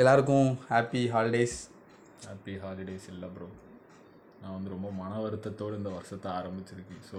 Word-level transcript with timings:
எல்லாருக்கும் 0.00 0.46
happy 0.68 1.00
holidays 1.14 1.56
happy 2.26 2.52
holidays 2.62 3.06
இல்லை 3.14 3.28
bro 3.32 3.48
நான் 4.42 4.54
வந்து 4.54 4.70
ரொம்ப 4.74 4.88
மன 5.00 5.10
வருத்தத்தோடு 5.24 5.74
இந்த 5.80 5.90
வருஷத்தை 5.96 6.28
ஆரம்பிச்சிருக்கேன். 6.36 7.02
ஸோ 7.10 7.18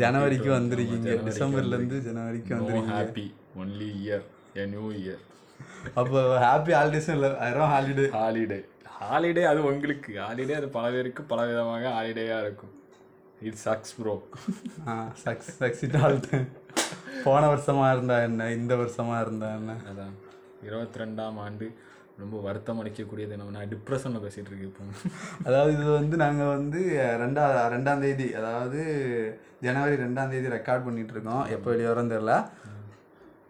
ஜனவரிக்கு 0.00 0.50
வந்திருக்கீங்க. 0.56 1.12
டிசம்பர்லேருந்து 1.28 1.98
ஜனவரிக்கு 2.08 2.52
வந்திருக்கீங்க. 2.56 2.96
Happy 2.96 3.26
only 3.62 3.88
year 4.00 4.24
a 4.62 4.64
new 4.72 4.88
year 5.02 5.22
அப்போ 6.00 6.22
ஹாப்பி 6.46 6.74
ஹாலிடேஸும் 6.78 7.16
இல்லை 7.18 7.30
ஆயிரம் 7.46 7.70
ஹாலிடே 7.74 8.08
ஹாலிடே 8.18 8.58
ஹாலிடே 8.98 9.44
அது 9.52 9.62
உங்களுக்கு. 9.70 10.10
ஹாலிடே 10.24 10.56
அது 10.60 10.70
பல 10.78 10.90
பேருக்கு 10.96 11.22
பல 11.32 11.46
விதமாக 11.52 11.94
ஹாலிடேயாக 11.98 12.44
இருக்கும். 12.46 12.74
It 13.48 13.62
sucks 13.66 13.96
bro 14.00 14.16
ah 14.90 14.98
sucks 15.24 15.54
sucks it 15.62 15.98
alt 16.04 16.42
போன 17.28 17.42
வருஷமா 17.54 17.88
இருந்தா 17.94 18.18
என்ன? 18.28 18.52
இந்த 18.58 18.74
வருஷமா 18.84 19.16
இருந்தா 19.26 19.50
என்ன? 19.60 19.72
அதான். 19.92 20.14
இருபத்தி 20.64 21.00
ரெண்டாம் 21.00 21.38
ஆண்டு 21.40 21.66
ரொம்ப 22.18 22.36
வருத்தம் 22.40 22.80
அளிக்கக்கூடியது. 22.80 23.36
நம்ம 23.36 23.52
நான் 23.54 23.70
டிப்ரெஷனில் 23.70 24.24
பேசிகிட்டு 24.24 24.50
இருக்கேன் 24.50 24.70
இப்போ. 24.70 24.84
அதாவது 25.44 25.70
இது 25.76 25.86
வந்து 25.92 26.16
நாங்கள் 26.16 26.52
வந்து 26.52 26.80
ரெண்டா 27.22 27.44
ரெண்டாம் 27.72 28.02
தேதி 28.02 28.28
அதாவது 28.36 28.80
ஜனவரி 29.62 29.96
ரெண்டாம் 30.02 30.30
தேதி 30.30 30.54
ரெக்கார்ட் 30.54 30.86
பண்ணிட்டு 30.86 31.14
இருக்கோம். 31.14 31.44
எப்போ 31.54 31.68
வெளியே 31.70 31.90
வரோம் 31.90 32.12
தெரில 32.12 32.34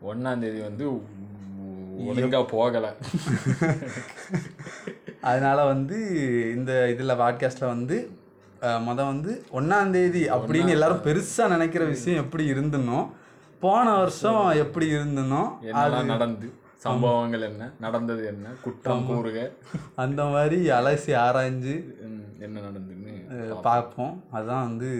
ஒன்றாம் 0.04 0.42
தேதி 0.42 0.60
வந்து 0.62 0.86
ஒழுங்காக 2.06 2.44
போகலை. 2.52 2.90
அதனால 5.22 5.58
வந்து 5.66 5.98
இந்த 6.54 6.72
இதில் 6.92 7.20
பாட்காஸ்ட்டில் 7.20 7.72
வந்து 7.72 7.96
அஹ், 8.62 8.82
மொத 8.84 9.00
வந்து 9.06 9.30
ஒன்றாம் 9.52 9.90
தேதி 9.92 10.20
அப்படின்னு 10.34 10.74
எல்லாரும் 10.74 11.04
பெருசாக 11.04 11.52
நினைக்கிற 11.52 11.82
விஷயம் 11.90 12.22
எப்படி 12.22 12.44
இருந்தனோ 12.52 12.98
போன 13.62 13.86
வருஷம் 13.98 14.38
எப்படி 14.62 14.86
இருந்தனோ 14.94 15.40
என்னெல்லாம் 15.66 15.82
நடந்து 16.12 16.48
சம்பவங்கள் 16.84 17.42
என்ன? 17.42 17.70
நடந்தது 17.80 18.26
என்ன? 18.26 18.46
குற்றம் 18.62 19.06
கூறுக. 19.06 19.38
அந்த 19.96 20.24
மாதிரி 20.24 20.70
அலசி 20.70 21.12
ஆராய்ஞ்சு 21.20 21.74
என்ன 22.38 22.56
நடந்துன்னு 22.60 23.14
அஹ், 23.34 23.54
பார்ப்போம். 23.60 24.14
அதுதான் 24.30 24.66
வந்து 24.68 24.90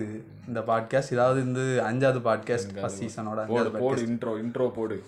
இந்த 0.48 0.60
பாட்காஸ்ட் 0.62 1.14
இதாவது 1.14 1.40
இந்த 1.42 1.60
அஞ்சாவது 1.84 2.22
பாட்காஸ்ட் 2.24 2.72
ஃபஸ்ட் 2.78 3.02
சீசனோட 3.02 3.44
போடு 3.78 4.02
இன்ட்ரோ 4.06 4.34
இன்ட்ரோ 4.42 4.68
போடு. 4.70 4.98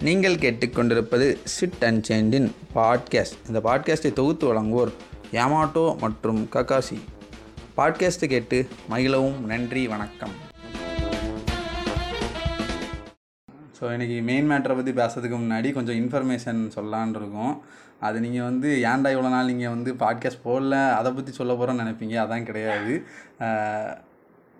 நீங்கள் 0.00 0.38
கேட்டுக்கொண்டிருப்பது 0.38 1.26
சிட் 1.52 1.84
அண்ட் 1.84 2.04
சேண்டின் 2.08 2.48
பாட்காஸ்ட் 2.74 3.38
இந்த 3.48 3.60
பாட்காஸ்ட்டை 3.60 4.12
தொகுத்து 4.12 4.44
வழங்குவோர் 4.50 4.92
யாமாட்டோ 5.32 5.98
மற்றும் 5.98 6.48
ககாசி 6.52 6.98
பாட்காஸ்ட்டு 7.76 8.26
கேட்டு 8.28 8.68
மகிழவும். 8.90 9.38
நன்றி 9.38 9.88
வணக்கம். 9.88 10.30
ஸோ 13.80 13.82
இன்றைக்கி 13.82 14.22
மெயின் 14.22 14.50
மேட்டரை 14.50 14.74
பற்றி 14.74 14.92
பேசுறதுக்கு 14.92 15.32
முன்னாடி 15.32 15.72
கொஞ்சம் 15.72 15.96
இன்ஃபர்மேஷன் 15.96 16.70
சொல்லலான் 16.76 17.08
இருக்கோம். 17.08 17.62
அது 18.00 18.20
நீங்கள் 18.20 18.42
வந்து 18.42 18.82
ஏன்டா 18.84 19.10
இவ்வளோ 19.16 19.28
நாள் 19.28 19.44
நீங்கள் 19.44 19.68
வந்து 19.68 19.94
பாட்காஸ்ட் 19.94 20.46
போடல? 20.48 20.92
அதை 20.92 21.12
பற்றி 21.12 21.32
சொல்ல 21.32 21.52
போகிறோன்னு 21.52 21.84
நினைப்பீங்க. 21.84 22.16
அதான் 22.24 22.42
கிடையாது. 22.42 23.06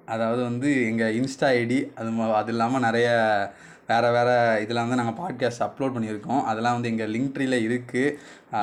அதாவது 0.06 0.42
வந்து 0.42 0.84
எங்கள் 0.84 1.20
இன்ஸ்டா 1.20 1.40
ஐடி 1.40 1.94
அது 1.94 2.10
ம- 2.10 2.34
அது 2.34 2.50
இல்லாமல் 2.50 2.80
நிறைய 2.80 3.10
வேறு 3.88 4.08
வேறு 4.16 4.34
இதெல்லாம் 4.62 4.86
வந்து 4.88 4.98
நாங்கள் 5.00 5.18
பாட்காஸ்ட் 5.20 5.64
அப்லோட் 5.66 5.94
பண்ணியிருக்கோம். 5.94 6.42
அதெல்லாம் 6.50 6.77
வந்து 6.77 6.90
எங்கள் 6.92 7.12
லிங்க் 7.14 7.32
ட்ரீல 7.34 7.56
இருக்குது 7.66 8.14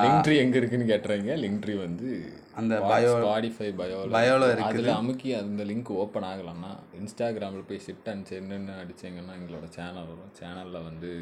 லிங்க் 0.04 0.24
ட்ரீ 0.26 0.36
எங்க 0.44 0.56
இருக்குன்னு 0.60 0.88
கேட்டுறீங்க. 0.92 1.34
லிங்க் 1.44 1.60
ட்ரீ 1.64 1.74
வந்து 1.84 2.08
அந்த 2.60 2.74
பயோ 2.90 3.12
ஸ்பாடிஃபை 3.24 3.68
பயோ 3.80 3.98
பயோல 4.16 4.48
இருக்குது. 4.54 4.70
அதில் 4.70 4.90
அமுக்கி 5.00 5.30
அந்த 5.42 5.64
லிங்க் 5.70 5.92
ஓப்பன் 6.02 6.28
ஆகலைன்னா 6.30 6.72
இன்ஸ்டாகிராமில் 7.00 7.68
போய் 7.68 7.84
சிட் 7.86 8.10
அண்ட் 8.12 8.26
சென்னு 8.32 8.76
அடிச்சீங்கன்னா 8.82 9.36
எங்களோட 9.40 9.68
சேனல் 9.78 10.10
வரும். 10.10 10.34
சேனலில் 10.40 10.86
வந்து 10.88 11.12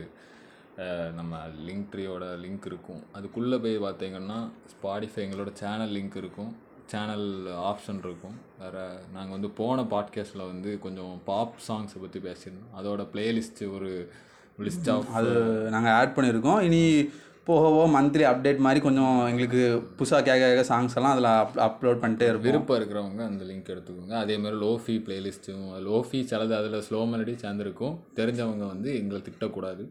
நம்ம 1.18 1.38
லிங்க் 1.68 1.88
ட்ரீயோட 1.92 2.24
லிங்க் 2.44 2.66
இருக்கும். 2.70 3.00
அதுக்குள்ளே 3.12 3.56
போய் 3.64 3.78
பார்த்தீங்கன்னா 3.86 4.40
ஸ்பாடிஃபை 4.72 5.20
எங்களோட 5.26 5.50
சேனல் 5.62 5.94
லிங்க் 5.96 6.16
இருக்கும். 6.16 6.52
சேனல் 6.90 7.26
ஆப்ஷன் 7.70 7.98
இருக்கும். 7.98 8.36
வேறு 8.58 8.84
நாங்கள் 9.12 9.30
வந்து 9.30 9.50
போன 9.50 9.82
பாட்காஸ்ட்டில் 9.82 10.48
வந்து 10.52 10.78
கொஞ்சம் 10.78 11.20
பாப் 11.24 11.54
சாங்ஸை 11.68 11.98
பற்றி 12.00 12.20
பேசியிருந்தோம். 12.20 12.72
அதோட 12.78 13.06
பிளேலிஸ்ட்டு 13.12 13.74
ஒரு 13.74 14.10
லிஸ்ட் 14.58 14.90
ஆஃப் 14.90 15.06
அது 15.12 15.30
நாங்கள் 15.70 15.92
ஆட் 15.92 16.16
பண்ணியிருக்கோம். 16.16 16.60
இனி 16.60 17.10
போகவோ 17.48 17.82
மந்த்லி 17.94 18.24
அப்டேட் 18.30 18.62
மாதிரி 18.64 18.80
கொஞ்சம் 18.84 19.14
எங்களுக்கு 19.28 19.60
புதுசாக 19.98 20.22
கேட்க 20.26 20.42
கேட்க 20.42 20.64
சாங்ஸ் 20.70 20.96
எல்லாம் 20.98 21.14
அதில் 21.14 21.28
அப் 21.30 21.56
அப்லோட் 21.66 22.00
பண்ணிட்டே 22.02 22.26
இருப்போம். 22.28 22.46
விருப்பம் 22.48 22.78
இருக்கிறவங்க 22.80 23.22
அந்த 23.28 23.42
லிங்க் 23.48 23.70
எடுத்துக்கோங்க. 23.74 24.14
அதே 24.22 24.34
மாதிரி 24.42 24.58
லோஃபி 24.64 24.96
பிளேலிஸ்ட்டும் 25.06 25.64
லோஃபி 25.88 26.20
சிலது 26.30 26.54
அதில் 26.58 26.84
ஸ்லோ 26.88 27.00
மெலடி 27.12 27.34
சேர்ந்துருக்கும். 27.44 27.96
தெரிஞ்சவங்க 28.18 28.66
வந்து 28.74 28.90
எங்களை 29.00 29.20
திட்டக்கூடாது. 29.28 29.84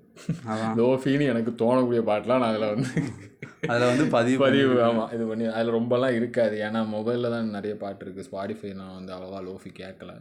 லோஃபின்னு 0.82 1.30
எனக்கு 1.34 1.54
தோணக்கூடிய 1.64 2.04
பாட்டெலாம் 2.12 2.44
நான் 2.44 2.54
அதில் 2.54 2.74
வந்து 2.74 2.90
அதில் 3.72 3.90
வந்து 3.92 4.08
பதிவு 4.18 4.38
பதிவு 4.46 4.76
ஆமாம் 4.88 5.12
இது 5.16 5.24
பண்ணி 5.30 5.46
அதில் 5.58 5.78
ரொம்பலாம் 5.80 6.18
இருக்காது. 6.20 6.58
ஏன்னா 6.68 6.82
மொபைலில் 6.96 7.34
தான் 7.36 7.56
நிறைய 7.58 7.76
பாட்டு 7.86 8.04
இருக்குது 8.06 8.28
ஸ்பாடிஃபை 8.30 8.74
நான் 8.82 8.98
வந்து 9.00 9.14
அவ்வளோவா 9.16 9.42
லோஃபி 9.50 9.72
கேட்கல. 9.82 10.14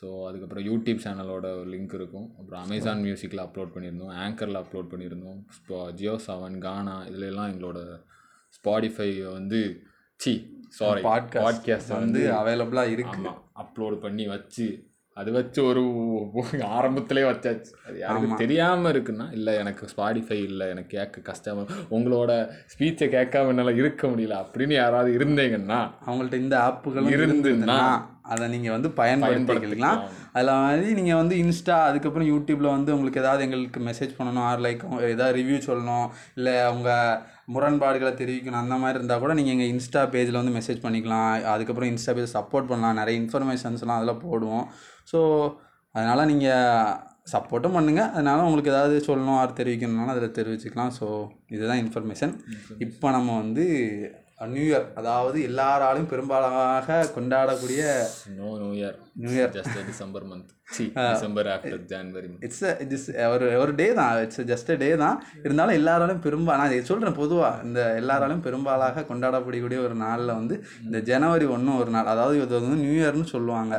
ஸோ 0.00 0.06
அதுக்கப்புறம் 0.28 0.64
யூடியூப் 0.64 1.02
சேனலோட 1.04 1.46
லிங்க் 1.72 1.94
இருக்கும். 1.94 2.28
அப்புறம் 2.38 2.62
அமேசான் 2.62 3.02
மியூசிக்கில் 3.06 3.42
அப்லோட் 3.44 3.74
பண்ணியிருந்தோம். 3.74 4.12
ஆங்கரில் 4.24 4.60
அப்லோட் 4.62 4.90
பண்ணியிருந்தோம். 4.92 5.40
ஸ்பா 5.56 5.80
ஜியோ 5.92 6.14
செவன் 6.26 6.58
கானா 6.58 6.96
இதுல 7.02 7.28
எல்லாம் 7.32 7.50
எங்களோட 7.52 7.80
ஸ்பாடிஃபை 8.56 9.08
வந்து 9.32 9.60
சி 10.20 10.32
சாரி 10.68 11.02
பாட்காஸ்ட் 11.02 11.92
வந்து 11.98 12.22
அவைலபிளாக 12.40 12.94
இருக்கு. 12.94 13.22
அப்லோட் 13.62 13.96
பண்ணி 14.00 14.26
வச்சு 14.26 14.66
அது 15.16 15.30
வச்சு 15.32 15.60
ஒரு 15.70 15.82
ஆரம்பத்திலே 16.76 17.22
வச்சாச்சு. 17.28 17.72
அது 17.86 17.96
யாருக்கு 17.98 18.38
தெரியாமல் 18.42 18.92
இருக்குன்னா 18.92 19.26
இல்லை 19.32 19.52
எனக்கு 19.62 19.88
ஸ்பாடிஃபை 19.92 20.38
இல்லை 20.48 20.66
எனக்கு 20.68 20.90
கேட்க 20.96 21.26
கஷ்டமா 21.30 21.64
உங்களோட 21.96 22.30
ஸ்பீச்சை 22.72 23.08
கேட்காம 23.16 23.52
என்னால் 23.54 23.78
இருக்க 23.82 24.06
முடியல 24.06 24.38
அப்படின்னு 24.44 24.74
யாராவது 24.74 25.10
இருந்தீங்கன்னா 25.18 25.80
அவங்கள்ட்ட 26.06 26.38
இந்த 26.44 26.56
ஆப்புகளும் 26.68 27.12
இருந்துன்னா 27.16 27.52
இருந்துன்னா 27.52 27.78
அதை 28.32 28.44
நீங்கள் 28.48 28.74
வந்து 28.74 28.88
பயன்படுத்திக்கலாம். 28.98 30.00
அதில் 30.32 30.50
மாதிரி 30.62 30.90
நீங்கள் 30.98 31.20
வந்து 31.20 31.34
இன்ஸ்டா 31.44 31.76
அதுக்கப்புறம் 31.88 32.28
யூடியூப்பில் 32.28 32.74
வந்து 32.74 32.94
உங்களுக்கு 32.94 33.22
ஏதாவது 33.22 33.44
எங்களுக்கு 33.46 33.80
மெசேஜ் 33.80 34.16
பண்ணணும் 34.18 34.46
ஆர் 34.48 34.64
லைக் 34.66 34.84
ஏதாவது 35.14 35.36
ரிவ்யூ 35.40 35.58
சொல்லணும் 35.68 36.06
இல்லை 36.36 36.54
உங்கள் 36.74 37.18
முரண்பாடுகளை 37.48 38.12
தெரிவிக்கணும் 38.20 38.62
அந்த 38.62 38.76
மாதிரி 38.82 38.98
இருந்தால் 38.98 39.22
கூட 39.22 39.32
நீங்கள் 39.38 39.54
எங்கள் 39.56 39.70
இன்ஸ்டா 39.74 40.02
பேஜில் 40.14 40.40
வந்து 40.40 40.56
மெசேஜ் 40.58 40.84
பண்ணிக்கலாம். 40.86 41.30
அதுக்கப்புறம் 41.54 41.90
இன்ஸ்டா 41.92 42.14
பேஜ் 42.16 42.36
சப்போர்ட் 42.38 42.70
பண்ணலாம். 42.72 42.98
நிறைய 43.00 43.20
இன்ஃபர்மேஷன்ஸ்லாம் 43.22 43.98
அதில் 44.00 44.22
போடுவோம். 44.26 44.66
ஸோ 45.12 45.20
அதனால் 45.94 46.30
நீங்கள் 46.32 46.96
சப்போர்ட்டும் 47.32 47.76
பண்ணுங்கள் 47.76 48.10
அதனால் 48.14 48.46
உங்களுக்கு 48.46 48.72
ஏதாவது 48.74 48.96
சொல்லணும் 49.08 49.38
ஆர் 49.40 49.58
தெரிவிக்கணும்னாலும் 49.60 50.14
அதில் 50.14 50.36
தெரிவிச்சுக்கலாம். 50.38 50.92
ஸோ 50.98 51.06
இதுதான் 51.56 51.82
இன்ஃபர்மேஷன் 51.84 52.34
இப்போ 52.86 53.06
நம்ம 53.16 53.36
வந்து 53.42 53.64
நியூ 54.54 54.64
இயர் 54.68 54.86
அதாவது 55.00 55.38
எல்லாராலும் 55.48 56.08
பெரும்பாலாக 56.12 56.96
கொண்டாடக்கூடிய 57.16 57.82
new 58.38 58.70
year 58.78 58.96
new 59.20 59.30
year 59.36 59.50
just 59.56 59.78
December 59.88 60.24
month 60.28 60.50
C 60.74 60.84
December 60.96 61.48
after 61.54 61.82
January 61.90 62.28
it's 62.46 62.62
it's 62.84 63.06
ஒரு 63.32 63.46
ஒரு 63.62 63.72
டே 63.80 63.86
தான். 63.98 64.12
இட்ஸ் 64.24 64.40
ஜஸ்ட் 64.50 64.70
டே 64.82 64.88
தான். 65.02 65.16
இருந்தாலும் 65.44 65.76
எல்லாராலும் 65.78 66.20
பெரும்பா 66.26 66.54
நான் 66.58 66.70
இதை 66.70 66.84
சொல்கிறேன் 66.90 67.16
பொதுவாக 67.20 67.64
இந்த 67.66 67.80
எல்லாராலும் 68.00 68.42
பெரும்பாலாக 68.46 69.04
கொண்டாடப்படக்கூடிய 69.10 69.80
ஒரு 69.86 69.96
நாளில் 70.04 70.32
வந்து 70.38 70.54
இந்த 70.86 71.00
ஜனவரி 71.10 71.48
ஒன்று 71.56 71.74
ஒரு 71.82 71.90
நாள். 71.96 72.10
அதாவது 72.14 72.36
இது 72.40 72.54
வந்து 72.60 72.78
நியூ 72.84 72.94
இயர்னு 73.00 73.28
சொல்லுவாங்க. 73.34 73.74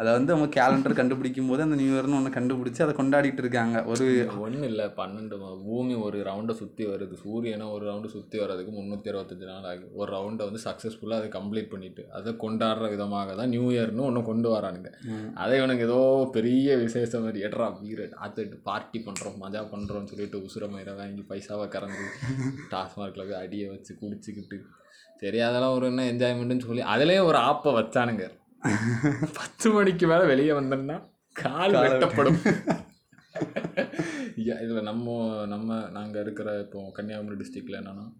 அதை 0.00 0.10
வந்து 0.18 0.32
அவங்க 0.34 0.48
கேலண்டர் 0.58 0.98
கண்டுபிடிக்கும் 1.00 1.50
போது 1.52 1.64
அந்த 1.66 1.78
நியூ 1.82 1.92
இயர்னு 1.94 2.18
ஒன்று 2.20 2.34
கண்டுபிடிச்சி 2.38 2.82
அதை 2.86 2.94
கொண்டாடிட்டு 3.00 3.42
இருக்காங்க. 3.44 3.76
ஒரு 3.92 4.06
ஒன்றும் 4.44 4.68
இல்லை 4.70 4.88
பன்னெண்டு 5.00 5.38
பூமி 5.64 5.96
ஒரு 6.08 6.20
ரவுண்டை 6.30 6.56
சுற்றி 6.60 6.84
வருது. 6.92 7.16
சூரியனை 7.24 7.68
ஒரு 7.76 7.84
ரவுண்டு 7.90 8.10
சுற்றி 8.16 8.36
வர்றதுக்கு 8.44 8.74
முந்நூற்றி 8.78 9.12
அறுபத்தஞ்சு 9.14 9.48
நாள் 9.52 9.68
ஆகுது 9.72 9.90
ஒரு 10.02 10.08
ரவுண்டை 10.16 10.44
வந்து 10.50 10.62
சக்ஸஸ்ஃபுல்லாக 10.68 11.22
அதை 11.22 11.32
கம்ப்ளீட் 11.38 11.72
பண்ணிட்டு 11.74 12.04
அதை 12.20 12.36
கொண்டாடுற 12.44 12.86
விதமாக 12.96 13.34
தான் 13.40 13.52
நியூ 13.56 13.66
இயர்னு 13.74 14.06
ஒன்று 14.10 14.28
கொண்டு 14.30 14.56
வரானுங்க 14.58 14.90
அதை 15.34 15.58
இவனுக்கு 15.58 15.88
ஏதோ 15.88 16.30
பெரிய 16.32 16.76
விசேஷம் 16.76 17.24
மாதிரி 17.24 17.46
எட்ரா 17.46 17.80
வீர 17.80 18.08
ஆத்துட்டு 18.24 18.62
பார்ட்டி 18.62 19.02
பண்ணுறோம் 19.06 19.44
மஜா 19.44 19.62
பண்ணுறோம்னு 19.72 20.06
சொல்லிட்டு 20.06 20.46
உசுர 20.46 20.70
மயிரை 20.70 20.94
வாங்கி 20.94 21.24
பைசாவை 21.30 21.68
கறந்து 21.68 22.04
டாஸ்மார்க்கில் 22.72 23.24
போய் 23.24 23.42
அடியை 23.42 23.70
வச்சு 23.70 23.96
குடிச்சிக்கிட்டு 24.00 24.64
சரி 25.22 25.40
அதெல்லாம் 25.40 25.76
ஒரு 25.76 25.90
என்ன 25.90 26.12
என்ஜாய்மெண்ட்டுன்னு 26.12 26.66
சொல்லி 26.66 26.82
அதுலேயே 26.94 27.28
ஒரு 27.28 27.38
ஆப்பை 27.46 27.78
வச்சானுங்க. 27.78 28.30
பத்து 29.38 29.70
மணிக்கு 29.70 30.06
மேலே 30.06 30.24
வெளியே 30.24 30.58
வந்தோம்னா 30.58 31.02
கால் 31.36 31.84
வெட்டப்படும். 31.84 32.40
இதில் 34.62 34.82
நம்ம 34.82 35.46
நம்ம 35.46 35.90
நாங்கள் 35.90 36.22
இருக்கிற 36.22 36.60
இப்போ 36.60 36.92
கன்னியாகுமரி 36.96 37.40
டிஸ்ட்ரிக்டில் 37.40 37.80
என்னென்னா 37.80 38.12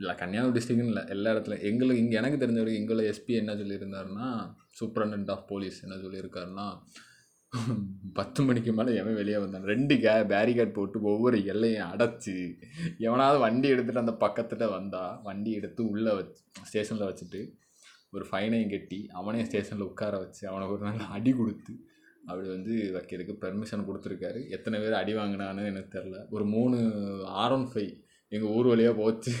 இல்லை 0.00 0.14
கன்னியாகுமரி 0.14 0.56
டிஸ்ட்ரிக்ட்னு 0.56 0.86
இல்லை 0.86 1.04
எல்லா 1.14 1.34
இடத்துல 1.34 1.70
எங்களுக்கு 1.70 2.02
இங்கே 2.02 2.16
எனக்கு 2.16 2.42
தெரிஞ்ச 2.42 2.60
வரைக்கும் 2.60 2.82
எங்களை 2.82 3.10
எஸ்பி 3.10 3.34
என்ன 3.34 3.54
சொல்லியிருந்தாருன்னா 3.54 4.56
சூப்பரண்ட் 4.78 5.30
ஆஃப் 5.34 5.48
போலீஸ் 5.48 5.82
என்ன 5.84 5.98
சொல்லியிருக்காருன்னா 6.04 6.68
பத்து 8.12 8.40
மணிக்கு 8.42 8.70
மேலே 8.72 8.94
எவன் 9.00 9.18
வெளியே 9.20 9.38
வந்தான்? 9.42 9.66
ரெண்டு 9.72 9.94
கே 10.00 10.14
பேரிகேட் 10.32 10.76
போட்டு 10.78 11.02
ஒவ்வொரு 11.10 11.38
எல்லையும் 11.52 11.90
அடைச்சி 11.92 12.34
எவனாவது 12.98 13.38
வண்டி 13.44 13.68
எடுத்துகிட்டு 13.72 14.04
அந்த 14.04 14.14
பக்கத்தில் 14.24 14.72
வந்தால் 14.76 15.18
வண்டி 15.22 15.52
எடுத்து 15.52 15.82
உள்ளே 15.90 16.12
வச்சு 16.14 16.42
ஸ்டேஷனில் 16.68 17.08
வச்சுட்டு 17.10 17.40
ஒரு 18.10 18.24
ஃபைனையும் 18.30 18.70
கட்டி 18.70 18.98
அவனையும் 19.18 19.48
ஸ்டேஷனில் 19.48 19.88
உட்கார 19.88 20.16
வச்சு 20.18 20.42
அவனுக்கு 20.48 20.74
ஒரு 20.74 20.84
நல்ல 20.88 21.04
அடி 21.16 21.32
கொடுத்து 21.32 21.74
அப்படி 22.28 22.48
வந்து 22.48 22.74
வைக்கிறதுக்கு 22.94 23.34
பெர்மிஷன் 23.44 23.86
கொடுத்துருக்காரு. 23.88 24.40
எத்தனை 24.48 24.76
பேர் 24.80 25.00
அடி 25.00 25.12
வாங்கினான்னு 25.14 25.70
எனக்கு 25.72 25.90
தெரில 25.98 26.20
ஒரு 26.30 26.44
மூணு 26.54 26.78
ஆர் 27.42 27.52
ஒன் 27.52 27.66
ஃபைவ் 27.72 27.92
எங்கள் 28.32 28.50
ஊர் 28.50 28.66
வழியாக 28.66 28.96
போச்சு. 28.96 29.32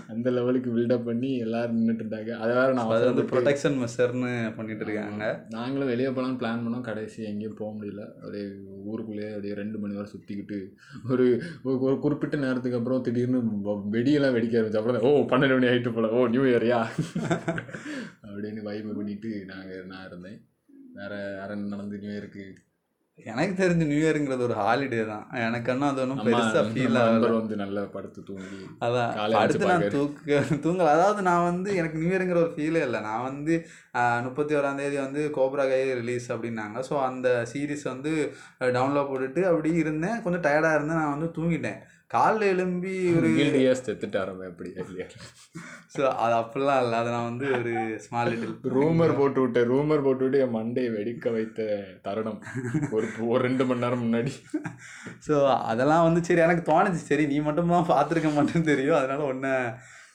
அந்த 0.09 0.31
லெவலுக்கு 0.31 0.77
பில்டப் 0.77 1.05
பண்ணி 1.05 1.37
எல்லாரும் 1.37 1.89
நின்றுட்டு 1.89 2.03
இருந்தாங்க. 2.03 2.31
அதை 2.31 2.57
வேற 2.57 2.73
நான் 2.73 2.89
அது 2.89 3.15
வந்து 3.15 3.23
ப்ரொடெக்ஷன் 3.23 3.85
மெஷர்னு 3.85 4.57
பண்ணிட்டு 4.57 4.85
இருக்காங்க. 4.85 5.47
நாங்களும் 5.49 5.87
வெளியே 5.87 6.09
போகலான்னு 6.09 6.39
பிளான் 6.39 6.63
பண்ணோம். 6.63 6.81
கடைசி 6.81 7.25
எங்கேயும் 7.25 7.55
போக 7.55 7.85
முடியல. 7.85 8.05
அப்படியே 8.15 8.45
ஊருக்குள்ளேயே 8.85 9.29
அப்படியே 9.29 9.55
ரெண்டு 9.55 9.79
மணி 9.79 9.95
வரை 9.95 10.11
சுற்றிக்கிட்டு 10.11 10.67
ஒரு 11.11 11.43
ஒரு- 11.65 11.99
குறிப்பிட்ட 11.99 12.37
நேரத்துக்கு 12.37 12.79
அப்புறம் 12.79 13.03
திடீர்னு 13.03 13.39
வெடியெல்லாம் 13.93 14.35
வெடிக்க 14.37 14.57
ஆரம்பிச்சு. 14.59 14.77
அப்புறம் 14.77 15.03
ஓ 15.03 15.19
பன்னெண்டு 15.19 15.61
மணி 15.61 15.67
ஆகிட்டு 15.67 15.95
போல. 15.95 16.09
ஓ 16.09 16.27
நியூ 16.27 16.43
இயர்யா 16.43 16.87
அப்படின்னு 18.27 18.63
வைப் 18.63 18.97
பண்ணிட்டு 18.97 19.45
நாங்கள் 19.47 19.87
நான் 19.87 20.07
இருந்தேன். 20.07 20.49
வேற 21.01 21.13
என்ன 21.53 21.69
நடந்து 21.75 22.01
நியூ 22.05 22.15
இயருக்கு? 22.15 22.47
எனக்கு 23.31 23.55
தெரிஞ்ச 23.61 23.85
நியூ 23.91 24.01
இயருங்கிறது 24.03 24.45
ஒரு 24.47 24.55
ஹாலிடே 24.59 25.01
தான். 25.11 25.25
எனக்கு 25.47 25.71
இன்னும் 25.73 25.89
அது 25.89 26.03
ஒன்றும் 26.03 26.21
பெருசாக 26.27 26.63
ஃபீல் 26.73 26.99
ஆகல. 27.01 27.31
வந்து 27.39 27.57
நல்லா 27.63 27.83
படுத்து 27.95 28.21
தூங்கி 28.29 28.59
அதான். 28.87 29.11
அடுத்து 29.41 29.71
நான் 29.71 29.87
தூக்க 29.97 30.39
தூங்கல. 30.67 30.93
அதாவது 30.97 31.23
நான் 31.29 31.47
வந்து 31.49 31.71
எனக்கு 31.81 32.01
நியூ 32.03 32.11
இயருங்கிற 32.13 32.39
ஒரு 32.45 32.53
ஃபீலே 32.57 32.83
இல்லை. 32.89 33.01
நான் 33.09 33.27
வந்து 33.29 33.55
முப்பத்தி 34.27 34.57
ஓராம் 34.59 34.81
தேதி 34.83 34.99
வந்து 35.07 35.23
கோப்ரா 35.39 35.67
கை 35.73 35.83
ரிலீஸ் 36.01 36.29
அப்படின்னாங்க. 36.35 36.85
ஸோ 36.91 36.97
அந்த 37.09 37.29
சீரிஸ் 37.53 37.85
வந்து 37.93 38.13
டவுன்லோட் 38.79 39.11
போட்டுட்டு 39.13 39.45
அப்படி 39.53 39.73
இருந்தேன். 39.85 40.21
கொஞ்சம் 40.27 40.47
டயர்டாக 40.49 40.79
இருந்தேன் 40.79 41.03
நான் 41.03 41.15
வந்து 41.17 41.31
தூங்கிட்டேன். 41.39 41.81
காலைல 42.15 42.45
எழும்பி 42.53 42.93
ஒரு 43.19 43.29
கில்டியர்ஸ் 43.39 43.85
செத்துட்டாரம்ப 43.87 44.45
எப்படி 44.51 44.69
இல்லையா? 44.83 45.07
ஸோ 45.95 46.03
அது 46.23 46.35
அப்படிலாம் 46.39 46.81
இல்லை. 46.85 46.97
அதை 47.01 47.11
நான் 47.15 47.29
வந்து 47.31 47.47
ஒரு 47.59 47.73
ஸ்மால் 48.05 48.31
லிட்டில் 48.33 48.55
ரூமர் 48.77 49.13
போட்டு 49.19 49.41
விட்ட 49.43 49.65
ரூமர் 49.73 50.05
போட்டு 50.07 50.25
விட்டு 50.25 50.41
என் 50.45 50.57
மண்டையை 50.57 50.91
வெடிக்க 50.97 51.33
வைத்த 51.37 51.67
தருணம். 52.07 52.41
ஒரு 52.97 53.07
ஒரு 53.33 53.41
ரெண்டு 53.49 53.67
மணி 53.69 53.85
நேரம் 53.85 54.05
முன்னாடி. 54.07 54.33
ஸோ 55.27 55.35
அதெல்லாம் 55.73 56.07
வந்து 56.09 56.23
சரி 56.29 56.45
எனக்கு 56.47 56.65
தோணுச்சு. 56.73 57.03
சரி 57.11 57.27
நீ 57.35 57.39
மட்டும் 57.49 57.77
தான் 57.77 57.91
பார்த்துருக்க 57.95 58.33
மாட்டேன்னு 58.39 58.71
தெரியும். 58.73 58.99
அதனால 59.01 59.27
ஒன்று 59.33 59.53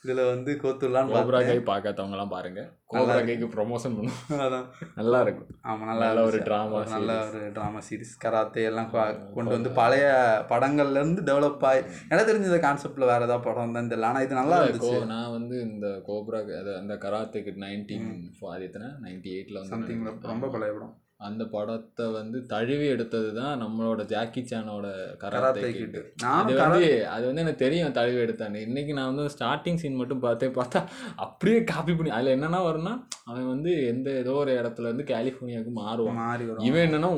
இதில் 0.06 0.22
வந்து 0.32 0.52
கோத்துடலான்னு 0.62 1.14
கோப்ரா 1.14 1.40
கை 1.48 1.56
பார்க்காதவங்கலாம் 1.70 2.32
பாருங்க. 2.34 2.62
கோப்ரா 2.94 3.20
கைக்கு 3.28 3.48
ப்ரொமோஷன் 3.54 3.96
பண்ணும் 3.98 4.42
அதான் 4.46 4.66
நல்லா 5.00 5.20
இருக்கும். 5.26 5.50
ஆமாம் 5.70 5.90
நல்லா 5.90 6.08
நல்ல 6.08 6.24
ஒரு 6.30 6.40
ஒரு 6.78 6.90
நல்ல 6.96 7.14
ஒரு 7.28 7.42
ட்ராமா 7.58 7.82
சீரிஸ் 7.88 8.14
கராத்தே 8.24 8.66
எல்லாம் 8.72 8.90
கொண்டு 9.36 9.56
வந்து 9.56 9.72
பழைய 9.80 10.08
படங்கள்ல 10.52 11.02
இருந்து 11.02 11.24
டெவலப் 11.30 11.66
ஆகி 11.70 11.82
எனக்கு 12.12 12.30
தெரிஞ்ச 12.32 12.52
இந்த 12.52 12.62
கான்செப்ட்ல 12.68 13.12
வேற 13.12 13.22
ஏதாவது 13.30 13.46
படம் 13.48 13.78
தான் 13.78 13.92
தெரியல 13.94 14.10
ஆனால் 14.12 14.26
இது 14.28 14.40
நல்லா 14.42 14.60
இருந்துச்சு. 14.64 14.96
நான் 15.14 15.34
வந்து 15.38 15.56
இந்த 15.70 15.88
கோப்ரா 16.10 16.42
அந்த 16.82 16.98
கராத்தேக்கு 17.06 17.54
நைன்டீன் 17.66 18.10
அது 18.56 18.68
எத்தனை? 18.70 18.90
நைன்டி 19.06 19.32
எயிட்ல 19.38 19.60
வந்து 19.62 19.74
சம்திங் 19.76 20.06
ரொம்ப 20.34 20.50
பழைய 20.56 20.74
படம். 20.78 20.94
அந்த 21.28 21.44
படத்தை 21.54 22.06
வந்து 22.18 22.38
தழுவி 22.54 22.86
எடுத்தது 22.94 23.30
தான் 23.40 23.62
நம்மளோட 23.64 24.02
ஜாக்கி 24.14 24.42
சானோட 24.52 24.88
கராத்தே 25.22 25.40
கராத்தே 25.40 25.70
கிட் 25.78 25.96
கிட் 25.96 26.25
அது 26.40 26.54
வந்து 26.62 26.88
அது 27.16 27.24
வந்து 27.30 27.44
எனக்கு 27.44 27.64
தெரியும் 27.64 27.96
தழுவி 28.00 28.20
எடுத்தான்னு. 28.25 28.64
இன்னைக்கு 28.68 28.98
நான் 28.98 29.12
வந்து 29.12 29.34
ஸ்டார்டிங் 29.36 29.80
சீன் 29.84 30.00
மட்டும் 30.02 30.24
பார்த்தேன் 30.25 30.58
பார்த்தா 30.60 30.81
அப்படியே 31.25 31.60
காப்பி 31.72 31.96
பண்ணி 32.00 32.16
அதில் 32.18 32.36
என்னென்னா 32.36 32.62
வரும்னா 32.68 32.94
அவன் 33.30 33.50
வந்து 33.54 33.74
எந்த 33.94 34.10
ஏதோ 34.24 34.36
ஒரு 34.44 34.54
இடத்துல 34.62 34.90
இருந்து 34.90 35.08
கலிஃபோர்னியாவுக்கு 35.14 35.74
மாறுவான். 35.81 36.20
மாறி 36.24 36.46
இவன் 36.70 36.86
என்னன்னா 36.88 37.12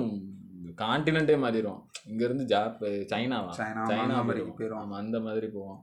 காண்டினென்ட்டே 0.83 1.35
மாறிடுவான். 1.43 1.83
இங்கேருந்து 2.11 2.45
ஜாப் 2.53 2.81
சைனாவா? 3.11 3.51
சைனா 3.59 3.83
சைனா 3.91 4.15
அமெரிக்கா 4.23 4.55
போயிடுவான் 4.57 4.89
போயிடும் 4.89 5.01
அந்த 5.01 5.19
மாதிரி 5.27 5.47
போவான். 5.57 5.81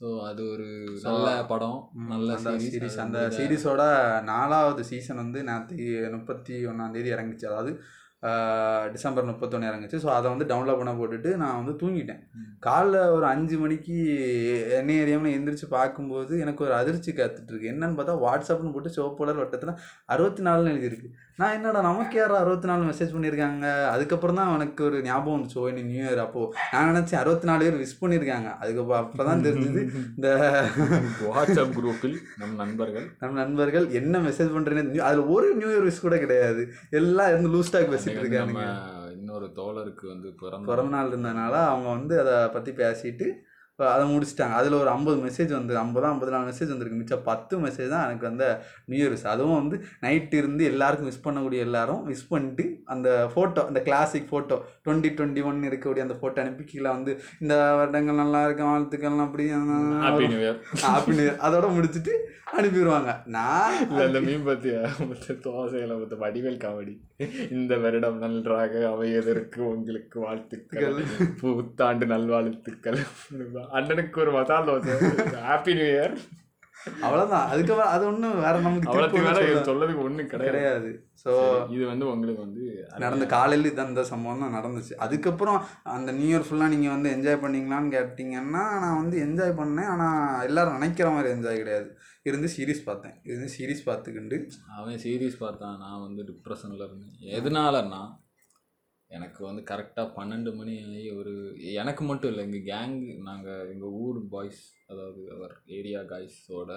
ஸோ 0.00 0.06
அது 0.20 0.42
ஒரு 0.50 0.66
நல்ல 1.02 1.28
படம் 1.46 1.80
நல்ல 2.08 2.36
சீரிஸ் 2.64 2.96
அந்த 2.98 3.18
சீரிஸோட 3.36 3.82
நாலாவது 4.24 4.84
சீசன் 4.84 5.16
வந்து 5.16 5.42
நேற்று 5.42 5.84
முப்பத்தி 6.16 6.54
ஒன்றாம் 6.66 6.90
தேதி 6.90 7.12
இறங்குச்சு. 7.14 7.46
அதாவது 7.46 7.72
டிசம்பர் 8.94 9.28
முப்பத்தொன்று 9.30 9.70
இறங்குச்சு. 9.70 9.98
ஸோ 10.04 10.08
அதை 10.16 10.26
வந்து 10.32 10.48
டவுன்லோட் 10.52 10.80
பண்ண 10.80 10.92
போட்டுட்டு 11.00 11.30
நான் 11.42 11.58
வந்து 11.60 11.74
தூங்கிட்டேன். 11.82 12.22
காலைல 12.66 12.96
ஒரு 13.16 13.26
அஞ்சு 13.32 13.56
மணிக்கு 13.62 13.96
என்ன 14.78 14.92
ஏரியாமல் 15.02 15.34
எந்திரிச்சு 15.36 15.66
பார்க்கும்போது 15.76 16.32
எனக்கு 16.44 16.64
ஒரு 16.66 16.74
அதிர்ச்சி 16.80 17.10
காத்துட்டு 17.18 17.52
இருக்கு 17.52 17.70
என்னன்னு 17.72 17.98
பார்த்தா 17.98 18.14
வாட்ஸ்அப்னு 18.24 18.74
போட்டு 18.76 18.94
சிவப்புலர் 18.96 19.42
வட்டத்தில் 19.42 19.72
அறுபத்தி 20.14 20.42
நாலுன்னு 20.48 20.72
எழுதியிருக்கு. 20.74 21.10
நான் 21.40 21.54
என்னடா 21.56 21.80
நமக்கு 21.88 22.16
யாரும் 22.18 22.40
அறுபத்தி 22.40 22.66
நாலு 22.70 22.82
மெசேஜ் 22.90 23.14
பண்ணியிருக்காங்க. 23.14 23.66
அதுக்கப்புறம் 23.94 24.38
தான் 24.40 24.50
எனக்கு 24.58 24.82
ஒரு 24.88 24.98
ஞாபகம் 25.08 25.36
வந்துச்சு. 25.36 25.58
ஓ 25.62 25.64
நியூ 25.90 26.02
இயர் 26.04 26.20
அப்போது 26.24 26.50
நான் 26.74 26.90
நினச்சேன் 26.90 27.20
அறுபத்தி 27.22 27.46
நாலு 27.50 27.64
பேர் 27.66 27.80
விஷ் 27.82 28.00
பண்ணியிருக்காங்க. 28.02 28.50
அதுக்கப்புறம் 28.62 29.00
அப்போ 29.04 29.24
தான் 29.30 29.44
தெரிஞ்சுது 29.46 29.82
இந்த 30.16 30.28
வாட்ஸ்அப் 31.28 31.74
குரூப்பில் 31.78 32.16
நம் 32.42 32.54
நண்பர்கள். 32.62 33.06
நம்ம 33.22 33.34
நண்பர்கள் 33.42 33.86
என்ன 34.00 34.20
மெசேஜ் 34.28 34.54
பண்ணுறேன்னு 34.56 35.04
அதில் 35.08 35.30
ஒரு 35.36 35.48
நியூ 35.60 35.70
இயர் 35.72 35.86
விஷ் 35.88 36.04
கூட 36.06 36.18
கிடையாது. 36.24 36.64
எல்லாம் 37.00 37.30
இருந்து 37.32 37.52
லூஸ் 37.56 37.74
டாக் 37.76 37.92
வந்து 38.14 38.22
இருக்காங்க 38.24 38.62
இன்னொரு 39.14 39.46
தோழருக்கு 39.56 40.06
வந்து 40.08 40.30
பிறந்த 40.34 40.70
பிறந்த 40.70 40.92
நாள் 40.96 41.10
இருந்ததுனால 41.10 41.54
அவங்க 41.64 41.88
வந்து 41.88 42.14
அதை 42.20 42.36
பற்றி 42.50 42.72
பேசிட்டு 42.74 43.28
இப்போ 43.74 43.86
அதை 43.90 44.02
முடிச்சிட்டாங்க 44.08 44.54
அதில் 44.56 44.74
ஒரு 44.74 44.90
ஐம்பது 44.90 45.16
மெசேஜ் 45.22 45.52
வந்து 45.52 45.72
ஐம்பது 45.78 46.06
ஐம்பது 46.06 46.30
நாலு 46.30 46.44
மெசேஜ் 46.46 46.68
வந்திருக்கு 46.70 46.98
மிச்சம் 46.98 47.24
பத்து 47.24 47.54
மெசேஜ் 47.58 47.88
தான் 47.92 48.04
எனக்கு 48.04 48.28
அந்த 48.28 48.44
நியூ 48.88 49.00
இயர்ஸ் 49.00 49.24
அதுவும் 49.30 49.56
வந்து 49.56 49.76
நைட்டு 50.02 50.36
இருந்து 50.36 50.62
எல்லாருக்கும் 50.68 51.08
மிஸ் 51.10 51.24
பண்ணக்கூடிய 51.24 51.64
எல்லாரும் 51.66 52.04
மிஸ் 52.04 52.28
பண்ணிட்டு 52.28 52.64
அந்த 52.94 53.08
ஃபோட்டோ 53.32 53.62
அந்த 53.66 53.80
classic 53.80 54.28
photo 54.30 54.58
twenty 54.84 55.10
twenty 55.16 55.44
one 55.44 55.58
இருக்கக்கூடிய 55.62 56.06
அந்த 56.06 56.18
ஃபோட்டோ 56.20 56.40
அனுப்பி 56.40 56.66
கீழே 56.66 56.88
வந்து 56.90 57.14
இந்த 57.40 57.56
வருடங்கள் 57.74 58.22
நல்லா 58.22 58.42
இருக்கும் 58.44 58.70
வாழ்த்துக்கள் 58.70 59.24
அப்படி 59.24 59.46
அப்படின்னு 60.04 61.26
அதோட 61.44 61.68
முடிச்சுட்டு 61.74 62.14
அனுப்பிடுவாங்க 62.54 63.10
நான் 63.28 63.76
இல்லை 63.82 64.02
இந்த 64.06 64.20
மீன் 64.20 64.46
பத்தியா 64.48 64.80
மொத்த 65.02 65.36
தோசையில 65.44 65.92
மொத்த 65.94 66.16
வடிவேல் 66.20 66.62
காமெடி 66.64 66.94
இந்த 67.50 67.74
வருடம் 67.78 68.18
நன்றாக 68.18 68.82
அமையதற்கு 68.90 69.60
உங்களுக்கு 69.70 70.18
வாழ்த்துக்கள் 70.20 70.98
புத்தாண்டு 71.40 72.06
நல்வாழ்த்துக்கள் 72.06 73.00
அண்ணனுக்கு 73.72 74.18
ஒரு 74.18 74.32
மசால் 74.32 74.66
தோசை. 74.66 74.90
ஹாப்பி 75.48 75.74
நியூ 75.74 75.84
இயர் 75.84 76.16
அவ்வளோதான் 77.02 77.44
அதுக்கப்புறம் 77.44 77.92
அது 77.92 78.06
ஒன்றும் 78.06 78.34
வேற 78.34 78.58
நமக்கு 78.58 78.92
சொல்ல- 78.92 79.84
சொல்லதுக்கு 79.84 80.02
ஒண்ணும் 80.02 80.26
கிடையாது. 80.26 81.06
ஸோ 81.24 81.62
இது 81.70 81.86
வந்து 81.86 82.06
உங்களுக்கு 82.06 82.42
வந்து 82.42 82.86
நடந்த 82.98 83.26
காலையில் 83.26 83.70
இது 83.70 83.82
அந்த 83.82 84.04
சம்பவம் 84.04 84.50
தான் 84.50 84.64
நடந்துச்சு. 84.64 84.94
அதுக்கப்புறம் 84.94 85.64
அந்த 85.82 86.12
நியூ 86.12 86.38
இயர் 86.38 86.42
ஃபுல்லாக 86.42 86.68
நீங்கள் 86.68 87.00
வந்து 87.00 87.10
என்ஜாய் 87.10 87.44
பண்ணீங்களான்னு 87.44 87.98
கேட்டிங்கன்னா 87.98 88.60
நான் 88.80 88.96
வந்து 88.96 89.24
என்ஜாய் 89.24 89.60
பண்ணேன். 89.60 89.84
ஆனால் 89.84 90.46
எல்லாரும் 90.46 90.72
நினைக்கிற 90.72 91.10
மாதிரி 91.10 91.34
என்ஜாய் 91.34 91.56
கிடையாது. 91.56 91.98
இருந்து 92.22 92.48
சீரிஸ் 92.56 92.84
பார்த்தேன். 92.84 93.20
இருந்து 93.22 93.52
சீரிஸ் 93.58 93.88
பார்த்துக்கிண்டு 93.88 94.50
அவன் 94.76 94.94
சீரியஸ் 94.94 95.36
பார்த்தான். 95.38 95.78
நான் 95.78 96.00
வந்து 96.00 96.22
டிப்ரெஷனில் 96.22 96.88
இருந்தேன். 96.88 97.42
எதனாலன்னா 97.42 98.22
எனக்கு 99.14 99.40
வந்து 99.44 99.62
கரெக்டாக 99.70 100.14
பன்னெண்டு 100.16 100.50
மணி 100.54 100.74
ஆகி 100.84 101.02
ஒரு 101.10 101.32
எனக்கு 101.74 102.02
மட்டும் 102.04 102.30
இல்லை 102.30 102.44
எங்கள் 102.44 102.66
கேங் 102.70 102.96
நாங்கள் 103.22 103.68
எங்கள் 103.72 103.94
ஊர் 104.02 104.18
பாய்ஸ் 104.32 104.62
அதாவது 104.86 105.22
அவர் 105.36 105.54
ஏரியா 105.78 106.00
காய்ஸோட 106.04 106.72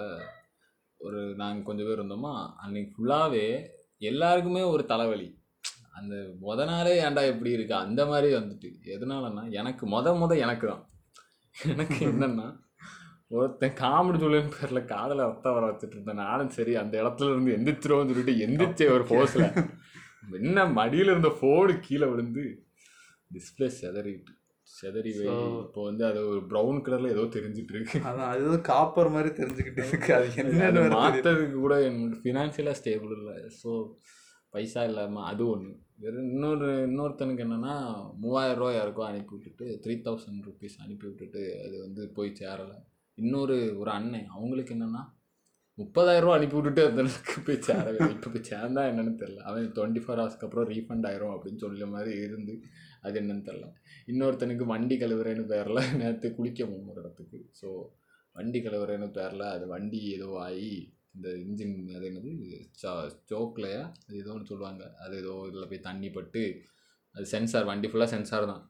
ஒரு 1.00 1.20
நாங்கள் 1.36 1.66
கொஞ்சம் 1.66 1.88
பேர் 1.88 2.00
இருந்தோமா 2.00 2.34
அன்னைக்கு 2.56 2.94
ஃபுல்லாகவே 2.94 3.46
எல்லாருக்குமே 4.02 4.62
ஒரு 4.72 4.82
தலைவலி. 4.86 5.28
அந்த 5.92 6.14
முத 6.42 6.64
நாளே 6.64 6.94
ஏன்டா 7.04 7.22
எப்படி 7.32 7.50
இருக்கு? 7.50 7.74
அந்த 7.84 8.02
மாதிரி 8.06 8.28
வந்துட்டு. 8.34 8.68
எதனாலன்னா 8.94 9.44
எனக்கு 9.52 9.84
முத 9.86 10.08
முத 10.18 10.32
எனக்கு 10.38 10.66
தான். 10.66 10.84
எனக்கு 11.54 11.98
என்னன்னா 12.10 12.48
ஒருத்தன் 13.30 13.78
காமெடி 13.80 14.18
சொல்லுன்னு 14.20 14.54
பேர்ல 14.54 14.80
காதல 14.86 15.26
ரத்தம் 15.26 15.56
வர 15.56 15.64
வச்சுட்டு 15.66 15.96
இருந்தேன். 15.96 16.22
நானும் 16.24 16.54
சரி 16.58 16.74
அந்த 16.82 16.94
இடத்துல 17.02 17.32
இருந்து 17.32 17.56
எந்திரிச்சிருவோம்னு 17.56 18.12
சொல்லிட்டு 18.12 18.42
எந்திரிச்சே 18.46 18.88
ஒரு 18.96 19.06
போஸ்ல 19.10 19.46
என்ன 20.22 20.66
மடியில 20.78 21.12
இருந்த 21.14 21.30
ஃபோனு 21.38 21.74
கீழே 21.86 22.08
விழுந்து 22.12 22.44
டிஸ்பிளே 23.30 23.68
செதறிட்டு. 23.80 24.32
செதறி 24.68 25.10
இப்போ 25.10 25.80
வந்து 25.88 26.02
அது 26.08 26.20
ஒரு 26.30 26.40
ப்ரௌன் 26.50 26.78
கலர்ல 26.86 27.12
ஏதோ 27.14 27.24
தெரிஞ்சிட்டு 27.36 27.72
இருக்கு. 27.74 27.98
அதான் 28.08 28.30
அது 28.32 28.42
ஏதோ 28.48 28.58
காப்பர் 28.70 29.12
மாதிரி 29.14 29.30
தெரிஞ்சுக்கிட்டு 29.38 29.82
இருக்கு. 29.84 30.10
அது 30.16 30.26
என்னன்னு 30.42 30.78
தெரியல. 30.78 30.96
மாத்துறதுக்கு 30.96 31.58
கூட 31.64 31.76
ஃபினான்ஷியலாக 32.22 32.78
ஸ்டேபிள் 32.80 33.14
இல்லை. 33.18 33.36
ஸோ 33.60 33.70
பைசா 34.54 34.82
இல்லாமல் 34.90 35.28
அது 35.30 35.42
ஒன்று 35.52 35.72
வெறும் 36.02 36.28
இன்னொரு 36.32 36.68
இன்னொருத்தனுக்கு 36.88 37.44
என்னென்னா 37.46 37.74
மூவாயிரம் 38.22 38.60
ரூபா 38.60 38.72
யாருக்கோ 38.74 39.04
அனுப்பி 39.08 39.32
விட்டுட்டு 39.36 39.66
த்ரீ 39.84 39.94
தௌசண்ட் 40.06 40.44
ருபீஸ் 40.48 40.76
அனுப்பி 40.84 41.06
விட்டுட்டு 41.08 41.42
அது 41.64 41.76
வந்து 41.86 42.02
போய் 42.16 42.38
சேரலை. 42.40 42.78
இன்னொரு 43.18 43.56
ஒரு 43.80 43.90
அண்ணன் 43.98 44.28
அவங்களுக்கு 44.34 44.74
என்னென்னா 44.76 45.02
முப்பதாயிரம் 45.78 46.24
ரூபா 46.24 46.36
அனுப்பி 46.38 46.56
விட்டுட்டு 46.56 46.82
அந்த 46.88 47.02
போய் 47.46 47.58
சேரவே 47.66 48.00
இப்போ 48.14 48.28
போய் 48.34 48.48
சேர்ந்தா 48.50 48.82
என்னன்னு 48.90 49.12
தெரில 49.22 49.42
அவன் 49.48 49.66
டுவெண்ட்டி 49.76 50.00
ஃபோர் 50.04 50.20
ஹவர்ஸ்க்கு 50.20 50.46
அப்புறம் 50.46 50.68
ரீஃபண்ட் 50.72 51.06
ஆயிரும் 51.10 51.34
அப்படின்னு 51.34 51.62
சொல்ல 51.64 51.86
மாதிரி 51.94 52.12
இருந்து 52.26 52.54
அது 53.06 53.20
என்னன்னு 53.20 53.46
தெரில 53.48 53.66
இன்னொருத்தனுக்கு 54.12 54.64
வண்டி 54.72 54.96
கழுவுறேன்னு 55.02 55.44
பேரில் 55.52 55.82
நேற்று 56.00 56.28
குளிக்க 56.38 56.60
போகும் 56.64 56.90
ஒரு 56.92 57.00
இடத்துக்கு. 57.02 57.40
ஸோ 57.60 57.68
வண்டி 58.36 58.60
கழுவுறேன்னு 58.64 59.08
பேரில் 59.18 59.44
அது 59.54 59.66
வண்டி 59.74 60.00
ஏதோ 60.16 60.28
ஆகி 60.46 60.72
இந்த 61.16 61.28
இன்ஜின் 61.44 61.76
அது 61.96 62.06
என்னது? 62.10 62.32
ஸ்டோக்லையா 63.12 63.82
அது 64.06 64.16
ஏதோ 64.22 64.32
ஒன்று 64.36 64.50
சொல்லுவாங்க. 64.52 64.84
அது 65.04 65.14
ஏதோ 65.22 65.34
இதில் 65.50 65.70
போய் 65.70 65.86
தண்ணி 65.88 66.10
பட்டு 66.16 66.42
அது 67.14 67.24
சென்சார் 67.34 67.70
வண்டி 67.70 67.88
ஃபுல்லாக 67.90 68.10
சென்சார் 68.14 68.50
தான். 68.52 68.64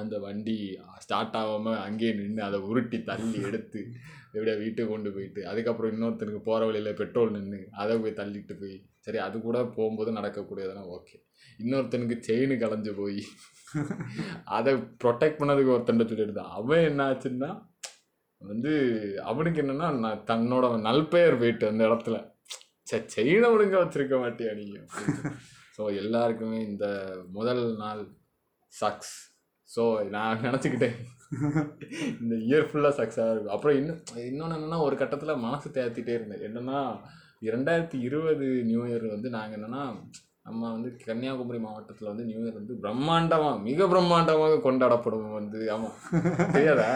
அந்த 0.00 0.14
வண்டி 0.26 0.56
ஸ்டார்ட் 1.04 1.36
ஆகாமல் 1.40 1.82
அங்கேயே 1.86 2.12
நின்று 2.20 2.42
அதை 2.48 2.58
உருட்டி 2.70 2.98
தள்ளி 3.10 3.40
எடுத்து 3.48 3.80
எப்படியா 4.34 4.56
வீட்டுக்கு 4.62 4.90
கொண்டு 4.92 5.10
போயிட்டு 5.14 5.40
அதுக்கப்புறம் 5.50 5.92
இன்னொருத்தனுக்கு 5.94 6.42
போகிற 6.48 6.66
வழியில் 6.68 6.98
பெட்ரோல் 7.00 7.34
நின்று 7.36 7.60
அதை 7.82 7.96
போய் 8.02 8.18
தள்ளிட்டு 8.20 8.54
போய் 8.60 8.76
சரி 9.06 9.18
அது 9.26 9.36
கூட 9.46 9.58
போகும்போது 9.78 10.10
நடக்கக்கூடியதுனா 10.18 10.84
ஓகே 10.96 11.16
இன்னொருத்தனுக்கு 11.62 12.16
செயின் 12.28 12.54
கலைஞ்சு 12.62 12.92
போய் 13.00 13.20
அதை 14.58 14.72
ப்ரொடெக்ட் 15.02 15.40
பண்ணதுக்கு 15.40 15.74
ஒருத்தன் 15.74 16.06
சொல்லிட்டு 16.12 16.46
அவன் 16.58 16.86
என்ன 16.90 17.02
ஆச்சுன்னா 17.10 17.50
வந்து 18.40 18.72
அவனுக்கு 19.30 19.60
என்னென்னா 19.62 19.88
நான் 20.04 20.22
தன்னோட 20.30 20.66
நல்பெயர் 20.86 21.40
போயிட்டு 21.40 21.64
அந்த 21.70 21.82
இடத்துல. 21.88 22.16
சே 22.88 22.98
செயினை 23.14 23.48
ஒழுங்க 23.54 23.76
வச்சிருக்க 23.80 24.14
மாட்டியா 24.22 24.52
நீ? 24.58 24.64
ஸோ 25.76 25.82
எல்லாருக்குமே 26.02 26.58
இந்த 26.70 26.86
முதல் 27.36 27.62
நாள் 27.82 28.00
சக்ஸ் 28.72 29.12
ஸோ 29.70 29.82
நான் 30.14 30.44
நினச்சிக்கிட்டேன். 30.46 30.96
இந்த 32.22 32.34
இயர் 32.48 32.68
ஃபுல்லாக 32.68 32.94
சக்ஸாக 33.00 33.32
இருக்கும் 33.32 33.54
அப்புறம் 33.56 33.76
இன்னும் 33.80 34.00
இன்னொன்று 34.28 34.56
என்னென்னா 34.56 34.78
ஒரு 34.86 34.96
கட்டத்தில் 35.02 35.42
மனசு 35.44 35.68
தேர்த்திட்டே 35.76 36.14
இருந்தேன். 36.18 36.44
என்னென்னா 36.48 36.78
இரண்டாயிரத்தி 37.48 37.98
இருபது 38.08 38.46
நியூ 38.70 38.82
இயர் 38.88 39.06
வந்து 39.14 39.28
நாங்கள் 39.36 39.58
என்னென்னா 39.58 39.84
நம்ம 40.46 40.62
வந்து 40.72 40.90
கன்னியாகுமரி 41.06 41.58
மாவட்டத்தில் 41.66 42.10
வந்து 42.10 42.24
நியூ 42.30 42.40
இயர் 42.42 42.58
வந்து 42.60 42.74
பிரம்மாண்டமாக 42.84 43.62
மிக 43.68 43.86
பிரம்மாண்டமாக 43.92 44.60
கொண்டாடப்படும் 44.66 45.38
வந்து. 45.38 45.60
ஆமாம் 45.74 45.98
தெரியாதா? 46.56 46.88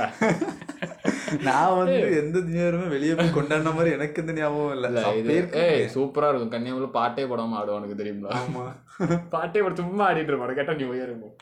நான் 1.46 1.76
வந்து 1.78 1.96
எந்த 2.20 2.38
நியூ 2.46 2.60
இயருமே 2.60 2.86
வெளியே 2.92 3.14
போய் 3.14 3.34
கொண்டாடின 3.36 3.72
மாதிரி 3.76 3.90
எனக்கு 3.96 4.20
எந்த 4.22 4.32
ஞாபகம் 4.38 4.74
இல்லை. 4.76 4.88
சூப்பரா 5.94 6.28
இருக்கும். 6.30 6.52
கன்னியாகுமரியில் 6.54 6.96
பாட்டே 6.96 7.24
போடாம 7.30 7.56
ஆடுவானுக்கு 7.60 8.00
தெரியுங்களா 8.00 8.32
ஆமா. 8.40 8.64
பாட்டே 9.34 9.60
போட 9.62 9.74
சும்மா 9.80 10.04
ஆடிட்டு 10.08 10.32
இருப்பாங்க 10.32 10.56
கேட்டா 10.58 10.74
நியூ 10.80 10.90
இயர் 10.96 11.10
இருக்கும் 11.10 11.34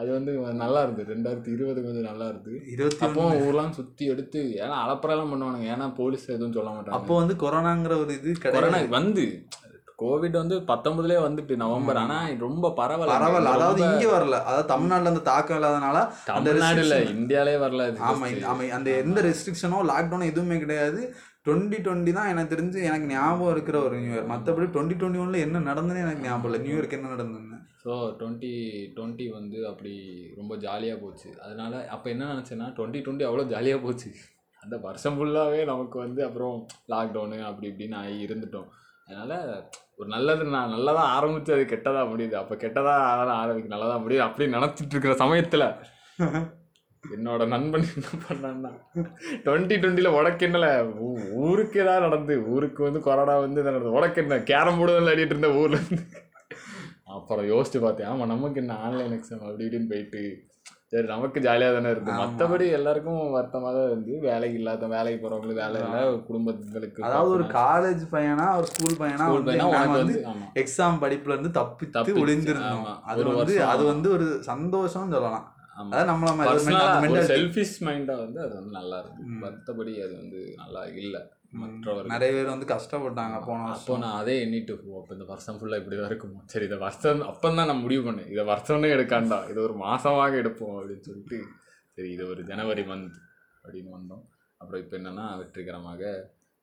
அது 0.00 0.08
வந்து 0.16 0.32
நல்லா 0.62 0.80
இருந்தது. 0.84 1.08
ரெண்டாயிரத்தி 1.14 1.50
இருபது 1.54 1.80
கொஞ்சம் 1.86 2.08
நல்லா 2.10 2.26
இருக்கு 2.28 2.52
இருபத்தி 2.74 3.04
அப்போ 3.06 3.24
ஊர்லாம் 3.46 3.74
சுத்தி 3.78 4.04
எடுத்து 4.12 4.42
ஏன்னா 4.62 4.76
அலப்பறையெல்லாம் 4.84 5.32
பண்ணுவானுங்க. 5.32 5.66
ஏன்னா 5.74 5.88
போலீஸ் 6.00 6.26
எதுவும் 6.36 6.56
சொல்ல 6.58 6.70
மாட்டாங்க 6.74 6.98
அப்போ 6.98 7.16
வந்து 7.20 7.36
கொரோனாங்கிற 7.44 7.96
ஒரு 8.04 8.14
இது 8.20 8.34
கொரோனா 8.46 8.80
வந்து 8.98 9.24
கோவிட் 10.02 10.38
வந்து 10.40 10.56
பத்தொன்பதுலயே 10.70 11.20
வந்துட்டு 11.26 11.54
நவம்பர். 11.62 12.00
ஆனா 12.02 12.16
ரொம்ப 12.46 12.72
பரவல. 12.80 13.10
பரவாயில்ல 13.14 13.54
அதாவது 13.56 13.82
இங்க 13.88 14.06
வரல. 14.14 14.38
அதாவது 14.48 14.70
தமிழ்நாட்டுல 14.72 15.12
அந்த 15.14 15.24
தாக்கம் 15.32 15.58
இல்லாதனால 15.58 15.98
அந்த 16.36 16.48
தமிழ்நாடு 16.48 16.84
இல்ல 16.86 16.98
இந்தியாலே 17.16 17.56
வரல 17.64 17.88
ஆமா 18.10 18.28
ஆமா 18.52 18.70
அந்த 18.78 18.90
எந்த 19.02 19.20
ரெஸ்ட்ரிக்ஷனோ 19.28 19.80
லாக்டவுனோ 19.92 20.30
எதுவுமே 20.32 20.58
கிடையாது. 20.64 21.02
டுவெண்ட்டி 21.46 21.78
டுவெண்ட்டி 21.84 22.12
தான் 22.16 22.28
எனக்கு 22.32 22.52
தெரிஞ்சு 22.52 22.78
எனக்கு 22.88 23.06
ஞாபகம் 23.12 23.52
இருக்கிற 23.54 23.76
ஒரு 23.86 23.94
நியூ 24.02 24.12
இயர் 24.12 24.28
மற்றபடி 24.32 24.66
டுவெண்ட்டி 24.74 24.96
டுவெண்ட்டி 24.98 25.22
ஒன்ல 25.22 25.38
என்ன 25.46 25.62
நடந்ததுன்னு 25.70 26.04
எனக்கு 26.06 26.26
ஞாபகம் 26.26 26.48
இல்லை. 26.50 26.60
நியூ 26.66 26.76
இயர்க்கு 26.76 26.98
என்ன 26.98 27.10
நடந்ததுன்னு. 27.14 27.58
ஸோ 27.84 27.92
டுவெண்ட்டி 28.20 28.52
டுவெண்ட்டி 28.96 29.26
வந்து 29.38 29.58
அப்படி 29.70 29.94
ரொம்ப 30.40 30.56
ஜாலியாக 30.64 30.98
போச்சு. 31.04 31.30
அதனால 31.44 31.80
அப்போ 31.94 32.08
என்ன 32.14 32.28
நினச்சேன்னா 32.32 32.68
டுவெண்ட்டி 32.76 33.00
டுவெண்ட்டி 33.06 33.26
அவ்வளோ 33.28 33.46
ஜாலியாக 33.54 33.80
போச்சு. 33.86 34.10
அந்த 34.62 34.76
வருஷம் 34.84 35.16
ஃபுல்லாகவே 35.18 35.60
நமக்கு 35.70 35.96
வந்து 36.04 36.20
அப்புறம் 36.26 36.56
லாக்டவுனு 36.92 37.38
அப்படி 37.48 37.68
இப்படின்னு 37.70 37.98
ஆகி 38.02 38.18
இருந்துட்டோம். 38.26 38.68
அதனால் 39.08 39.34
ஒரு 40.02 40.10
நல்லது 40.10 40.44
நான் 40.52 40.72
நல்லதாக 40.72 41.10
ஆரம்பித்து 41.12 41.54
அது 41.54 41.64
கெட்டதாக 41.68 42.06
முடியுது. 42.08 42.34
அப்போ 42.34 42.54
கெட்டதாக 42.56 43.02
ஆரம்பிக்க 43.36 43.68
நல்லதாக 43.68 44.00
முடியுது 44.00 44.26
அப்படின்னு 44.26 44.56
நினச்சிட்டு 44.56 44.94
இருக்கிற 44.94 45.14
சமயத்தில் 45.20 45.66
என்னோட 47.04 47.42
நண்பன் 47.48 47.86
என்ன 47.90 48.08
பண்ணான்னா 48.24 48.70
டுவெண்ட்டி 49.44 49.76
டுவெண்ட்டியில் 49.76 50.16
உனக்கு 50.16 50.46
என்னல 50.46 50.66
ஊ- 51.04 51.16
ஊருக்கு 51.40 51.80
ஏதாவது 51.80 52.04
நடந்து 52.04 52.34
ஊருக்கு 52.48 52.82
வந்து 52.82 53.00
கொரோனா 53.00 53.34
வந்து 53.38 53.60
இதான் 53.60 53.70
நடந்தது 53.70 53.96
உடக்கெண்ண 53.96 54.28
என்ன 54.30 54.48
கேரம் 54.50 54.78
போர்டு 54.78 54.96
விளையாடிட்டு 54.98 55.34
இருந்த 55.34 55.50
ஊர்ல 55.54 55.78
இருந்து? 55.80 56.04
அப்புறம் 57.12 57.48
யோசிச்சு 57.48 57.78
பார்த்தேன் 57.80 58.08
ஆமாம் 58.08 58.28
நமக்கு 58.28 58.60
என்ன 58.60 58.76
ஆன்லைன் 58.80 59.16
எக்ஸாம் 59.16 59.42
அப்படி 59.42 59.66
இப்படின்னு 59.66 59.90
போயிட்டு 59.90 60.22
சரி 60.92 61.06
நமக்கு 61.06 61.38
ஜாலியாக 61.44 61.74
தானே 61.74 61.90
இருக்கு. 61.92 62.10
ஆமா. 62.10 62.22
மற்றபடி 62.22 62.64
எல்லாருக்கும் 62.78 63.20
வருத்தமாக 63.34 63.70
தான் 63.76 63.86
இருந்து 63.88 64.14
வேலைக்கு 64.26 64.58
இல்லாத 64.60 64.88
வேலைக்கு 64.88 65.20
போகிறவங்களுக்கு 65.20 65.62
வேலை 65.62 65.78
இல்லை 65.82 66.00
குடும்பங்களுக்கு 66.26 67.04
அதாவது 67.06 67.30
ஒரு 67.36 67.44
காலேஜ் 67.54 68.02
பையனா 68.12 68.46
ஒரு 68.58 68.68
ஸ்கூல் 68.72 68.98
பையனா 69.00 69.26
ஸ்கூல் 69.26 69.38
வந்து 69.40 69.50
பையனா 69.52 69.86
வந்து 69.94 70.16
எக்ஸாம் 70.62 71.00
படிப்புல 71.04 71.34
இருந்து 71.34 71.52
தப்பித்து 71.60 71.96
தப்பிச்சு, 71.96 72.22
ஒளிந்திருந்தோம். 72.24 72.84
அது 73.10 73.24
வந்து 73.32 73.56
அது 73.72 73.84
வந்து 73.92 74.10
ஒரு 74.16 74.26
சந்தோஷம் 74.50 75.14
சொல்லலாம். 75.14 75.48
அதாவது 75.82 76.08
நம்மள. 76.10 77.20
செல்ஃபிஷ் 77.30 77.76
மைண்டாக 77.86 78.18
வந்து 78.24 78.40
அது 78.46 78.54
வந்து 78.58 78.72
நல்லா 78.78 78.98
இருக்கு. 79.02 79.22
மற்றபடி 79.44 79.94
அது 80.06 80.12
வந்து 80.18 80.40
நல்லா 80.58 80.82
இல்லை. 81.02 81.22
ம். 81.52 81.60
மற்றவர்கள். 81.62 82.12
நிறைய 82.12 82.30
பேர் 82.32 82.52
வந்து 82.52 82.66
கஷ்டப்பட்டாங்க 82.68 83.38
போன 83.42 83.66
அப்போ 83.72 83.94
நான் 83.98 84.18
அதே 84.20 84.34
எண்ணிட்டு 84.44 84.72
அப்போ 84.94 85.12
இந்த 85.12 85.26
வருஷம் 85.30 85.58
ஃபுல்லாக 85.58 85.82
இப்படி 85.82 85.96
தான் 85.96 86.10
இருக்குமோ? 86.10 86.38
சரி 86.46 86.66
இதை 86.66 86.78
வருஷம் 86.82 87.22
அப்போ 87.28 87.48
தான் 87.50 87.70
நான் 87.70 87.82
முடிவு 87.82 88.02
பண்ணேன். 88.06 88.30
இதை 88.32 88.44
வருஷம்னே 88.50 88.90
எடுக்காண்டா. 88.96 89.38
இது 89.50 89.60
ஒரு 89.66 89.76
மாசமாக 89.82 90.40
எடுப்போம் 90.42 90.76
அப்படின்னு 90.78 91.06
சொல்லிட்டு 91.08 91.38
சரி 91.96 92.10
இது 92.12 92.24
ஒரு 92.28 92.42
ஜனவரி 92.48 92.84
மந்த் 92.86 93.16
அப்படின்னு 93.64 93.90
வந்தோம். 93.96 94.24
அப்புறம் 94.60 94.82
இப்போ 94.82 94.94
என்னன்னா 94.98 95.26
வெற்றிகரமாக 95.38 96.02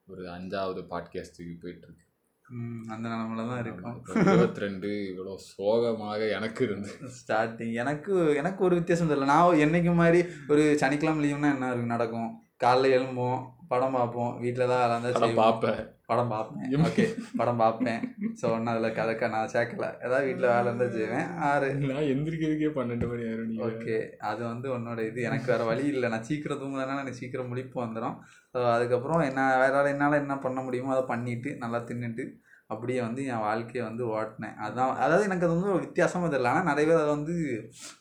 ஒரு 0.08 0.24
அஞ்சாவது 0.34 0.82
பாட்காஸ்ட்டுக்கு 0.92 1.56
போயிட்டு 1.60 1.86
இருக்கு 1.86 2.06
ம், 2.46 2.84
அந்த 2.90 3.06
நிலமையில 3.06 3.44
தான் 3.50 3.60
இருக்கும். 3.64 3.98
இருபத்தி 4.24 4.62
ரெண்டு 4.64 4.90
இவ்வளோ 5.10 5.34
சோகமாக 5.50 6.22
எனக்கு 6.38 6.62
இருந்து. 6.68 6.92
ஸ்டார்டிங் 7.18 7.74
எனக்கு 7.76 8.12
எனக்கு 8.36 8.62
ஒரு 8.68 8.76
வித்தியாசம் 8.76 9.10
தெரியல. 9.10 9.28
நான் 9.28 9.62
என்னைக்கு 9.66 9.94
மாதிரி 9.96 10.20
ஒரு 10.50 10.64
சனிக்கிழமை 10.82 11.22
லீவுனா 11.26 11.52
என்ன 11.56 11.70
இருக்கு 11.72 11.94
நடக்கும்? 11.94 12.32
காலைல 12.62 12.90
எழும்போம் 12.96 13.40
படம் 13.72 13.96
பார்ப்போம். 13.98 14.32
வீட்டில் 14.44 14.70
தான் 14.72 14.84
அதெல்லாம் 14.84 15.24
தான். 15.24 15.40
பார்ப்பேன். 15.40 15.80
படம் 16.10 16.32
பார்ப்பேன். 16.34 16.70
ஓகே 16.88 17.06
படம் 17.40 17.60
பார்ப்பேன். 17.62 18.02
ஸோ 18.40 18.46
ஒன்றும் 18.54 18.72
அதில் 18.74 18.96
கதைக்க 19.00 19.30
நான் 19.36 19.52
சேர்க்கல. 19.56 19.88
ஏதாவது 20.06 20.28
வீட்டில் 20.28 20.50
வேலை 20.54 20.66
இருந்தால் 20.70 20.96
செய்வேன். 20.98 21.28
ஆறு. 21.50 21.68
நான் 21.90 22.10
எந்திரிக்கிறதுக்கே 22.14 22.72
பன்னெண்டு 22.78 23.10
மணி 23.12 23.26
ஆயிரும் 23.30 23.62
ஓகே 23.68 23.98
அது 24.32 24.42
வந்து 24.52 24.70
உன்னோட 24.78 25.00
இது. 25.10 25.22
எனக்கு 25.30 25.52
வேறு 25.54 25.70
வழி 25.72 25.86
இல்லை. 25.94 26.10
நான் 26.16 26.28
சீக்கிரம் 26.30 26.62
தூங்குறதுனால 26.64 27.04
எனக்கு 27.06 27.22
சீக்கிரம் 27.22 27.52
முழிப்பு 27.52 27.80
வந்துடும் 27.86 28.18
ஸோ 28.54 28.60
அதுக்கப்புறம் 28.76 29.28
என்ன 29.30 29.42
வேற 29.64 29.84
என்னால் 29.94 30.22
என்ன 30.24 30.38
பண்ண 30.46 30.60
முடியுமோ 30.68 30.96
அதை 30.96 31.06
பண்ணிட்டு 31.14 31.52
நல்லா 31.64 31.82
தின்னுட்டு 31.90 32.26
அப்படியே 32.70 33.00
வந்து 33.02 33.22
என் 33.26 33.46
வாழ்க்கையை 33.46 33.84
வந்து 33.88 34.04
ஓட்டினேன். 34.16 34.58
அதான் 34.66 34.92
அதாவது 34.96 35.24
எனக்கு 35.24 35.46
அது 35.46 35.56
வந்து 35.56 35.74
ஒரு 35.76 35.84
வித்தியாசமாக 35.86 36.30
தெரியல. 36.34 36.52
ஆனால் 36.52 36.70
நிறைய 36.72 36.88
பேர் 36.88 37.02
அதை 37.02 37.12
வந்து 37.16 37.36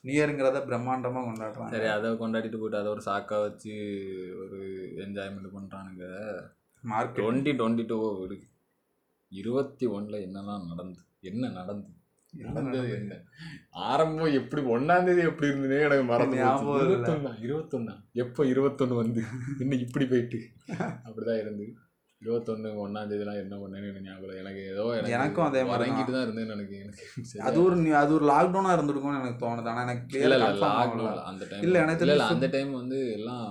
நியூ 0.03 0.17
இயருங்கிறத 0.17 0.61
பிரம்மாண்டமாக 0.67 1.27
கொண்டாடுறாங்க. 1.29 1.73
சரி 1.75 1.89
அதை 1.89 2.11
கொண்டாடிட்டு 2.23 2.61
போயிட்டு 2.61 2.81
அதை 2.81 2.91
ஒரு 2.91 3.05
சாக்கா 3.09 3.39
வச்சு 3.41 3.75
ஒரு 4.43 4.59
என்ஜாய்மெண்ட் 5.07 5.55
பண்ணுறானுங்க 5.57 6.05
மார்க்கெட் 6.85 7.21
டுவெண்ட்டி 7.21 7.55
டுவெண்ட்டி 7.61 7.87
டூ 7.87 7.99
இருக்கு. 8.27 8.49
இருபத்தி 9.33 9.87
ஒன்றில் 9.87 10.25
என்னெல்லாம் 10.27 10.67
நடந்து 10.67 11.01
என்ன 11.21 11.49
நடந்து 11.51 11.89
நடந்தது 12.33 12.89
என்ன? 12.97 13.15
ஆரம்பம் 13.89 14.35
எப்படி 14.35 14.63
ஒன்னாம் 14.75 15.05
தேதி 15.05 15.23
எப்படி 15.23 15.49
இருந்ததுனே 15.51 15.85
எனக்கு 15.85 16.05
மறந்து. 16.05 16.37
இருபத்தொன்னா 16.83 17.31
இருபத்தொன்னா 17.47 17.95
எப்போ 18.13 18.43
இருபத்தொன்று 18.45 18.97
வந்து? 18.97 19.23
என்ன 19.63 19.79
இப்படி 19.87 20.07
போயிட்டு. 20.07 20.41
அப்படிதான் 21.07 21.41
இருந்து 21.43 21.67
இருபத்தொன்று 22.23 22.69
ஒன்னாம் 22.85 23.11
தேதிலாம் 23.11 23.41
என்ன 23.43 23.57
பண்ணேன்னு 23.63 24.01
ஞாபகம். 24.07 24.39
எனக்கு 24.43 24.63
ஏதோ 24.73 24.85
எனக்கும் 25.17 25.47
அதே 25.49 25.61
மாதிரி 25.61 25.69
தான். 25.69 25.75
வரங்கிட்டு 25.75 26.15
தான் 26.15 26.25
இருந்தேன் 26.27 26.53
எனக்கு 26.57 26.77
எனக்கு 26.85 27.43
அது 27.49 27.59
ஒரு 27.67 27.77
அது 28.03 28.13
ஒரு 28.19 28.27
லாக்டவுனாக 28.33 28.77
இருந்திருக்கும்னு 28.77 29.21
எனக்கு 29.23 29.43
தோணுது. 29.45 29.71
ஆனால் 29.73 29.85
எனக்கு 29.87 30.23
இல்ல 30.25 30.39
லாக்டவுன். 30.45 31.21
அந்த 31.31 31.45
டைம் 31.51 31.65
இல்ல, 31.67 31.77
எனக்கு 31.85 32.03
தெரிஞ்சு 32.03 32.35
அந்த 32.37 32.49
டைம் 32.57 32.73
வந்து 32.81 32.99
எல்லாம் 33.19 33.47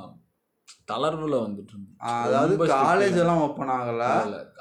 தளர்வுல 0.92 1.38
வந்துட்டு 1.46 1.78
அதாவது 2.26 2.54
காலேஜ் 2.74 3.18
எல்லாம் 3.24 3.42
ஓப்பன் 3.46 3.72
ஆகல. 3.78 4.04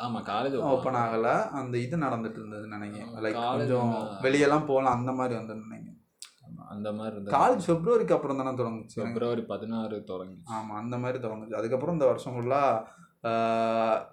ஆமா 0.05 0.21
காலேஜ் 0.31 0.57
ஓப்பன் 0.73 0.99
ஆகல. 1.03 1.29
அந்த 1.61 1.75
இது 1.85 1.97
நடந்துட்டு 2.07 2.41
இருந்தது 2.43 2.67
நினைக்கிறேன். 2.75 3.13
லைக் 3.27 3.39
கொஞ்சம் 3.53 3.93
வெளியெல்லாம் 4.25 4.69
போகலாம் 4.71 4.97
அந்த 4.99 5.13
மாதிரி 5.21 5.37
வந்து 5.41 5.57
நினைக்கிறேன். 5.65 5.93
அந்த 6.75 6.89
மாதிரி 6.99 7.15
இருந்தது. 7.15 7.35
காலேஜ் 7.37 7.67
பிப்ரவரிக்கு 7.71 8.17
அப்புறம் 8.17 8.41
தானே 8.41 8.53
தொடங்குச்சு? 8.61 8.99
பிப்ரவரி 9.03 9.45
பதினாறு 9.53 9.99
தொடங்கி 10.13 10.39
ஆமா 10.57 10.75
அந்த 10.83 10.97
மாதிரி 11.05 11.21
தொடங்குச்சு. 11.27 11.59
அதுக்கப்புறம் 11.61 11.97
இந்த 11.99 12.09
வருஷம் 12.13 12.37
ஃபுல்லாக 12.37 12.71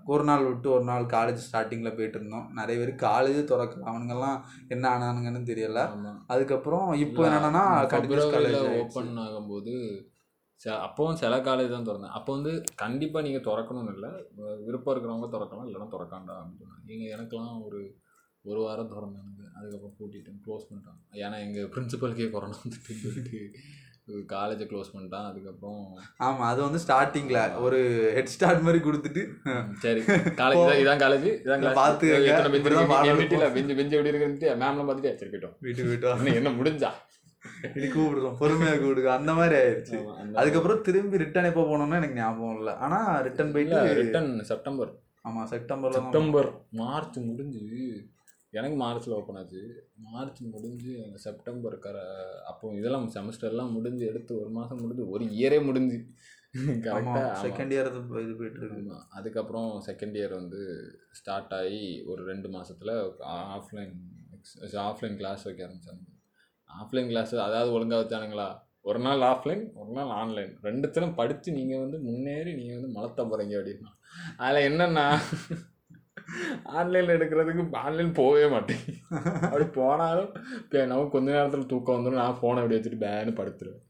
ஒரு 0.06 0.24
நாள் 0.24 0.46
விட்டு 0.46 0.72
ஒரு 0.72 0.84
நாள் 0.84 1.06
காலேஜ் 1.06 1.40
ஸ்டார்டிங்கில் 1.52 1.96
போயிட்டு 1.96 2.18
இருந்தோம் 2.18 2.52
நிறைய 2.54 2.86
பேர் 2.86 3.10
காலேஜ் 3.10 3.50
திறக்கல. 3.50 3.84
அவனுங்கெல்லாம் 3.86 4.42
என்ன 4.68 4.98
ஆனானுங்கன்னு 4.98 5.44
தெரியல. 5.44 5.90
அதுக்கப்புறம் 6.28 6.94
இப்போ 6.94 7.30
என்னன்னா 7.30 7.88
ஓப்பன் 8.80 9.18
ஆகும்போது 9.18 10.04
ச- 10.66 10.88
அப்பவும் 10.88 11.14
சில 11.14 11.38
காலேஜ் 11.38 11.70
தான் 11.70 11.88
திறந்தேன். 11.88 12.10
அப்போ 12.10 12.34
வந்து 12.34 12.64
கண்டிப்பா 12.76 13.22
நீங்க 13.22 13.38
திறக்கணும்னு 13.38 13.94
இல்லை. 13.94 14.10
விருப்பம் 14.66 14.96
இருக்கிறவங்க 14.96 15.36
திறக்கலாம் 15.36 15.68
இல்லைன்னா 15.68 15.88
திறக்காண்டா 15.92 16.34
அப்படின்னு 16.34 16.62
சொன்னாங்க. 16.62 16.86
நீங்க 16.86 17.18
எனக்கெல்லாம் 17.18 17.64
ஒரு 17.66 17.96
ஒரு 18.42 18.62
வாரம் 18.62 18.92
திறந்தானுங்க 18.92 19.58
அதுக்கப்புறம் 19.58 19.96
பூட்டிட்டேன் 20.00 20.42
க்ளோஸ் 20.48 20.74
பண்ணிட்டாங்க. 20.74 21.16
ஏன்னா 21.16 21.40
எங்கள் 21.40 21.70
பிரின்சிபலுக்கே 21.70 22.32
கொரோனா 22.32 22.56
வந்துட்டு 22.56 22.92
சொல்லிட்டு 23.04 23.52
காலேஜை 24.30 24.66
க்ளோஸ் 24.70 24.92
பண்ணிட்டான் 24.94 25.28
அதுக்கப்புறம் 25.28 25.84
ஆமா 26.20 26.44
அது 26.48 26.60
வந்து 26.62 26.80
ஸ்டார்டிங்ல 26.84 27.40
ஒரு 27.62 27.80
ஹெட் 28.16 28.34
ஸ்டார்ட் 28.34 28.66
மாதிரி 28.66 28.80
கொடுத்துட்டு 28.84 29.22
சரி. 29.84 30.02
காலேஜ் 30.40 30.82
இதான் 30.82 31.02
காலேஜ் 31.04 31.28
இதான் 31.36 31.64
என் 33.06 33.20
வீட்டுல 33.22 33.48
பெஞ்சு 33.54 33.76
பெஞ்சு 33.80 33.98
எப்படி 33.98 34.12
இருக்குன்ட்டு 34.14 34.50
மேம்லாம் 34.62 34.90
பார்த்துட்டு 34.90 35.14
சரி 35.20 35.32
போயிட்டோம் 35.34 35.56
வீட்டுக்கு 35.62 35.90
போயிட்டு 35.90 36.10
வா. 36.10 36.16
இன்னும் 36.20 36.40
என்ன 36.42 36.52
முடிஞ்சா? 36.58 36.92
இது 37.70 37.86
கூப்பிடுறோம். 37.88 38.36
பொறுமையா 38.40 38.74
கூப்பிடுங்க. 38.76 39.10
அந்த 39.16 39.32
மாதிரி 39.34 39.56
ஆயிடுச்சு 39.60 39.98
அதுக்கப்புறம் 40.38 40.84
திரும்பி 40.86 41.22
ரிட்டர்ன் 41.24 41.50
எப்போ 41.50 41.64
போனோம்னு 41.70 42.00
எனக்கு 42.00 42.20
ஞாபகம் 42.20 42.60
இல்லை. 42.60 42.74
ஆனா 42.84 42.98
ரிட்டர்ன் 43.28 43.54
போயிட்டு 43.56 43.80
ரிட்டன் 44.00 44.30
செப்டம்பர் 44.52 44.92
ஆமா 45.26 45.42
செப்டம்பர்ல 45.52 45.96
தான் 45.96 46.06
செப்டம்பர் 46.06 46.50
மார்ச் 46.80 47.18
முடிஞ்சு 47.28 47.62
எனக்கு 48.60 48.78
மார்ச்சில் 48.82 49.16
ஓப்பன் 49.18 49.38
ஆச்சு. 49.40 49.62
மார்ச் 50.08 50.40
முடிஞ்சு 50.54 50.94
செப்டம்பர் 51.26 51.76
கர 51.86 51.98
அப்போ 52.52 52.74
இதெல்லாம் 52.80 53.08
செமஸ்டர்லாம் 53.16 53.76
முடிஞ்சு 53.78 54.04
எடுத்து 54.12 54.34
ஒரு 54.42 54.52
மாதம் 54.58 54.82
முடிஞ்சு 54.84 55.06
ஒரு 55.16 55.26
இயரே 55.38 55.60
முடிஞ்சு. 55.68 56.00
கரெக்டாக 56.86 57.30
செகண்ட் 57.44 57.74
இயர் 57.76 57.90
இது 57.92 58.34
போயிட்டு 58.40 58.60
இருக்கு. 58.62 58.82
ஆமாம் 58.82 59.06
அதுக்கப்புறம் 59.20 59.70
செகண்ட் 59.88 60.18
இயர் 60.20 60.36
வந்து 60.42 60.60
ஸ்டார்ட் 61.20 61.56
ஆகி 61.60 61.82
ஒரு 62.12 62.22
ரெண்டு 62.32 62.50
மாசத்துல 62.58 62.92
ஆஃப்லைன் 63.58 63.96
ஆஃப்லைன் 64.90 65.18
கிளாஸ் 65.22 65.46
வைக்க 65.48 65.68
ஆரம்பிச்சாங்க. 65.68 66.04
ஆஃப்லைன் 66.70 67.10
கிளாஸ் 67.12 67.34
அதாவது 67.48 67.74
ஒழுங்கா 67.78 67.98
வச்சானுங்களா? 68.02 68.48
ஒரு 68.90 69.00
நாள் 69.08 69.22
ஆஃப்லைன் 69.32 69.62
ஒரு 69.82 69.92
நாள் 69.98 70.10
ஆன்லைன் 70.22 70.54
ரெண்டுத்திலும் 70.68 71.18
படித்து 71.20 71.50
நீங்கள் 71.60 71.84
வந்து 71.84 71.98
முன்னேறி 72.08 72.52
நீங்கள் 72.60 72.78
வந்து 72.80 72.96
மலத்த 72.98 73.24
போகிறீங்க 73.32 73.54
அப்படின்னா. 73.60 73.92
அதில் 74.44 74.68
என்னென்னா 74.70 75.06
ஆன்லைனில் 76.80 77.16
எடுக்கிறதுக்கு 77.18 77.64
ஆன்லைன் 77.86 78.12
போகவே 78.20 78.46
மாட்டேன். 78.54 78.84
அப்படி 79.50 79.66
போனாலும் 79.80 80.30
இப்போ 80.62 80.86
நமக்கு 80.92 81.16
கொஞ்ச 81.16 81.30
நேரத்தில் 81.38 81.72
தூக்கம் 81.74 81.98
வந்துடும் 81.98 82.22
நான் 82.24 82.40
ஃபோனை 82.40 82.62
அப்படி 82.62 82.78
வச்சுட்டு 82.78 83.04
பேன்னு 83.06 83.40
படுத்துருவேன். 83.40 83.82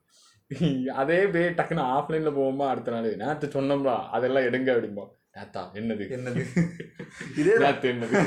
அதே 1.02 1.20
பே 1.34 1.44
டக்குன்னு 1.60 1.84
ஆஃப்லைனில் 1.98 2.38
போகும்போது 2.40 2.72
அடுத்த 2.72 2.92
நாள் 2.96 3.22
நேற்று 3.22 3.48
சொன்னோம்ல 3.56 3.94
அதெல்லாம் 4.16 4.48
எடுங்க 4.50 4.70
அப்படிம்போம் 4.76 5.12
நேத்தா 5.38 5.62
என்னது? 5.80 6.04
என்னது? 6.16 6.42
இதே. 7.38 7.54
நேத்து 7.58 7.88
என்னது? 7.92 8.20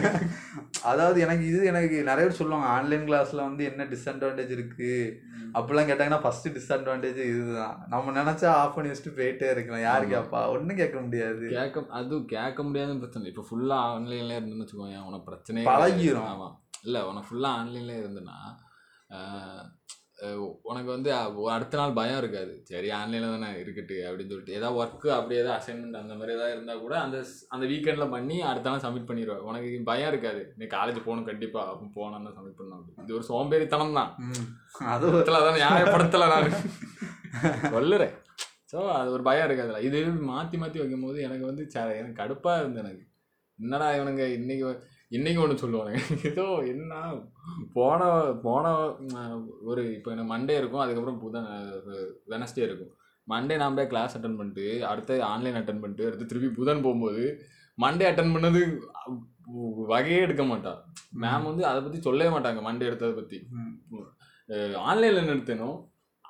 அதாவது 0.83 1.21
எனக்கு 1.21 1.45
இது 1.47 1.67
எனக்கு 1.67 1.97
நிறைய 2.03 2.25
பேர் 2.27 2.39
சொல்லுவாங்க 2.39 2.67
ஆன்லைன் 2.67 3.07
கிளாஸ்ல 3.09 3.37
வந்து 3.37 3.65
என்ன 3.65 3.85
டிஸ்அட்வான்டேஜ் 3.85 4.51
இருக்கு? 4.51 5.21
அப்படிலாம் 5.55 5.91
கேட்டாங்கன்னா 5.91 6.21
ஃபர்ஸ்ட் 6.21 6.49
டிஸ்அட்வான்டேஜ் 6.49 7.21
இதுதான். 7.33 7.85
நம்ம 7.89 8.23
நினைச்சா 8.23 8.47
ஆஃப் 8.47 8.75
பண்ணி 8.75 8.91
வச்சுட்டு 8.93 9.17
போயிட்டே 9.17 9.51
இருக்கலாம். 9.51 9.81
யாரு. 9.81 10.07
கேப்பா? 10.07 10.41
ஒன்றும் 10.49 10.77
கேட்க 10.77 11.01
முடியாது. 11.01 11.49
கேட்க 11.49 11.85
அது 11.89 12.25
கேட்க 12.25 12.63
முடியாத 12.63 12.95
பிரச்சனை. 12.95 13.29
இப்போ 13.29 13.45
ஃபுல்லாக 13.51 13.87
ஆன்லைன்ல 13.93 14.39
இருந்துன்னு 14.39 14.67
வச்சுக்கோங்க 14.67 15.05
உனக்கு 15.05 15.29
பிரச்சனையே 15.31 15.69
பழகிரும். 15.71 16.29
ஆமாம் 16.35 16.63
இல்லை 16.83 17.03
உனக்கு 17.03 17.29
ஃபுல்லாக 17.29 17.59
ஆன்லைன்ல 17.61 17.95
இருந்துன்னா 18.03 18.39
உனக்கு 20.69 20.91
வந்து 20.93 21.11
அடுத்த 21.55 21.79
நாள் 21.81 21.97
பயம் 21.99 22.21
இருக்காது. 22.21 22.53
சரி 22.71 22.89
ஆன்லைனில் 22.99 23.35
தானே 23.35 23.49
இருக்கட்டு 23.63 23.97
அப்படின்னு 24.07 24.33
சொல்லிட்டு. 24.33 24.57
ஏதாவது 24.59 24.79
ஒர்க்கு 24.81 25.09
அப்படி 25.17 25.35
ஏதாவது 25.41 25.57
அசைன்மெண்ட் 25.57 26.01
அந்த 26.01 26.15
மாதிரி 26.15 26.35
ஏதாவது 26.37 26.55
இருந்தால் 26.57 26.83
கூட 26.85 26.95
அந்த 27.03 27.19
அந்த 27.55 27.65
வீக்கெண்டில் 27.73 28.15
பண்ணி 28.15 28.37
அடுத்த 28.51 28.71
நாள் 28.71 28.85
சப்மிட் 28.85 29.09
பண்ணிடுவேன் 29.11 29.45
உனக்கு 29.49 29.83
பயம் 29.91 30.11
இருக்காது. 30.13 30.43
நீ 30.59 30.67
காலேஜ் 30.77 31.01
போகணும் 31.07 31.29
கண்டிப்பாக 31.31 31.73
அப்போ 31.73 31.89
போனோம்னா 31.99 32.33
சப்மிட் 32.37 32.61
பண்ணணும் 32.61 33.05
இது 33.05 33.17
ஒரு 33.19 33.27
சோம்பேறித்தனம் 33.31 33.99
தான். 34.01 34.13
அது 34.95 35.05
படத்துல 35.13 35.41
அதான் 35.43 35.61
நியாயப்படுத்தல 35.61 36.31
நான். 36.35 36.51
சொல்லுறேன். 37.77 38.15
ஸோ 38.73 38.79
அது 38.99 39.09
ஒரு 39.17 39.23
பயம் 39.29 39.47
இருக்காதுல 39.49 39.81
இது 39.89 39.99
மாற்றி 40.31 40.57
மாற்றி 40.63 40.79
வைக்கும்போது 40.83 41.19
எனக்கு 41.27 41.45
வந்து 41.51 41.65
ச 41.75 41.83
எனக்கு 41.99 42.21
கடுப்பாக 42.23 42.61
இருந்தது 42.63 42.85
எனக்கு. 42.85 43.05
என்னடா 43.59 43.87
இவனுங்க 43.97 44.25
இன்னைக்கு 44.39 44.65
இன்னைக்கு 45.15 45.41
ஒன்று 45.43 45.63
சொல்லுவானுங்க. 45.63 45.99
ஏதோ 46.29 46.45
என்ன 46.73 46.95
போன 47.77 48.09
போன 48.47 48.65
ஒரு 49.71 49.83
இப்போ 49.97 50.09
எனக்கு 50.15 50.31
மண்டே 50.33 50.55
இருக்கும் 50.61 50.83
அதுக்கப்புறம் 50.85 51.21
புதன் 51.25 51.51
வெனஸ்டே 52.33 52.65
இருக்கும். 52.69 52.93
மண்டே 53.29 53.57
நான் 53.63 53.77
போய் 53.79 53.91
கிளாஸ் 53.93 54.17
அட்டன் 54.17 54.39
பண்ணிட்டு 54.41 54.65
அடுத்து 54.91 55.15
ஆன்லைன் 55.33 55.59
அட்டன் 55.61 55.83
பண்ணிட்டு 55.83 56.07
அடுத்து 56.09 56.29
திருப்பி 56.31 56.51
புதன் 56.59 56.83
போகும்போது 56.87 57.25
மண்டே 57.85 58.09
அட்டன் 58.11 58.35
பண்ணது 58.35 58.61
வகையே 59.93 60.19
எடுக்க 60.27 60.45
மாட்டா 60.51 60.73
மேம் 61.23 61.49
வந்து 61.51 61.65
அதை 61.71 61.81
பற்றி 61.83 62.01
சொல்லவே 62.09 62.31
மாட்டாங்க 62.35 62.61
மண்டே 62.69 62.89
எடுத்ததை 62.91 63.15
பற்றி. 63.21 63.39
ஆன்லைனில் 64.89 65.23
என்ன 65.23 65.35
எடுத்தேனோ 65.37 65.71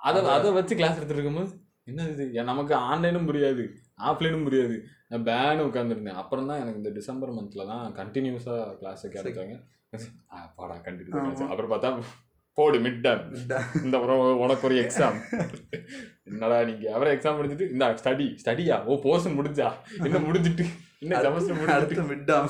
அதை 0.08 0.20
அதை 0.36 0.50
வச்சு 0.58 0.78
கிளாஸ் 0.78 0.98
எடுத்துட்டு 0.98 1.20
இருக்கும்போது 1.20 1.52
என்ன 1.90 2.04
இது? 2.12 2.24
ஏன் 2.38 2.50
நமக்கு 2.50 2.74
ஆன்லைனும் 2.90 3.28
புரியாது. 3.28 3.64
ஆஃப்லைனும் 3.98 4.46
புரியாது. 4.46 4.76
நான் 5.10 5.24
பேனு 5.26 5.66
உட்காந்துருந்தேன் 5.66 6.20
அப்புறம் 6.20 6.48
தான் 6.48 6.60
எனக்கு 6.62 6.80
இந்த 6.80 6.90
டிசம்பர் 6.96 7.34
மந்தில் 7.36 7.68
தான் 7.68 7.84
கண்டினியூஸாக 7.98 8.62
கிளாஸ் 8.78 9.02
வைக்க 9.04 9.20
ஆரம்பிச்சாங்க 9.20 9.56
ஆ, 10.30 10.38
பாடா 10.56 10.76
கண்டினியூ. 10.86 11.12
அப்புறம் 11.46 11.70
பார்த்தா 11.72 11.90
போடு 12.58 12.78
மிட் 12.84 13.00
டேம் 13.04 13.22
இந்த 13.80 13.94
அப்புறம் 13.98 14.20
உனக்கு 14.42 14.66
ஒரு 14.68 14.76
எக்ஸாம் 14.82 15.16
என்னடா 16.28 16.58
நீங்க? 16.68 16.86
அவரை 16.94 17.10
எக்ஸாம் 17.14 17.36
முடிஞ்சிட்டு 17.38 17.66
இந்த 17.70 17.86
ஸ்டடி 17.98 18.26
ஸ்டடியா 18.40 18.76
ஓ 18.86 18.96
போர்ஷன் 19.04 19.36
முடிஞ்சா? 19.38 19.68
என்ன 20.02 20.20
முடிஞ்சிட்டு 20.26 20.64
என்ன 21.02 21.20
செமஸ்டர் 21.24 21.56
முடிஞ்சிட்டு. 21.56 21.76
அடுத்து 21.78 22.04
மிட்டாம் 22.12 22.48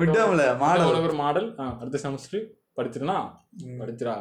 மிட்டாம்ல 0.00 0.42
அடுத்த 0.44 0.62
மாடல் 0.62 1.04
ஒரு 1.04 1.16
மாடல் 1.20 1.48
அடுத்த 1.74 1.98
செமஸ்டர் 2.02 2.44
படிச்சிருனா? 2.78 3.18
படிச்சிரா? 3.78 4.16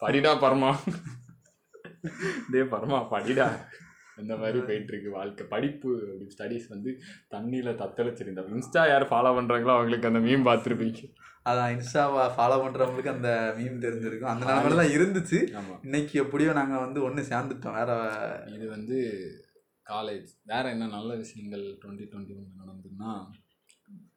படிடா 0.00 0.32
பரமா. 0.40 0.70
டேய் 2.52 2.70
பரமா 2.70 2.98
படிடா. 3.10 3.46
இந்த 4.20 4.36
மாதிரி 4.36 4.58
போயிட்டு 4.68 4.92
இருக்கு 4.92 5.10
வாழ்க்கை 5.10 5.44
படிப்பு 5.46 5.90
அப்படி 6.08 6.26
ஸ்டடீஸ் 6.34 6.66
வந்து 6.68 6.90
தண்ணியில 7.34 7.74
தத்தளிச்சிருந்தா 7.82 8.46
இன்ஸ்டா 8.56 8.82
யார் 8.88 9.10
ஃபாலோ 9.12 9.32
பண்றாங்களோ 9.38 9.74
அவங்களுக்கு 9.76 10.10
அந்த 10.10 10.22
மீன் 10.26 10.46
பார்த்துருப்பீங்க. 10.48 11.02
அதான் 11.50 11.72
இன்ஸ்டாவை 11.74 12.24
ஃபாலோ 12.34 12.58
பண்றவங்களுக்கு 12.64 13.14
அந்த 13.14 13.30
மீம் 13.58 13.78
தெரிஞ்சிருக்கும். 13.84 14.32
அந்த 14.32 14.44
நிலமையில 14.48 14.80
தான் 14.80 14.94
இருந்துச்சு. 14.96 15.38
இன்னைக்கு 15.86 16.14
எப்படியோ 16.24 16.52
நாங்க 16.60 16.76
வந்து 16.78 17.00
ஒண்ணு 17.08 17.22
சேர்ந்துட்டோம். 17.30 17.78
வேற 17.80 17.92
இது 18.56 18.68
வந்து 18.76 18.98
காலேஜ் 19.86 20.28
வேற 20.50 20.64
என்ன 20.70 20.90
நல்ல 20.96 21.14
விஷயங்கள் 21.22 21.64
டுவெண்ட்டி 21.82 22.04
டுவெண்ட்டி 22.10 22.34
ஒன் 22.38 22.60
நடந்ததுன்னா 22.60 23.12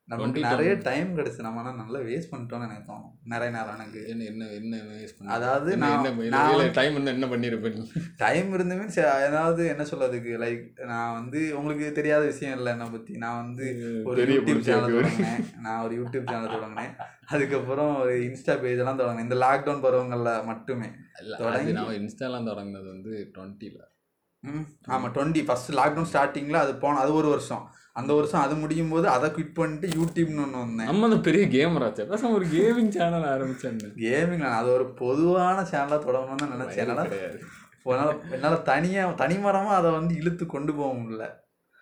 நமக்கு 0.06 0.40
20 0.40 0.50
நிறைய 0.50 0.74
டைம் 0.74 1.18
கிடைச்சு. 1.18 1.42
நம்ம 1.42 1.62
ஆனா 1.62 1.84
நல்லா 1.84 2.00
வேஸ்ட் 2.00 2.26
பண்ணிட்டோம்னு 2.32 2.70
எனக்கு 2.70 2.94
தோணும். 2.94 3.12
நிறைய 3.24 3.58
நேரம் 3.58 3.76
எனக்கு. 3.76 4.08
என்ன 4.08 4.24
என்ன 4.24 4.46
என்ன 4.46 4.78
waste 4.78 5.10
பண்ண? 5.18 5.34
அதாவது 5.34 5.76
நான்- 5.76 6.72
டைம் 6.72 6.92
இருந்தா 6.92 7.12
என்ன 7.12 7.26
பண்ணிருப்ப 7.26 7.74
நீ 7.74 7.92
டைம் 8.18 8.54
இருந்து 8.54 8.76
மீன்ஸ் 8.76 9.26
ஏதாவது 9.26 9.68
என்ன 9.68 9.84
சொல்றதுக்கு? 9.84 10.48
லைக் 10.48 10.86
நான் 10.86 11.14
வந்து 11.14 11.58
உங்களுக்கு 11.58 11.92
தெரியாத 11.92 12.26
விஷயம் 12.26 12.58
இல்லை 12.58 12.72
என்னை 12.72 12.90
பத்தி. 12.90 13.18
நான் 13.18 13.44
வந்து 13.44 14.02
ஒரு 14.06 14.26
யூடியூப் 14.26 14.60
சேனல். 14.60 14.94
தொடங்கினேன். 14.94 15.60
நான் 15.60 15.84
ஒரு 15.84 16.04
யூடியூப் 16.04 16.30
சேனல் 16.30 16.60
தொடங்கினேன். 16.60 16.96
அதுக்கப்புறம் 17.26 18.02
ஒரு 18.02 18.20
இன்ஸ்டா 18.20 18.60
பேஜ் 18.60 18.78
எல்லாம் 18.78 19.00
தொடங்கினேன். 19.00 19.22
இந்த 19.22 19.36
லாக்டவுன் 19.36 19.84
பருவங்கள்ல 19.84 20.46
மட்டுமே. 20.46 20.90
தொடங்கி- 21.38 21.72
நான் 21.72 21.86
இன்ஸ்டாலாம் 21.86 22.50
தொடங்கினது 22.50 22.86
வந்து 22.86 23.32
டுவெண்ட்டில 23.38 23.94
ம் 24.40 24.92
ஆமா. 24.92 25.08
டுவெண்ட்டி 25.14 25.46
ஃபர்ஸ்ட் 25.46 25.72
லாக்டவுன் 25.72 26.06
ஸ்டார்டிங்ல 26.14 26.54
அது 26.54 26.76
போன 26.76 27.00
அது 27.00 27.14
ஒரு 27.14 27.30
வருஷம். 27.30 27.70
அந்த 27.96 28.12
வருஷம் 28.18 28.44
அது 28.46 28.56
முடியும் 28.62 28.92
போது 28.94 29.06
அதை 29.16 29.28
குவிட் 29.36 29.58
பண்ணிட்டு 29.60 29.88
யூடியூப்னு 29.98 30.44
ஒன்று 30.46 30.64
வந்தேன். 30.64 30.90
நம்ம 30.90 31.08
அந்த 31.10 31.20
பெரிய 31.28 31.44
கேமராச்சு 31.54 32.10
பேசாம 32.10 32.36
ஒரு 32.40 32.48
கேமிங் 32.56 32.92
சேனல் 32.98 33.28
ஆரம்பிச்சேன் 33.34 33.80
கேமிங் 34.04 34.44
அது 34.60 34.70
ஒரு 34.78 34.86
பொதுவான 35.02 35.64
சேனலாக 35.72 36.00
தொடங்கணும்னு 36.08 36.44
தான் 36.44 36.54
நினைச்சேன். 36.56 36.84
என்னால் 36.86 38.14
என்னால் 38.36 38.60
தனியாக 38.70 39.20
தனிமரமாக 39.24 39.80
அதை 39.80 39.90
வந்து 40.00 40.14
இழுத்து 40.22 40.46
கொண்டு 40.54 40.72
போக 40.80 40.92
முடியல. 41.00 41.26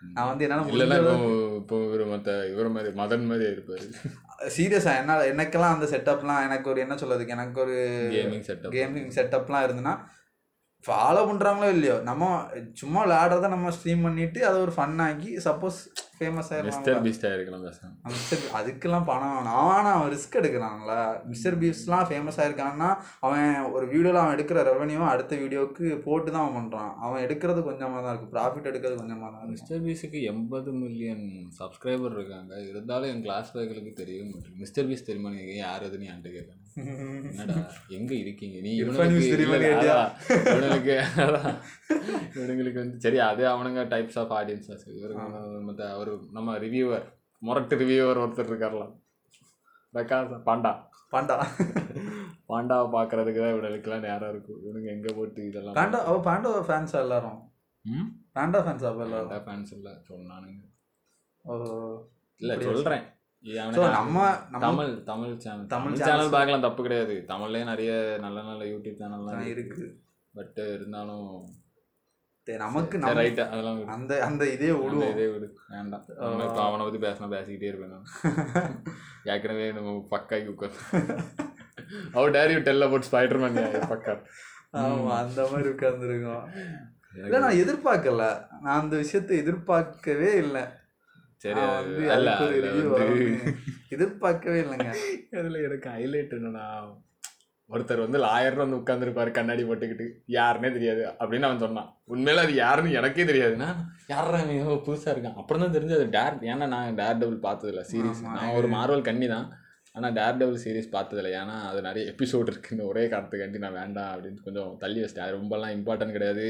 நான் 0.01 0.29
வந்து 0.29 0.45
என்னால் 0.45 0.71
இல்லைன்னா 0.71 0.97
இப்போ 1.59 1.75
இவர் 1.87 2.05
மத்த 2.13 2.31
இவர் 2.53 2.73
மாதிரி 2.75 2.89
மதன் 3.01 3.27
மாதிரி 3.29 3.45
இருப்பாரு 3.53 3.85
சீரியஸாக 4.55 4.99
என்னால் 5.01 5.29
எனக்கெல்லாம் 5.33 5.75
அந்த 5.75 5.87
செட்டப்லாம் 5.91 6.45
எனக்கு 6.47 6.67
ஒரு 6.71 6.79
என்ன 6.85 6.95
சொல்றதுக்கு 7.01 7.35
எனக்கு 7.37 7.59
ஒரு 7.65 7.77
கேமிங் 8.15 8.45
செட்டப் 8.49 8.75
கேமிங் 8.77 9.13
செட்டப்லாம் 9.17 9.65
இருந்துன்னா 9.67 9.93
ஃபாலோ 10.85 11.21
பண்ணுறாங்களோ 11.27 11.67
இல்லையோ 11.75 11.97
நம்ம 12.07 12.23
சும்மா 12.79 13.01
விளையாடுறத 13.05 13.49
நம்ம 13.53 13.69
ஸ்ட்ரீம் 13.75 14.05
பண்ணிட்டு 14.05 14.39
அதை 14.47 14.57
ஒரு 14.65 14.73
ஃபன் 14.77 14.97
ஆக்கி 15.05 15.29
சப்போஸ் 15.45 15.77
ஃபேமஸ் 16.17 16.49
மிஸ்டர் 16.67 16.99
பீஸ்டா 17.05 17.29
இருக்கலாம் 17.35 17.63
மிஸ்டர் 18.13 18.43
அதுக்கெல்லாம் 18.57 19.07
பணம் 19.09 19.31
வேணும். 19.35 19.55
ஆனால் 19.75 19.93
அவன் 19.95 20.11
ரிஸ்க் 20.13 20.37
எடுக்கிறான்ல. 20.39 20.93
மிஸ்டர் 21.31 21.57
பீஸ்லாம் 21.61 22.05
ஃபேமஸ் 22.09 22.39
ஆயிருக்கான்னா 22.43 22.89
அவன் 23.27 23.47
ஒரு 23.75 23.85
வீடியோவில் 23.93 24.21
அவன் 24.21 24.35
எடுக்கிற 24.35 24.61
ரெவன்யூ 24.69 25.01
அடுத்த 25.13 25.39
வீடியோவுக்கு 25.43 25.87
போட்டு 26.05 26.29
தான் 26.29 26.43
அவன் 26.43 26.57
பண்ணுறான் 26.59 26.91
அவன் 27.05 27.23
எடுக்கிறது 27.25 27.63
கொஞ்சமாக 27.69 28.01
தான் 28.05 28.13
இருக்கும் 28.13 28.33
ப்ராஃபிட் 28.35 28.69
எடுக்கிறது 28.71 29.01
கொஞ்சமாக 29.01 29.31
தான் 29.37 29.51
மிஸ்டர் 29.53 29.83
பீஸுக்கு 29.87 30.21
எண்பது 30.33 30.73
மில்லியன் 30.83 31.25
சப்ஸ்கிரைபர் 31.61 32.17
இருக்காங்க. 32.17 32.53
இருந்தாலும் 32.71 33.11
என் 33.13 33.25
கிளாஸ் 33.27 33.53
பேக்களுக்கு 33.55 33.93
தெரிய 34.01 34.19
மாட்டேங்குது 34.29 34.61
மிஸ்டர் 34.65 34.89
பீஸ் 34.91 35.07
தெரியுமா 35.09 35.33
நீங்க 35.37 35.55
யார் 35.65 35.87
அதுன்னு 35.89 36.11
என்கிட்ட 36.11 36.35
கேட்கணும் 36.37 36.62
என்னடா 36.75 37.55
எங்க 37.97 38.15
இருக்கீங்க? 38.15 38.61
நீ 38.61 38.77
இவனுக்கு 38.77 39.03
இவனுங்களுக்கு 42.35 42.79
வந்து 42.79 42.99
சரி 42.99 43.17
அதே 43.27 43.43
அவனுங்க 43.51 43.83
டைப்ஸ் 43.91 44.17
ஆஃப் 44.21 44.33
ஆடியன்ஸஸ் 44.37 44.87
இவருக்கு 44.97 45.61
மற்ற 45.67 45.93
அவர் 45.93 46.11
நம்ம 46.31 46.57
ரிவ்யூவர் 46.65 47.05
முரட்டு 47.41 47.75
ரிவ்யூவர் 47.81 48.23
ஒருத்தர் 48.23 48.51
இருக்கார்லாம் 48.51 48.99
பாண்டா. 50.45 50.89
பாண்டா. 51.13 51.35
பாண்டாவை 52.49 52.85
பார்க்கறதுக்கு 52.93 53.41
தான் 53.41 53.53
இவனுக்குலாம் 53.53 54.05
நேரம் 54.05 54.29
இருக்கும் 54.29 54.61
இவனுங்க 54.61 54.89
எங்க 54.91 55.13
போட்டு 55.13 55.41
இதெல்லாம் 55.49 55.75
பாண்டா 55.79 55.99
அவ 56.07 56.15
பாண்டா 56.27 56.49
ஃபேன்ஸா 56.69 56.99
எல்லாரும்? 57.05 57.39
பாண்டா 58.37 58.59
ஃபேன்ஸா 58.65 58.91
எல்லாரும்? 59.05 59.43
ஃபேன்ஸ் 59.45 59.73
இல்லை 59.77 59.93
சொன்னானுங்க. 60.09 60.61
ஓ 61.45 61.53
இல்ல 62.41 62.55
அப்படியா? 62.55 62.99
நம்ம 63.43 64.27
தமிழ் 64.59 65.03
தமிழ் 65.03 65.37
சேனல் 65.37 65.65
தமிழ். 65.65 65.95
சேனல் 66.01 66.29
பார்க்கலாம் 66.29 66.61
தப்பு 66.61 66.83
கிடையாது. 66.83 67.25
தமிழ்லயே 67.27 67.63
நிறைய 67.63 67.91
நல்ல 68.21 68.41
நல்ல 68.41 68.63
யூடியூப் 68.63 69.01
சேனல்லாம் 69.01 69.45
இருக்கு. 69.45 69.85
பட் 70.33 70.59
இருந்தாலும் 70.67 71.27
நமக்கு 72.47 72.91
சரி, 72.91 73.03
நம்ம 73.03 73.13
ரைட் 73.13 73.39
அதெல்லாம். 73.39 73.87
அந்த 73.87 74.25
அந்த 74.25 74.49
இதே 74.49 74.71
விடுவோம் 74.71 75.11
இதே 75.11 75.27
விடு. 75.27 75.47
வேண்டாம். 75.69 76.05
அவனை 76.55 76.85
பத்தி 76.85 77.07
பேசினா 77.07 77.29
பேசிக்கிட்டே 77.35 77.69
இருப்பேன் 77.71 77.89
நான். 77.89 78.07
ஏற்கனவே 79.33 79.71
நம்ம 79.71 80.07
பக்காக்கி 80.11 80.49
உட்காந்து 80.53 80.81
how 82.15 82.29
dare 82.35 82.53
you 82.53 82.59
tell 82.59 82.81
about 82.81 83.09
Spiderman 83.11 83.59
பக்கா 83.91 84.15
ஆமா 84.77 85.11
அந்த 85.21 85.41
மாதிரி 85.51 85.69
உட்கார்ந்துருக்கோம். 85.69 86.45
இல்ல 87.15 87.39
நான் 87.39 87.59
எதிர்பார்க்கல. 87.63 88.23
நான் 88.61 88.81
அந்த 88.81 88.97
விஷயத்தை 88.97 89.37
எதிர்பார்க்கவே 89.37 90.31
இல்லை. 90.35 90.63
எதிர்பார்க்கவே 93.93 94.59
இல்லைங்க. 94.65 94.91
அதில் 95.39 95.65
எனக்கு 95.67 95.87
ஹைலைட் 95.95 96.35
என்னன்னா 96.37 96.67
ஒருத்தர் 97.69 98.03
வந்து 98.03 98.19
லாயர் 98.23 98.55
வந்து 98.61 98.77
உட்காந்துருப்பாரு 98.79 99.31
கண்ணாடி 99.37 99.63
போட்டுக்கிட்டு. 99.67 100.05
யாருன்னே 100.35 100.69
தெரியாது 100.77 101.03
அப்படின்னு 101.19 101.47
அவன் 101.47 101.63
சொன்னான். 101.65 101.89
உண்மையில 102.13 102.43
அது 102.45 102.53
யாருன்னு 102.61 102.97
எனக்கே 102.99 103.25
தெரியாதுன்னா 103.31 103.69
யாரா 104.13 104.39
புதுசாக 104.87 105.13
இருக்கான். 105.13 105.37
அப்புறம் 105.41 105.63
தான் 105.63 105.75
தெரிஞ்சது 105.75 106.05
டேர் 106.15 106.37
ஏன்னா 106.51 106.67
நான் 106.75 106.97
டேர் 107.01 107.19
டபுள் 107.23 107.39
பார்த்ததில்ல 107.47 107.83
சீரிஸ். 107.91 108.23
நான் 108.37 108.55
ஒரு 108.59 108.69
மார்வல் 108.75 109.07
கண்ணி 109.09 109.27
தான். 109.35 109.47
ஆனால் 109.97 110.15
டேர் 110.19 110.39
டபுள் 110.41 110.63
சீரிஸ் 110.65 110.93
பார்த்ததில்ல. 110.95 111.31
ஏன்னா 111.41 111.55
அது 111.69 111.79
நிறைய 111.87 112.03
எபிசோட் 112.13 112.49
இருக்கு. 112.51 112.73
இந்த 112.75 112.85
ஒரே 112.91 113.03
காரணத்துக்காண்டி 113.13 113.63
நான் 113.65 113.79
வேண்டாம் 113.81 114.11
அப்படின்னு 114.13 114.39
கொஞ்சம் 114.47 114.71
தள்ளி 114.85 115.01
வச்சிட்டேன். 115.01 115.27
அது 115.27 115.37
ரொம்பலாம் 115.39 115.75
இம்பார்ட்டன்ட் 115.77 116.17
கிடையாது. 116.17 116.45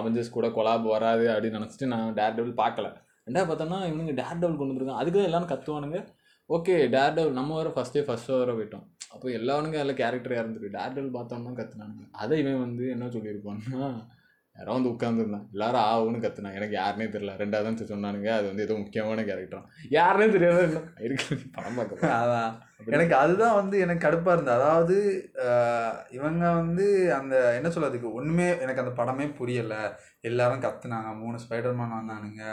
அவஞ்சர்ஸ் 0.00 0.36
கூட 0.36 0.46
கொலாப் 0.58 0.92
வராது 0.96 1.26
அப்படின்னு 1.34 1.60
நினச்சிட்டு 1.60 1.86
நான் 1.94 2.14
டேர் 2.20 2.36
டபுள் 2.38 2.60
பார்க்கல. 2.64 2.88
ரெண்டாவது 3.26 3.48
பார்த்தோம்னா 3.50 3.78
இவனுங்க 3.90 4.14
டேர் 4.20 4.40
டபுள் 4.40 4.58
கொண்டு 4.58 4.72
வந்துருக்காங்க. 4.72 5.02
அதுக்கு 5.02 5.18
தான் 5.18 5.30
எல்லாரும் 5.30 5.52
கத்துவானுங்க. 5.52 6.00
ஓகே 6.50 6.74
டேர் 6.94 7.14
டபுள் 7.18 7.38
நம்ம 7.38 7.54
வர 7.60 7.68
ஃபஸ்ட்டே 7.76 8.02
ஃபர்ஸ்ட் 8.08 8.34
வர 8.40 8.52
போயிட்டோம். 8.58 8.88
அப்போ 9.14 9.26
எல்லாவனுங்க 9.38 9.78
அதில் 9.82 10.00
கேரக்டர் 10.02 10.38
இறந்துருக்கு 10.40 10.76
டேர் 10.78 10.96
டபுள் 10.96 11.16
பார்த்தோம்னா 11.16 11.54
கத்துனானுங்க. 11.60 12.04
அதை 12.22 12.38
இவன் 12.42 12.64
வந்து 12.66 12.84
என்ன 12.96 13.08
சொல்லியிருப்பான்னா 13.16 13.88
யாரோ 14.56 14.74
வந்து 14.76 14.90
உட்காந்துருந்தான் 14.92 15.46
எல்லாரும் 15.54 15.84
ஆவுன்னு 15.92 16.18
கத்துனாங்க 16.24 16.58
எனக்கு 16.58 16.76
யாருனே 16.80 17.06
தெரியல. 17.14 17.32
ரெண்டாவது 17.40 17.66
தான் 17.68 17.90
சொன்னானுங்க. 17.92 18.28
அது 18.38 18.46
வந்து 18.50 18.64
ஏதோ 18.66 18.74
முக்கியமான 18.82 19.24
கேரக்டர் 19.28 19.64
யாருனே 19.96 20.26
தெரியாத 20.34 20.60
இல்லை. 20.68 20.82
இருக்கு. 21.06 21.36
படம் 21.56 21.78
பார்க்க. 21.78 22.10
அதான் 22.18 22.52
எனக்கு 22.96 23.14
அதுதான் 23.22 23.58
வந்து 23.58 23.76
எனக்கு 23.84 24.04
கடுப்பா 24.06 24.34
இருந்தது. 24.36 24.56
அதாவது 24.60 24.96
இவங்க 26.18 26.44
வந்து 26.60 26.86
அந்த 27.18 27.34
என்ன 27.58 27.68
சொல்றதுக்கு 27.76 28.10
ஒண்ணுமே 28.18 28.48
எனக்கு 28.64 28.82
அந்த 28.84 28.94
படமே 29.00 29.26
புரியல. 29.40 29.76
எல்லாரும் 30.30 30.64
கத்துனாங்க. 30.66 31.10
மூணு 31.22 31.38
ஸ்பைடர்மேன் 31.44 31.96
வந்தானுங்க. 31.98 32.44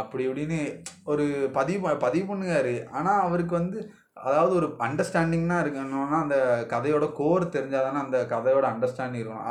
அப்படி 0.00 0.28
இப்படின்னு 0.28 0.60
ஒரு 1.04 1.26
பதிவு 1.52 1.96
பதிவு 2.06 2.26
பண்ணுகாரு 2.30 2.74
ஆனா 2.98 3.12
அவருக்கு 3.26 3.54
வந்து 3.60 3.78
அதாவது 4.26 4.52
ஒரு 4.58 4.68
அண்டர்ஸ்டாண்டிங்னா 4.86 5.56
இருக்கணும்னா 5.62 6.20
அந்த 6.22 6.36
கதையோட 6.68 7.06
கோர் 7.12 7.44
தெரிஞ்சாதானே 7.48 8.00
அந்த 8.04 8.18
கதையோட 8.30 8.64
அண்டர்ஸ்டாண்டிங் 8.72 9.22
இருக்கணும். 9.22 9.48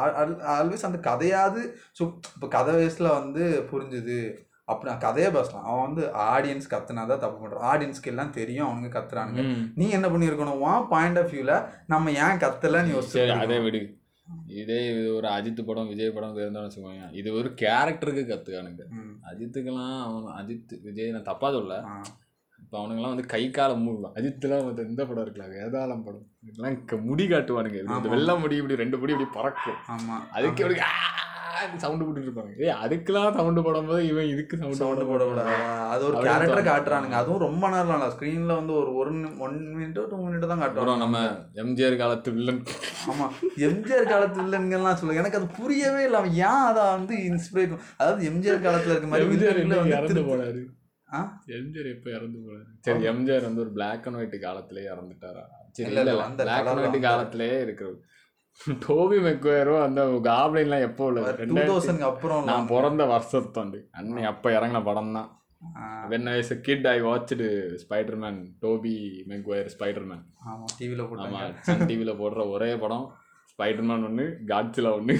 ஆல்வேஸ் 0.55 0.87
அந்த 0.89 0.99
கதையாவது 1.09 1.61
சு 1.97 2.03
இப்போ 2.35 2.47
கதை 2.55 2.73
வயசில் 2.75 3.15
வந்து 3.19 3.43
புரிஞ்சுது. 3.71 4.19
அப்படி 4.65 4.97
கதையே 4.97 5.29
பேசலாம். 5.29 5.65
அவன் 5.71 5.87
வந்து 5.87 6.03
ஆடியன்ஸ் 6.35 6.71
கத்துனாதான் 6.73 7.23
தப்பு 7.23 7.39
பண்றான். 7.41 7.65
ஆடியன்ஸ்க்கு 7.71 8.11
எல்லாம் 8.13 8.35
தெரியும் 8.39 8.69
அவனுங்க 8.69 8.91
கத்துறானுங்க. 8.97 9.43
நீ 9.75 9.89
என்ன 9.97 10.07
பண்ணியிருக்கணும்? 10.07 10.61
உன் 10.67 10.87
பாயிண்ட் 10.93 11.19
ஆஃப் 11.23 11.33
வியூல 11.33 11.53
நம்ம 11.93 12.11
ஏன் 12.11 12.41
கத்தல 12.45 12.83
நீ 12.87 12.93
சரி 13.15 13.29
அதே 13.29 13.57
யோசிச்சு 13.57 13.63
விடு. 13.63 13.81
இதே 14.53 14.89
இது 14.89 15.15
ஒரு 15.15 15.27
அஜித் 15.27 15.65
படம் 15.65 15.87
விஜய் 15.87 16.11
படம் 16.11 16.35
இருந்தாலும் 16.35 16.69
வச்சுக்கோங்க 16.69 17.11
இது 17.11 17.33
ஒரு 17.33 17.49
கேரக்டருக்கு 17.61 18.23
கத்துக்கானுங்க. 18.23 18.83
அஜித்துக்கெல்லாம் 19.29 19.95
அவன் 20.01 20.35
அஜித் 20.39 20.81
விஜய் 20.81 21.11
நான் 21.11 21.23
தப்பா 21.23 21.51
சொல்ல 21.51 21.75
இப்போ 22.59 22.77
அவனுங்கெல்லாம் 22.79 23.13
வந்து 23.13 23.25
கை 23.25 23.49
கால 23.49 23.73
மூடுவான். 23.75 24.13
அஜித்லாம் 24.15 24.65
வந்து 24.65 24.87
இந்த 24.87 25.05
படம் 25.05 25.25
இருக்குல்ல 25.25 25.47
வேதாளம் 25.53 26.03
படம். 26.03 26.25
இதெல்லாம் 26.41 26.77
முடி 27.05 27.27
காட்டுவானுங்க. 27.27 27.79
இந்த. 27.81 28.09
வெள்ளை 28.09 28.37
முடி 28.37 28.55
இப்படி 28.55 28.75
ரெண்டு 28.75 28.97
முடி 28.97 29.11
இப்படி 29.11 29.29
பறக்கும். 29.33 29.79
ஆமா. 29.87 30.15
அதுக்கு 30.31 30.63
இப்படி 30.63 30.79
சவுண்டு 31.81 32.03
போட்டுட்டு 32.03 32.27
இருப்பாங்க 32.27 32.51
ஏய் 32.63 32.75
அதுக்கெல்லாம் 32.83 33.35
சவுண்டு 33.37 33.61
போடும்போது 33.65 34.01
இவன் 34.07 34.29
இதுக்கு 34.31 34.59
சவுண்டு 34.59 34.79
சவுண்ட் 34.79 35.03
போட 35.03 35.23
போடக்கூடாது. 35.23 35.55
அது 35.93 36.03
ஒரு 36.07 36.15
கேரக்டர். 36.25 36.67
காட்டுறானுங்க. 36.67 37.17
அதுவும் 37.19 37.43
ரொம்ப 37.45 37.69
நேரம் 37.69 37.95
இல்லை 37.95 38.09
ஸ்க்ரீன்ல 38.13 38.55
வந்து 38.59 38.73
ஒரு 38.79 38.91
ஒரு 38.99 39.11
ஒன் 39.45 39.57
மினிட் 39.71 39.99
டூ 40.11 40.19
மினிட் 40.23 40.45
தான் 40.45 40.63
காட்டுறாங்க 40.63 41.03
நம்ம 41.03 41.19
எம்ஜிஆர் 41.63 41.97
காலத்து 42.01 42.35
வில்லன் 42.35 42.61
ஆமா. 43.09 43.27
எம்ஜிஆர் 43.67 44.11
காலத்து 44.13 44.39
வில்லன்கள்லாம் 44.41 44.99
சொல்லுங்க. 44.99 45.23
எனக்கு 45.23 45.39
அது 45.41 45.49
புரியவே 45.59 46.03
இல்லை. 46.05 46.19
அவன் 46.21 46.37
ஏன் 46.45 46.63
அதை 46.69 46.85
வந்து 46.91 47.15
இன்ஸ்பிரேட் 47.29 47.73
அதாவது 47.97 48.23
எம்ஜிஆர் 48.31 48.65
காலத்துல 48.67 48.95
இருக்க 48.95 49.09
மாதிரி 49.09 49.29
வில்லன்களை 49.33 49.99
வந்து 49.99 50.25
போனாரு? 50.31 50.63
ஆ? 51.09 51.19
எம்ஜிஆர் 51.55 51.91
எப்போ 51.91 52.09
இறந்து 52.11 52.39
போனாரு? 52.43 52.65
சரி 52.85 53.07
எம்ஜிஆர் 53.09 53.47
வந்து 53.47 53.63
ஒரு 53.63 53.73
பிளாக் 53.75 54.07
அண்ட் 54.07 54.19
ஒயிட் 54.19 54.37
காலத்திலே 54.45 54.85
இறந்துட்டாரா? 54.91 55.43
சரி 55.75 55.89
இல்ல, 55.91 56.01
பிளாக் 56.39 56.67
அண்ட் 56.69 56.81
ஒயிட் 56.83 57.05
காலத்திலே 57.05 57.51
இருக்கிறது 57.61 57.99
டோபி 58.85 59.17
மெக்வேரும் 59.25 59.83
அந்த 59.85 60.01
காப்ளின்லாம் 60.27 60.85
எப்போ 60.87 61.03
உள்ளது? 61.09 61.45
டூ 61.51 61.55
தௌசண்ட்க்கு 61.69 62.09
அப்புறம் 62.11 62.43
நான் 62.49 62.69
பிறந்த 62.73 63.03
வருஷத்தாண்டு. 63.13 63.79
அன்னை 63.99 64.23
அப்போ 64.31 64.49
இறங்கின 64.57 64.81
படம் 64.89 65.15
தான் 65.17 65.29
when 66.11 66.29
I 66.31 66.37
kid 66.67 66.87
I 66.93 66.95
watched 67.07 67.47
Spiderman 67.83 68.39
Tobey 68.63 68.95
Maguire 69.31 69.69
Spiderman 69.75 70.23
ஆமா 70.51 70.65
டிவில 70.79 71.01
ஆமா 71.01 71.09
போட்டாங்க. 71.11 71.51
சன் 71.67 71.85
டிவியில் 71.91 72.19
போடுற 72.21 72.45
ஒரே 72.55 72.71
படம் 72.83 73.05
ஸ்பைடர்மேன் 73.53 74.05
ஒன்று 74.09 74.25
காட்ஸில் 74.51 74.89
ஒன்று 74.97 75.15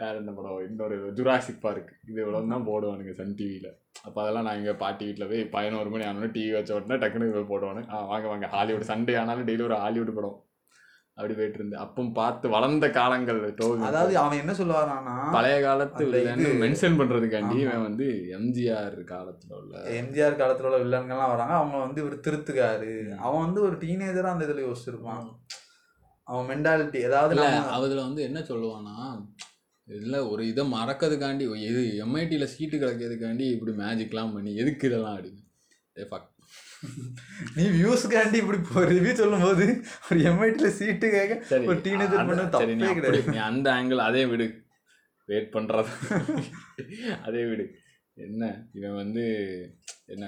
வேற 0.00 0.12
என்ன 0.20 0.30
படம்? 0.38 0.58
இன்னொரு 0.68 0.96
ஜுராசிக் 1.18 1.62
பார்க் 1.64 1.90
இது 2.10 2.18
இவ்வளோ 2.24 2.40
தான் 2.52 2.66
போடுவானுங்க 2.70 3.14
சன் 3.20 3.36
டிவியில் 3.40 3.70
அப்போ 4.06 4.18
அதெல்லாம் 4.22 4.46
நான் 4.48 4.58
இங்கே 4.60 4.74
பாட்டி 4.82 5.04
வீட்டில் 5.08 5.30
போய் 5.30 5.42
பதினோரு 5.54 5.88
மணி 5.92 6.06
ஆனோடனே 6.08 6.30
டிவி 6.36 6.52
வச்ச 6.56 6.76
உடனே 6.78 6.98
டக்குனு 7.02 7.32
போய் 7.36 7.50
போடுவானு 7.52 7.80
ஆ 7.94 8.04
வாங்க 8.12 8.26
வாங்க. 8.32 8.46
ஹாலிவுட் 8.56 8.90
சண்டே 8.92 9.16
ஆனாலும் 9.22 9.48
டெய்லி 9.48 9.66
ஒரு 9.68 9.78
ஹாலிவுட் 9.84 10.16
படம். 10.18 10.36
அப்படி 11.18 11.34
போயிட்டு 11.34 11.54
இருந்தேன் 11.54 11.80
அப்போ 11.80 12.02
பார்த்து 12.14 12.48
வளர்ந்த 12.48 12.90
காலங்கள் 12.90 13.38
அதாவது 13.80 14.18
அவன் 14.18 14.38
என்ன 14.38 14.52
சொல்லுவாரானா 14.52 15.14
பழைய 15.32 15.60
காலத்து 15.62 16.04
இது- 16.06 16.58
மென்ஷன் 16.60 16.98
பண்றதுக்காண்டி. 16.98 17.56
இவன் 17.58 17.82
வந்து 17.82 18.06
எம்ஜிஆர் 18.32 18.96
காலத்துல 19.08 19.52
உள்ள 19.54 19.78
எம்ஜிஆர் 19.94 20.40
காலத்துல 20.40 20.68
உள்ள 20.68 20.78
வில்லன்கள்லாம் 20.78 21.32
வராங்க. 21.32 21.54
அவங்க 21.54 21.76
வந்து 21.76 22.00
இவர் 22.02 22.20
திருத்துக்காரு. 22.20 22.92
அவன் 23.18 23.44
வந்து 23.44 23.62
ஒரு 23.62 23.76
டீனேஜரா 23.76 24.28
அந்த 24.28 24.44
இதுல 24.44 24.64
யோசிச்சிருப்பான். 24.66 25.26
அவன் 26.28 26.46
மென்டாலிட்டி 26.48 27.00
அதாவது 27.02 27.34
இல்ல 27.34 27.48
அதுல 27.70 28.00
வந்து 28.02 28.22
என்ன 28.22 28.40
சொல்லுவானா 28.40 28.96
இதுல 29.88 30.30
ஒரு 30.30 30.46
இதை 30.46 30.72
மறக்கிறதுக்காண்டி 30.72 31.44
எது 31.62 31.82
எம்ஐடியில 32.06 32.44
சீட்டு 32.46 32.76
கிடைக்கிறதுக்காண்டி 32.78 33.46
இப்படி 33.50 33.72
மேஜிக்லாம் 33.78 34.32
பண்ணி 34.32 34.56
எதுக்கு 34.56 34.86
இதெல்லாம் 34.86 35.16
அப்படின்னு. 35.16 35.42
fuck. 36.10 36.24
நீ 37.54 37.64
வியூஸ்க்காண்டி 37.64 38.34
இப்படி 38.34 38.58
ரிவ்யூ 38.74 39.12
சொல்லும்போது 39.12 39.84
ஒரு 40.10 40.20
எம்ஐடில 40.20 40.66
சீட்டு 40.66 41.10
கேட்க 41.10 41.56
ஒரு 41.66 41.80
அந்த- 42.04 42.16
பண்ண 42.16 42.42
தப்பே 42.42 42.94
கிடையாது. 42.94 43.30
நீ 43.30 43.36
அந்த 43.36 43.72
ஆங்கிள் 43.72 43.96
அதே 43.96 44.26
விடு. 44.26 44.62
வெயிட் 45.26 45.52
பண்றது. 45.52 45.86
அதே 47.22 47.44
விடு. 47.44 47.74
என்ன? 48.14 48.66
இவன் 48.72 48.94
வந்து 48.94 49.24
என்ன 50.06 50.26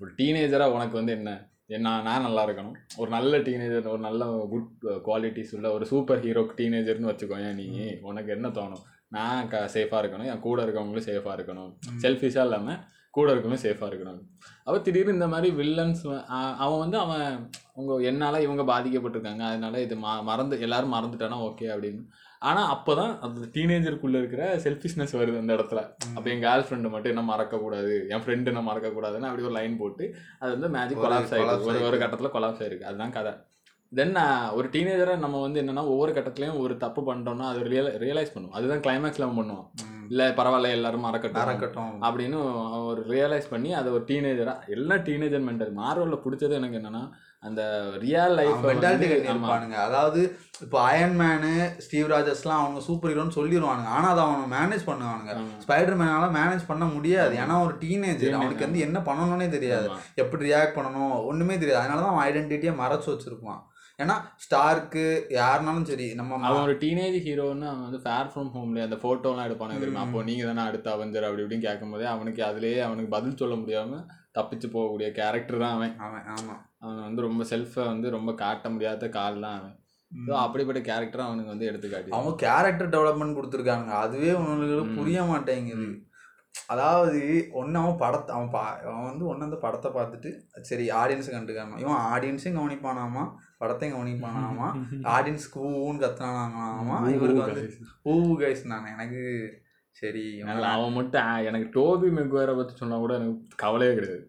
ஒரு 0.00 0.12
டீனேஜரா 0.16 0.72
உனக்கு 0.72 0.96
வந்து 0.96 1.12
என்ன? 1.12 1.50
என்ன 1.66 2.02
நான் 2.02 2.22
நல்லா 2.22 2.48
இருக்கணும். 2.48 2.72
ஒரு 2.96 3.10
நல்ல 3.10 3.38
டீனேஜர் 3.38 3.86
ஒரு 3.86 3.98
நல்ல 3.98 4.46
குட் 4.50 4.68
குவாலிட்டிஸ் 4.82 5.54
உள்ள 5.54 5.72
ஒரு 5.72 5.86
சூப்பர் 5.86 6.20
ஹீரோ 6.20 6.52
டீனேஜர்னு 6.56 7.12
வச்சுக்கோங்க 7.12 7.54
நீ? 7.54 7.96
உனக்கு 8.00 8.32
என்ன 8.32 8.48
தோணும்? 8.48 8.82
நான் 9.08 9.48
க 9.48 9.70
சேஃபாக 9.72 10.04
இருக்கணும். 10.04 10.24
என் 10.24 10.38
கூட 10.38 10.64
இருக்கவங்களும் 10.64 11.02
சேஃபாக 11.02 11.38
இருக்கணும். 11.38 11.78
செல்ஃபிஷாக 12.02 12.40
இல்லாமல் 12.40 12.78
கூட 13.18 13.28
இருக்கவங்க 13.32 13.60
சேஃபாக 13.64 13.90
இருக்கணும் 13.90 14.20
அவள் 14.68 14.84
திடீர்னு 14.86 15.16
இந்த 15.16 15.28
மாதிரி 15.34 15.48
வில்லன்ஸ் 15.60 16.02
அவன் 16.64 16.80
வந்து 16.84 16.98
அவன் 17.04 17.26
அவங்க 17.76 17.92
என்னால் 18.10 18.44
இவங்க 18.46 18.62
பாதிக்கப்பட்டிருக்காங்க 18.72 19.44
அதனால 19.50 19.80
இது 19.86 19.96
ம 20.04 20.14
மறந்து 20.30 20.56
எல்லாரும் 20.66 20.94
மறந்துட்டானா 20.96 21.38
ஓகே 21.48 21.68
அப்படின்னு. 21.74 22.02
ஆனால் 22.48 22.68
அப்போ 22.72 22.92
தான் 22.98 23.12
அந்த 23.26 23.46
டீனேஜருக்குள்ளே 23.54 24.18
இருக்கிற 24.22 24.42
செல்ஃபிஷ்னஸ் 24.64 25.14
வருது 25.20 25.40
அந்த 25.42 25.52
இடத்துல. 25.56 25.80
அப்போ 26.16 26.26
என் 26.32 26.44
கேர்ள் 26.44 26.66
ஃப்ரெண்டு 26.66 26.92
மட்டும் 26.92 27.12
என்ன 27.14 27.24
மறக்கக்கூடாது 27.30 27.94
என் 28.12 28.22
ஃப்ரெண்டு 28.24 28.50
என்ன 28.52 28.62
மறக்கக்கூடாதுன்னு 28.68 29.28
அப்படி 29.30 29.46
ஒரு 29.48 29.56
லைன் 29.58 29.74
போட்டு 29.82 30.04
அது 30.40 30.50
வந்து 30.56 30.70
மேஜிக் 30.76 31.02
கொலாப்ஸ் 31.04 31.34
collapse 31.34 31.68
ஒரு 31.70 31.80
ஒரு. 31.88 31.98
கட்டத்தில் 32.02 32.34
கொலாப்ஸ் 32.36 32.62
ஆயிருக்கு. 32.64 32.88
அதுதான் 32.90 33.14
கதை. 33.18 33.32
தென் 33.92 34.14
ஒரு 34.58 34.66
டீனேஜரை 34.74 35.16
நம்ம 35.24 35.36
வந்து 35.46 35.60
என்னன்னா 35.62 35.84
ஒவ்வொரு 35.92 36.12
கட்டத்துலையும் 36.16 36.62
ஒரு 36.64 36.76
தப்பு 36.84 37.02
பண்ணிட்டோம்னா 37.06 37.46
அது 37.52 37.60
ரியல் 37.74 37.92
ரியலைஸ் 38.04 38.34
பண்ணும். 38.34 38.54
அதுதான் 38.58 38.84
கிளைமேக்ஸில் 38.86 39.26
அவன் 39.26 39.40
பண்ணுவான். 39.40 39.68
ம். 39.86 39.97
இல்லை 40.10 40.26
பரவாயில்ல 40.38 40.74
எல்லாரும் 40.76 41.06
மறக்கட்டும் 41.06 41.42
மறக்கட்டும். 41.42 41.94
அப்படின்னு 42.08 42.38
அவர் 42.76 43.00
ரியலைஸ் 43.14 43.48
பண்ணி 43.54 43.70
அதை 43.78 43.88
ஒரு 43.92 44.04
டீனேஜராக 44.10 44.74
எல்லாம் 44.76 45.02
டீனேஜர் 45.08 45.46
மென்டல் 45.48 45.72
மார்வலில் 45.80 46.22
பிடிச்சது 46.24 46.58
எனக்கு 46.60 46.78
என்னன்னா 46.80 47.02
அந்த 47.46 47.62
ரியல் 48.04 48.34
லைஃப் 48.38 48.62
மென்டாலிட்டி 48.68 49.08
இருப்பானுங்க. 49.30 49.76
அதாவது 49.88 50.20
இப்போ 50.64 50.78
அயன் 50.86 51.16
மேனு 51.20 51.52
ஸ்டீவ் 51.84 52.08
ராஜர்ஸ்லாம் 52.12 52.60
அவங்க 52.62 52.80
சூப்பர் 52.86 53.10
ஹீரோன்னு 53.10 53.36
சொல்லிடுவானுங்க 53.36 53.90
ஆனா 53.96 54.06
அதை 54.14 54.22
அவனை 54.24 54.46
மேனேஜ் 54.56 54.88
பண்ணுவானுங்க. 54.88 55.34
ஸ்பைடர் 55.64 56.00
மேனால 56.00 56.28
மேனேஜ் 56.38 56.68
பண்ண 56.70 56.84
முடியாது. 56.94 57.34
ஏன்னா 57.42 57.56
ஒரு 57.66 57.74
டீனேஜர். 57.84 58.36
அவனுக்கு 58.40 58.66
வந்து 58.66 58.84
என்ன 58.86 59.00
பண்ணணும்னே 59.08 59.48
தெரியாது. 59.56 59.88
எப்படி 60.22 60.50
ரியாக்ட் 60.50 60.76
பண்ணணும் 60.78 61.14
ஒண்ணுமே 61.32 61.58
தெரியாது. 61.58 61.82
அதனால 61.82 62.02
தான் 62.04 62.14
அவன் 62.14 62.28
ஐடென்டிட்டியை 62.28 62.74
மறைச்சு 62.82 63.10
வச்சிருப்பான். 63.12 63.62
ஏன்னா 63.98 64.14
ஸ்டார்க்கு 64.42 65.04
யாருனாலும் 65.36 65.86
சரி 65.88 66.06
நம்ம 66.14 66.36
அவன் 66.48 66.64
ஒரு 66.66 66.74
டீனேஜ் 66.82 67.16
ஹீரோன்னு 67.24 67.66
அவன் 67.70 67.86
வந்து 67.86 68.00
ஃபேர் 68.04 68.28
ஃப்ரம் 68.30 68.50
ஹோம்ல 68.52 68.84
அந்த 68.84 68.96
ஃபோட்டோலாம் 69.00 69.46
எடுப்பானு 69.48 69.80
தெரியுமா? 69.80 70.04
அப்போ 70.06 70.20
நீங்க 70.28 70.44
தானே 70.44 70.62
அடுத்த 70.66 70.88
அவஞ்சர் 70.92 71.26
அப்படி 71.28 71.42
இப்படின்னு 71.44 71.66
கேட்கும்போதே 71.66 72.06
அவனுக்கு 72.12 72.42
அதுலயே 72.46 72.78
அவனுக்கு 72.84 73.10
பதில் 73.16 73.40
சொல்ல 73.40 73.56
முடியாம 73.56 73.98
தப்பிச்சு 74.38 74.68
போகக்கூடிய 74.68 75.08
கேரக்டர் 75.18 75.62
தான் 75.62 75.74
அவன். 75.76 75.94
அவன் 76.06 76.26
ஆமா. 76.34 76.54
அவன் 76.82 77.04
வந்து 77.06 77.24
ரொம்ப 77.26 77.44
செல்ஃபை 77.50 77.84
வந்து 77.86 78.08
ரொம்ப 78.16 78.30
காட்ட 78.42 78.68
முடியாத 78.70 79.08
கால் 79.16 79.42
தான் 79.44 79.56
அவன். 79.58 79.74
ஸோ 80.10 80.32
அப்படிப்பட்ட 80.44 80.80
கேரக்டர் 80.82 81.26
அவனுக்கு 81.26 81.52
வந்து 81.52 81.68
எடுத்து 81.70 81.88
காட்டி 81.88 82.14
அவங்க 82.16 82.34
கேரக்டர் 82.44 82.92
டெவலப்மெண்ட் 82.94 83.38
கொடுத்துருக்காங்க 83.38 83.90
அதுவே 84.02 84.30
ம். 84.44 84.94
புரிய 84.96 85.18
மாட்டேங்குது. 85.30 85.88
அதாவது 86.68 87.18
ஒன்று 87.52 87.76
அவன் 87.80 88.00
படத்தை 88.00 88.30
அவன் 88.36 88.54
பா 88.54 88.62
அவன் 88.86 89.08
வந்து 89.10 89.24
ஒன்று 89.26 89.48
அந்த 89.48 89.58
படத்தை 89.62 89.90
பார்த்துட்டு 89.92 90.30
சரி 90.62 90.86
ஆடியன்ஸை 91.00 91.32
கண்டுக்காம 91.32 91.78
இவன் 91.82 92.02
ஆடியன்ஸையும் 92.12 92.58
கவனிப்பானாமா? 92.58 93.24
படத்தையும் 93.60 93.96
கவனிப்பானாமா? 93.96 94.68
ஆடியன்ஸ்க்கு 95.14 95.62
ஊன்னு 95.86 96.02
கத்துனானாமா 96.02 96.96
இவருக்கு 97.14 97.42
வந்து 97.42 97.64
ஊ 98.04 98.14
கைஸ் 98.42 98.64
நான் 98.64 98.92
எனக்கு 98.92 99.22
சரி 99.96 100.40
அவன் 100.40 100.92
மட்டும் 100.92 101.36
எனக்கு 101.44 101.68
டோபி 101.76 102.10
மெக்வேரை 102.10 102.56
பற்றி 102.56 102.76
சொன்னா 102.76 102.96
கூட 102.96 103.14
எனக்கு 103.14 103.38
கவலையே 103.56 103.94
கிடையாது. 103.94 104.26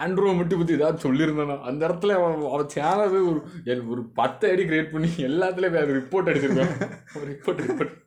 ஆண்ட்ரோ 0.00 0.36
மட்டும் 0.36 0.58
பற்றி 0.58 0.74
ஏதாவது 0.74 0.98
சொல்லியிருந்தானா? 1.04 1.60
அந்த 1.60 1.88
இடத்துல 1.88 2.12
அவன் 2.12 2.50
அவன் 2.52 2.68
சேனல் 2.68 3.18
ஒரு 3.20 3.40
ஒரு 3.88 4.02
பத்து 4.14 4.44
ஐடி 4.52 4.60
கிரியேட் 4.60 4.92
பண்ணி 4.92 5.08
எல்லாத்துலேயும் 5.18 5.82
அது 5.82 5.98
ரிப்போர்ட் 5.98 6.26
அடிச்சிருக்கான். 6.26 6.72
ரிப்போர்ட் 7.30 7.62
ரிப்போர்ட் 7.66 8.02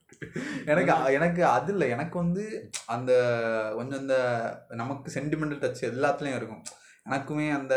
எனக்கு 0.66 1.14
எனக்கு 1.14 1.46
அது 1.46 1.72
இல்லை. 1.72 1.90
எனக்கு 1.90 2.18
வந்து 2.18 2.70
அந்த 2.86 3.12
கொஞ்சம் 3.76 4.00
இந்த 4.00 4.16
நமக்கு 4.68 5.12
சென்டிமெண்டல் 5.20 5.64
டச் 5.64 5.84
எல்லாத்துலேயும் 5.92 6.36
இருக்கும். 6.36 6.64
எனக்குமே 7.08 7.48
அந்த 7.58 7.76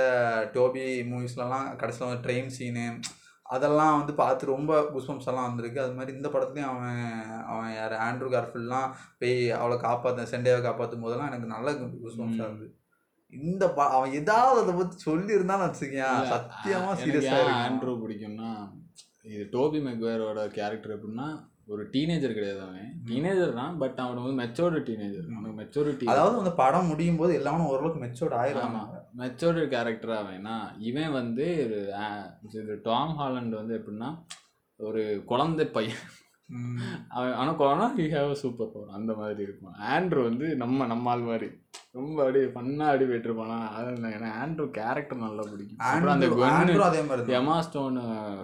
டோபி 0.55 0.85
மூவிஸ்லலாம் 1.11 1.67
கடைசியில் 1.81 2.09
வந்து 2.09 2.25
ட்ரெயின் 2.27 2.55
சீனு 2.57 2.87
அதெல்லாம் 3.47 3.97
வந்து 3.99 4.13
பார்த்து 4.21 4.53
ரொம்ப 4.55 4.73
புஷ்பம்ஸ் 4.95 5.29
எல்லாம் 5.31 5.49
வந்திருக்கு. 5.49 5.79
அது 5.85 5.95
மாதிரி 5.99 6.13
இந்த 6.17 6.29
படத்துலையும் 6.29 6.73
அவன் 6.73 6.99
அவன் 7.53 7.71
யார்? 7.77 7.95
ஆண்ட்ரூ 8.07 8.29
கார்ஃபில்லாம் 8.35 8.91
போய் 9.21 9.35
அவளை 9.61 9.77
காப்பாற்ற 9.87 10.27
செண்டையாவை 10.33 10.63
காப்பாற்றும் 10.67 11.05
போதெல்லாம் 11.05 11.31
எனக்கு 11.31 11.55
நல்ல 11.55 11.73
புஷ்பம்ஸாக 12.05 12.49
இருந்தது. 12.49 12.69
இந்த 13.33 13.65
ப 13.77 13.81
அவன் 13.97 14.15
ஏதாவது 14.21 14.61
அதை 14.63 14.73
பற்றி 14.77 14.97
சொல்லியிருந்தான்னு 15.09 15.67
வச்சுக்கேன் 15.67 16.29
சத்தியமாக 16.33 16.95
சீரியஸாக 17.03 17.51
ஆண்ட்ரூ 17.65 17.93
பிடிக்கும்னா 18.05 18.53
இது 19.35 19.45
டோபி 19.55 19.81
மெக்வேரோட 19.87 20.41
கேரக்டர் 20.59 20.95
எப்படின்னா 20.97 21.29
ஒரு 21.73 21.83
டீனேஜர் 21.95 22.37
கிடையாது 22.37 22.61
அவன். 22.67 22.87
டீனேஜர் 23.09 23.53
தான் 23.59 23.75
பட் 23.83 23.99
அவன் 24.05 24.23
வந்து 24.23 24.39
மெச்சோர்டு 24.43 24.79
டீனேஜர். 24.89 25.27
அவனுக்கு 25.35 25.59
மெச்சூரிட்டி 25.61 26.11
அதாவது 26.13 26.41
அந்த 26.43 26.53
படம் 26.63 26.91
முடியும் 26.93 27.21
போது 27.21 27.33
எல்லாமே 27.41 27.69
ஓரளவுக்கு 27.73 28.03
மெச்சோர்ட் 28.05 28.39
ஆயிடுறாங்க 28.41 28.81
மெச்சோர்டு 29.21 29.63
கேரக்டர் 29.75 30.15
அவனா. 30.21 30.57
இவன் 30.89 31.17
வந்து 31.21 31.47
இது 32.49 32.79
டாம் 32.89 33.15
ஹாலண்ட் 33.21 33.55
வந்து 33.61 33.77
எப்படின்னா 33.81 34.11
ஒரு 34.81 35.03
குழந்தை 35.31 35.67
பையன். 35.77 36.03
அவன் 37.17 37.35
ஆனால் 37.41 37.59
குழந்தை 37.61 37.87
ஹி 37.99 38.07
ஹேவ் 38.15 38.31
சூப்பர் 38.43 38.71
பவர் 38.73 38.97
அந்த 38.99 39.13
மாதிரி 39.19 39.43
இருக்கும். 39.47 39.75
ஆண்ட்ரூ 39.95 40.23
வந்து 40.29 40.47
நம்ம 40.63 40.87
நம்ம 40.93 41.11
ஆள் 41.13 41.29
மாதிரி. 41.29 41.49
ரொம்ப 41.93 42.25
அப்படியே 42.25 42.45
ஃபன்னாக 42.45 42.87
அடி 42.87 43.05
போயிட்டுருப்பானா? 43.05 43.69
அது 43.69 44.03
எனக்கு 44.03 44.27
ஆண்ட்ரூ 44.27 44.71
கேரக்டர் 44.71 45.19
நல்லா 45.19 45.43
பிடிக்கும். 45.51 45.79
அப்புறம் 45.79 46.15
அந்த 46.15 46.27
ஆண்ட்ரூ- 46.27 46.81
அதே 46.81 47.03
மாதிரி. 47.03 47.33
எமா 47.33 47.61
ஸ்டோன் 47.61 47.99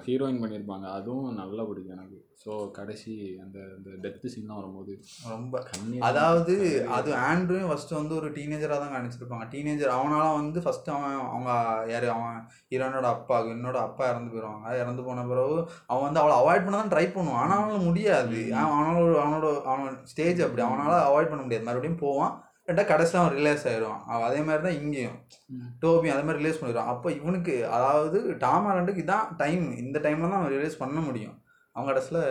ஹீரோயின் 0.07 0.41
பண்ணியிருப்பாங்க. 0.43 0.91
அதுவும் 0.91 1.35
நல்லா 1.35 1.63
பிடிக்கும் 1.65 1.97
எனக்கு. 1.97 2.25
ஸோ 2.45 2.71
கடைசி 2.71 3.41
அந்த 3.43 3.59
அந்த 3.77 4.09
டெத்து 4.09 4.27
சீன்லாம் 4.27 4.55
வரும்போது. 4.55 5.01
ரொம்ப. 5.29 5.63
அதாவது 6.01 6.55
அது 6.89 7.15
ஆண்ட்ரூயும் 7.15 7.69
ஃபர்ஸ்ட் 7.69 7.91
வந்து 7.91 8.15
ஒரு 8.15 8.31
டீனேஜராக 8.31 8.79
தான் 8.79 8.91
காணிச்சிருப்பாங்க 8.91 9.49
டீனேஜர் 9.49 9.95
அவனால 9.95 10.35
வந்து 10.35 10.63
ஃபர்ஸ்ட் 10.63 10.91
அவன் 10.91 11.19
அவங்க 11.19 11.85
யார் 11.91 12.05
அவன் 12.05 12.49
ஹீரோனோட 12.71 13.03
அப்பா 13.03 13.41
என்னோட 13.41 13.75
அப்பா 13.75 14.09
இறந்து 14.09 14.37
போயிடுவாங்க 14.37 14.81
இறந்து 14.81 15.03
போன 15.03 15.23
பிறகு 15.23 15.69
அவன் 15.87 16.03
வந்து 16.03 16.21
அவளை 16.21 16.37
அவாய்ட் 16.37 16.65
பண்ண 16.65 16.77
தான் 16.77 16.89
ட்ரை 16.89 17.07
பண்ணுவான். 17.07 17.31
ஆனால் 17.31 17.71
அவனால 17.71 17.85
முடியாது. 17.85 18.55
அவன் 18.57 18.81
அவனோட 18.81 18.99
அவனோட 18.99 19.47
அவனோட 19.67 20.03
ஸ்டேஜ் 20.03 20.43
அப்படி. 20.43 20.69
அவனால 20.69 20.93
அவாய்ட் 21.09 21.29
பண்ண 21.29 21.43
முடியாது. 21.43 21.65
மறுபடியும் 21.65 21.99
போவான். 21.99 22.46
ரெண்டா 22.69 22.85
கடைசியில் 22.87 23.21
அவன் 23.21 23.37
ரிலேஸ் 23.37 23.65
ஆயிடுவான். 23.69 24.03
அவன் 24.07 24.27
அதே 24.29 24.41
மாதிரி 24.47 24.63
தான் 24.63 24.79
இங்கேயும். 24.81 25.19
ம். 25.51 25.69
டோபி 25.83 26.09
அதே 26.15 26.23
மாதிரி 26.23 26.41
ரிலீஸ் 26.43 26.61
பண்ணிடுவான். 26.61 26.91
அப்போ 26.95 27.09
இவனுக்கு 27.19 27.55
அதாவது 27.77 28.19
டாம் 28.45 28.67
ஹாலண்டுக்கு 28.69 29.05
இதான் 29.05 29.31
டைம் 29.37 29.65
இந்த 29.83 29.99
டைமில் 30.07 30.33
தான் 30.33 30.41
அவன் 30.41 30.55
ரிலீஸ் 30.57 30.83
பண்ண 30.83 31.01
முடியும். 31.01 31.37
அவங்க 31.77 31.89
கடைசியில் 31.91 32.25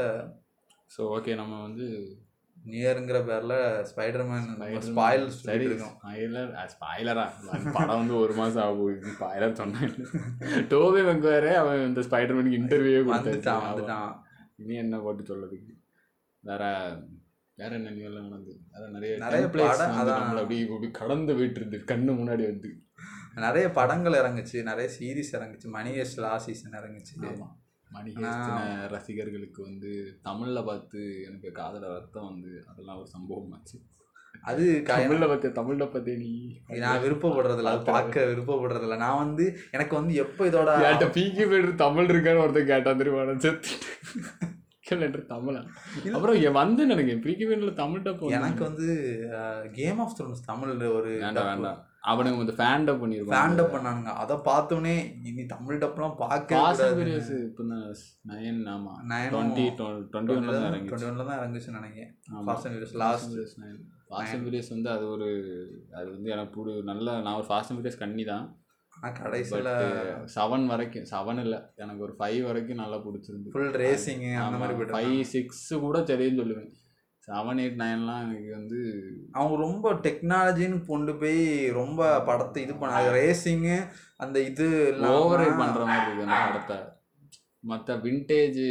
ஸோ 0.92 1.02
ஓகே 1.16 1.36
நம்ம 1.36 1.56
வந்து 1.62 1.86
நியருங்கிற 2.58 3.18
பேரில் 3.28 3.58
ஸ்பைடர்மேன். 3.90 4.46
ஸ்பாயில் 4.88 5.26
சரி 5.40 5.66
ஸ்பாய்லர் 5.82 6.52
ஸ்பாய்லரா 6.74 7.26
படம் 7.76 8.00
வந்து 8.02 8.16
ஒரு 8.24 8.34
மாதம் 8.34 8.64
ஆகும். 8.66 9.02
ஸ்பாய்லர் 9.18 9.60
சொன்னேன் 9.60 9.94
டோபி 10.72 11.02
மெக்வேரே 11.10 11.54
அவன் 11.62 11.86
இந்த 11.90 12.04
ஸ்பைடர்மேனுக்கு 12.08 12.62
இன்டர்வியூவே 12.62 13.04
வந்துட்டான் 13.10 13.28
கொடுத்தான் 13.28 13.66
வந்துட்டான். 13.68 14.12
இனி 14.62 14.76
என்ன 14.84 14.98
போட்டு 15.00 15.24
சொல்றதுக்கு? 15.32 15.72
வேற 16.44 16.64
வேற 17.58 17.72
என்ன 17.76 17.90
நியூலாம் 17.90 18.26
நடந்து? 18.28 18.54
வேற 18.72 18.86
நிறைய 18.92 19.18
நிறைய 19.18 19.46
படம், 19.48 19.98
அதான். 20.00 20.24
அப்படி 20.42 20.58
இப்படி 20.58 20.88
கடந்து 20.92 21.34
போயிட்டு 21.34 21.60
இருந்து 21.60 21.78
கண்ணு 21.92 22.12
முன்னாடி 22.18 22.44
வந்து. 22.52 22.70
நிறைய 23.36 23.66
படங்கள் 23.72 24.18
இறங்குச்சு 24.22 24.58
நிறைய 24.64 24.88
சீரிஸ் 24.98 25.32
இறங்குச்சு. 25.38 25.68
மணிகேஷ் 25.78 26.16
லாஸ்ட் 26.16 26.48
சீசன் 26.48 26.78
இறங்குச்சு. 26.80 27.16
ஆமா. 27.32 27.48
மணிகேஸ்தின 27.96 28.62
ரசிகர்களுக்கு 28.94 29.60
வந்து 29.64 29.92
தமிழ்ல 30.24 30.62
பார்த்து 30.66 31.02
எனக்கு 31.28 31.52
காதல 31.52 31.92
ரத்தம் 31.96 32.30
வந்து 32.32 32.52
அதெல்லாம் 32.72 32.98
ஒரு 32.98 33.08
சம்பவம் 33.08 33.52
ஆச்சு. 33.52 33.78
அது 34.42 34.64
தமிழ்ல 34.88 35.28
பார்த்து 35.28 35.50
தமிழ்ல 35.60 35.86
பார்த்தே 35.92 36.16
நீ 36.16 36.32
நான் 36.80 37.04
விருப்பப்படுறதில்ல 37.04 37.74
அது 37.74 37.86
பார்க்க 37.92 38.26
விருப்பப்படுறதில்ல. 38.32 38.98
நான் 38.98 39.22
வந்து 39.24 39.46
எனக்கு 39.72 39.96
வந்து 39.96 40.14
எப்போ 40.24 40.46
இதோட 40.46 40.72
பீக்கி 41.18 41.46
பேர் 41.52 41.70
தமிழ் 41.86 42.12
இருக்கான்னு 42.14 42.44
ஒருத்தன் 42.44 42.72
கேட்டான் 42.74 43.02
தெரியுமா? 43.02 43.24
செத்து 43.46 43.72
கேட்டு 44.90 45.20
தமிழா 45.34 45.62
அப்புறம் 46.16 46.38
என் 46.48 46.58
வந்து 46.62 46.82
எனக்கு 46.94 47.14
பிரிக்கி 47.24 47.46
பேர்ல 47.50 47.72
தமிழ் 47.82 48.04
டப் 48.06 48.24
எனக்கு 48.38 48.64
வந்து 48.68 48.88
கேம் 49.78 50.00
ஆஃப் 50.04 50.16
த்ரோன்ஸ் 50.18 50.48
தமிழ்ல 50.50 50.88
ஒரு 50.98 51.12
வேண்டாம் 51.24 51.50
வேண்டாம். 51.52 51.80
அவனுங்க 52.12 52.40
வந்து 52.42 52.56
ஃபேன் 52.58 52.84
டப் 52.88 53.00
பண்ணிருப்பான் 53.04 53.36
ஃபேண்ட் 53.36 53.62
அப் 53.62 53.72
பண்ணானுங்க. 53.76 54.12
அதை 54.24 54.36
பார்த்தோன்னே 54.50 54.94
இனி 55.30 55.44
தமிழ் 55.54 55.80
டப்லாம் 55.84 56.18
பார்க்க 56.20 56.60
ஃபியூரியஸ் 56.98 57.32
இப்போ 57.48 57.64
நைன் 58.32 58.60
ஆமா. 58.76 58.94
டுவெண்ட்டி 59.34 59.66
டுவெண்ட்டி 59.80 60.36
ஒன்ல 60.36 60.54
தான் 60.58 60.68
இறங்கி 60.70 60.90
டுவெண்ட்டி 60.92 61.10
ஒன்ல 61.12 61.26
தான் 61.32 61.40
இறங்குச்சுன்னு 61.40 61.80
நினைக்கிறேன். 61.82 62.12
Fast 62.48 62.68
and 62.68 62.76
furious 62.76 62.96
last 63.04 63.34
fast 64.10 64.36
and 64.36 64.46
furious 64.46 64.72
வந்து 64.76 64.92
அது 64.96 65.08
ஒரு 65.16 65.30
அது 66.00 66.08
வந்து 66.16 66.30
எனக்கு 66.36 66.54
புடி 66.58 66.76
நல்ல 66.92 67.18
நான் 67.26 67.40
ஒரு 67.42 67.50
ஃபாஸ்ட் 67.50 67.72
அண்ட் 67.72 67.80
ஃபியூரியஸ் 67.80 68.04
கண்ணி 68.04 68.26
தான். 68.34 68.46
கடைசியில் 69.20 69.70
செவன் 70.36 70.66
வரைக்கும் 70.72 71.10
செவன் 71.12 71.42
இல்லை. 71.44 71.60
எனக்கு 71.84 72.04
ஒரு 72.08 72.16
ஃபைவ் 72.20 72.40
வரைக்கும் 72.48 72.82
நல்லா 72.84 72.98
பிடிச்சிருந்து 73.06 73.54
ஃபுல் 73.54 73.76
ரேசிங் 73.84 74.26
அந்த 74.46 74.58
மாதிரி 74.62 74.76
போயிட்டு 74.78 74.98
ஃபைவ் 74.98 75.22
சிக்ஸ் 75.34 75.68
கூட 75.86 76.00
சரின்னு 76.00 76.42
சொல்லுவேன். 76.42 76.72
செவன் 77.28 77.60
எயிட் 77.62 77.80
நைன்லாம் 77.82 78.24
எனக்கு 78.26 78.50
வந்து 78.56 78.80
அவங்க 79.32 79.56
ரொம்ப 79.66 79.94
டெக்னாலஜின்னு 80.08 80.80
கொண்டு 80.86 81.14
போய் 81.22 81.40
ரொம்ப 81.80 82.02
படத்தை 82.30 82.64
இது 82.64 82.74
பண்ணாங்க 82.74 83.14
ரேசிங்கு 83.20 83.78
அந்த 84.24 84.38
இது 84.50 84.68
ஓவர் 85.14 85.46
பண்ணுற 85.62 85.86
மாதிரி 85.92 86.06
இருக்கு 86.08 86.28
அந்த 86.28 86.42
படத்தை. 86.48 86.78
மற்ற 87.72 87.96
விண்டேஜ் 88.08 88.66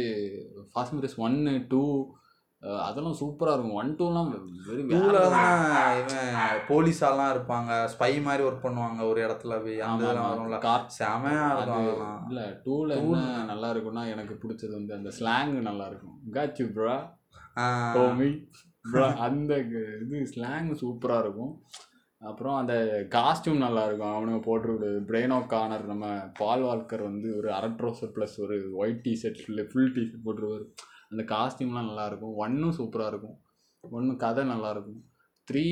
ஃபாஸ்ட் 0.69 1.17
ஒன்று 1.25 1.65
டூ 1.71 1.81
அதெல்லாம் 2.85 3.17
சூப்பராக 3.21 3.55
இருக்கும். 3.55 3.77
ஒன் 3.81 3.91
டூலாம் 3.99 4.29
இவன் 4.33 5.01
போலீஸாலாம் 6.69 7.31
இருப்பாங்க. 7.33 7.71
ஸ்பை 7.93 8.09
மாதிரி 8.27 8.45
ஒர்க் 8.47 8.65
பண்ணுவாங்க 8.65 9.01
ஒரு 9.11 9.19
இடத்துல 9.25 9.53
போய். 9.65 9.79
அந்த 9.87 10.05
வரும்ல. 10.27 10.59
கார் 10.67 10.85
செமையா 10.99 11.47
இருக்கும் 11.55 11.89
இல்ல 12.31 12.43
டூல 12.65 12.97
என்ன 13.01 13.23
நல்லா 13.51 13.69
இருக்கும்னா 13.73 14.05
எனக்கு 14.13 14.35
பிடிச்சது 14.43 14.73
வந்து 14.79 14.95
அந்த 14.99 15.11
ஸ்லாங் 15.19 15.55
நல்லா 15.69 15.87
இருக்கும். 15.91 16.15
காச்சு 16.37 16.65
ப்ரா 16.77 16.97
டோமி 17.97 18.29
ப்ரா 18.93 19.09
அந்த 19.27 19.53
இது 20.05 20.23
ஸ்லாங் 20.33 20.71
சூப்பரா 20.83 21.19
இருக்கும். 21.25 21.53
அப்புறம் 22.21 22.57
அந்த 22.59 22.73
காஸ்டியூம் 23.15 23.63
நல்லா 23.65 23.81
இருக்கும். 23.87 24.13
அவனுங்க 24.15 24.39
போட்டிருக்க 24.47 24.91
பிரெயினோ 25.09 25.37
கார்னர் 25.53 25.85
நம்ம 25.93 26.05
பால் 26.41 26.63
வால்கர் 26.67 27.03
வந்து 27.09 27.27
ஒரு 27.39 27.49
அரை 27.57 27.69
ட்ரோசர் 27.79 28.13
ப்ளஸ் 28.15 28.35
ஒரு 28.45 28.57
ஒயிட் 28.81 29.01
டிஷர்ட் 29.07 29.41
ஃபுல் 29.71 29.93
டிஷர்ட் 29.97 30.25
போட்டிருவாரு 30.27 30.67
அந்த 31.11 31.23
காஸ்டியூம்லாம் 31.29 31.89
நல்லா 31.89 32.05
இருக்கும் 32.05 32.37
ஒன்னும் 32.37 32.77
சூப்பராக 32.77 33.11
இருக்கும். 33.11 33.37
ஒன்று 33.83 34.13
கதை 34.21 34.43
நல்லா 34.47 34.69
இருக்கும் 34.69 35.01
த்ரீ 35.47 35.63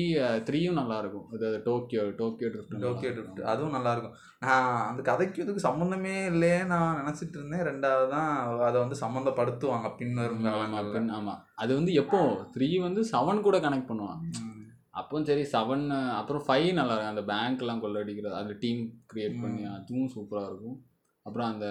த்ரீயும் 0.46 0.76
நல்லா 0.78 0.96
இருக்கும் 0.98 1.24
அது 1.32 1.46
Tokyo 1.64 2.02
Tokyo 2.18 2.48
drift 2.50 2.82
Tokyo 2.82 3.10
drift 3.14 3.40
அதுவும் 3.44 3.74
நல்லா 3.76 3.92
இருக்கும் 3.92 4.14
நான் 4.42 4.68
அந்த 4.82 5.00
கதைக்கு 5.02 5.42
இதுக்கு 5.42 5.64
சம்மந்தமே 5.66 6.12
இல்லையே 6.28 6.58
நான் 6.64 6.98
நினச்சிட்டு 7.00 7.36
இருந்தேன் 7.38 7.66
ரெண்டாவது 7.66 8.06
தான் 8.12 8.30
அதை 8.62 8.76
வந்து 8.80 8.98
சம்மந்தப்படுத்துவாங்க 9.00 9.88
பின்வரும் 9.96 10.42
ஆமா, 10.42 10.52
காலங்கள்ல. 10.52 10.94
பின்- 10.96 11.12
ஆமா. 11.12 11.34
அது 11.56 11.72
வந்து 11.74 11.94
எப்போ? 11.94 12.20
த்ரீ 12.54 12.68
வந்து 12.80 13.02
செவன் 13.10 13.42
கூட 13.42 13.58
கனெக்ட் 13.58 13.90
பண்ணுவான் 13.90 14.20
ம். 14.28 14.60
அப்பவும் 14.94 15.26
சரி 15.26 15.44
செவன் 15.52 15.84
அப்புறம் 16.18 16.44
ஃபைவ் 16.46 16.68
நல்லா 16.72 16.94
இருக்கும் 16.94 17.12
அந்த 17.12 17.24
பேங்க்லாம் 17.30 17.82
கொள்ளடிக்கிறது 17.82 18.36
அந்த 18.36 18.54
டீம் 18.60 18.82
கிரியேட் 19.12 19.40
பண்ணி 19.40 19.64
அதுவும் 19.72 20.10
சூப்பராக 20.14 20.50
இருக்கும். 20.50 20.76
அப்புறம் 21.26 21.50
அந்த 21.52 21.66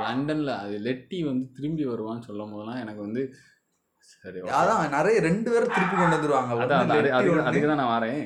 லண்டனில் 0.00 0.52
அது 0.62 0.74
லெட்டி 0.86 1.18
வந்து 1.28 1.46
திரும்பி 1.58 1.84
வருவான்னு 1.92 2.26
சொல்லும் 2.28 2.52
போதெல்லாம் 2.54 2.82
எனக்கு 2.84 3.02
வந்து 3.06 3.22
சரி. 4.10 4.38
அதான் 4.58 4.92
நிறைய 4.96 5.16
ரெண்டு 5.26 5.48
பேரும் 5.52 5.74
திருப்பி 5.74 5.96
கொண்டு 5.96 6.16
வந்துருவாங்க. 6.16 6.58
அதான் 6.64 6.92
அதுக்கு 7.46 7.68
தான் 7.70 7.80
நான் 7.82 7.94
வரேன். 7.96 8.22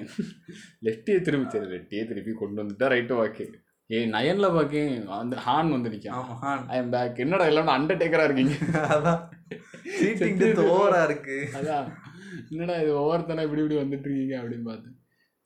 லெட்டியை 0.87 1.19
திரும்பி 1.27 1.53
சரி 1.55 1.69
லெட்டியை 1.75 2.03
திருப்பி 2.11 2.33
கொண்டு 2.41 2.61
வந்துட்டா 2.63 2.89
ரைட்டு 2.95 3.19
வாக்கே 3.21 3.47
ஏ 3.91 3.99
நயனில் 4.15 4.55
பாக்கே 4.57 4.83
அந்த 5.21 5.37
ஹான் 5.47 5.73
வந்து 5.77 5.91
ஹான். 6.43 6.63
ஐ 6.73 6.77
எம் 6.83 6.93
பேக் 6.95 7.23
என்னடா 7.25 7.47
எல்லாம் 7.51 7.75
அண்டர்டேக்கராக 7.77 8.29
இருக்கீங்க? 8.29 8.55
அதான். 8.97 9.21
சீட்டிங் 9.99 10.39
டெத் 10.43 10.63
ஓவரா 10.75 11.01
இருக்கு. 11.09 11.37
அதான். 11.59 11.89
என்னடா 12.53 12.77
இது 12.83 12.93
ஒவ்வொருத்தனை 13.03 13.45
இப்படி 13.47 13.63
இப்படி 13.65 13.79
வந்துட்டு 13.83 14.09
இருக்கீங்க 14.09 14.37
அப்படின்னு 14.41 14.67
பார்த்தேன். 14.71 14.97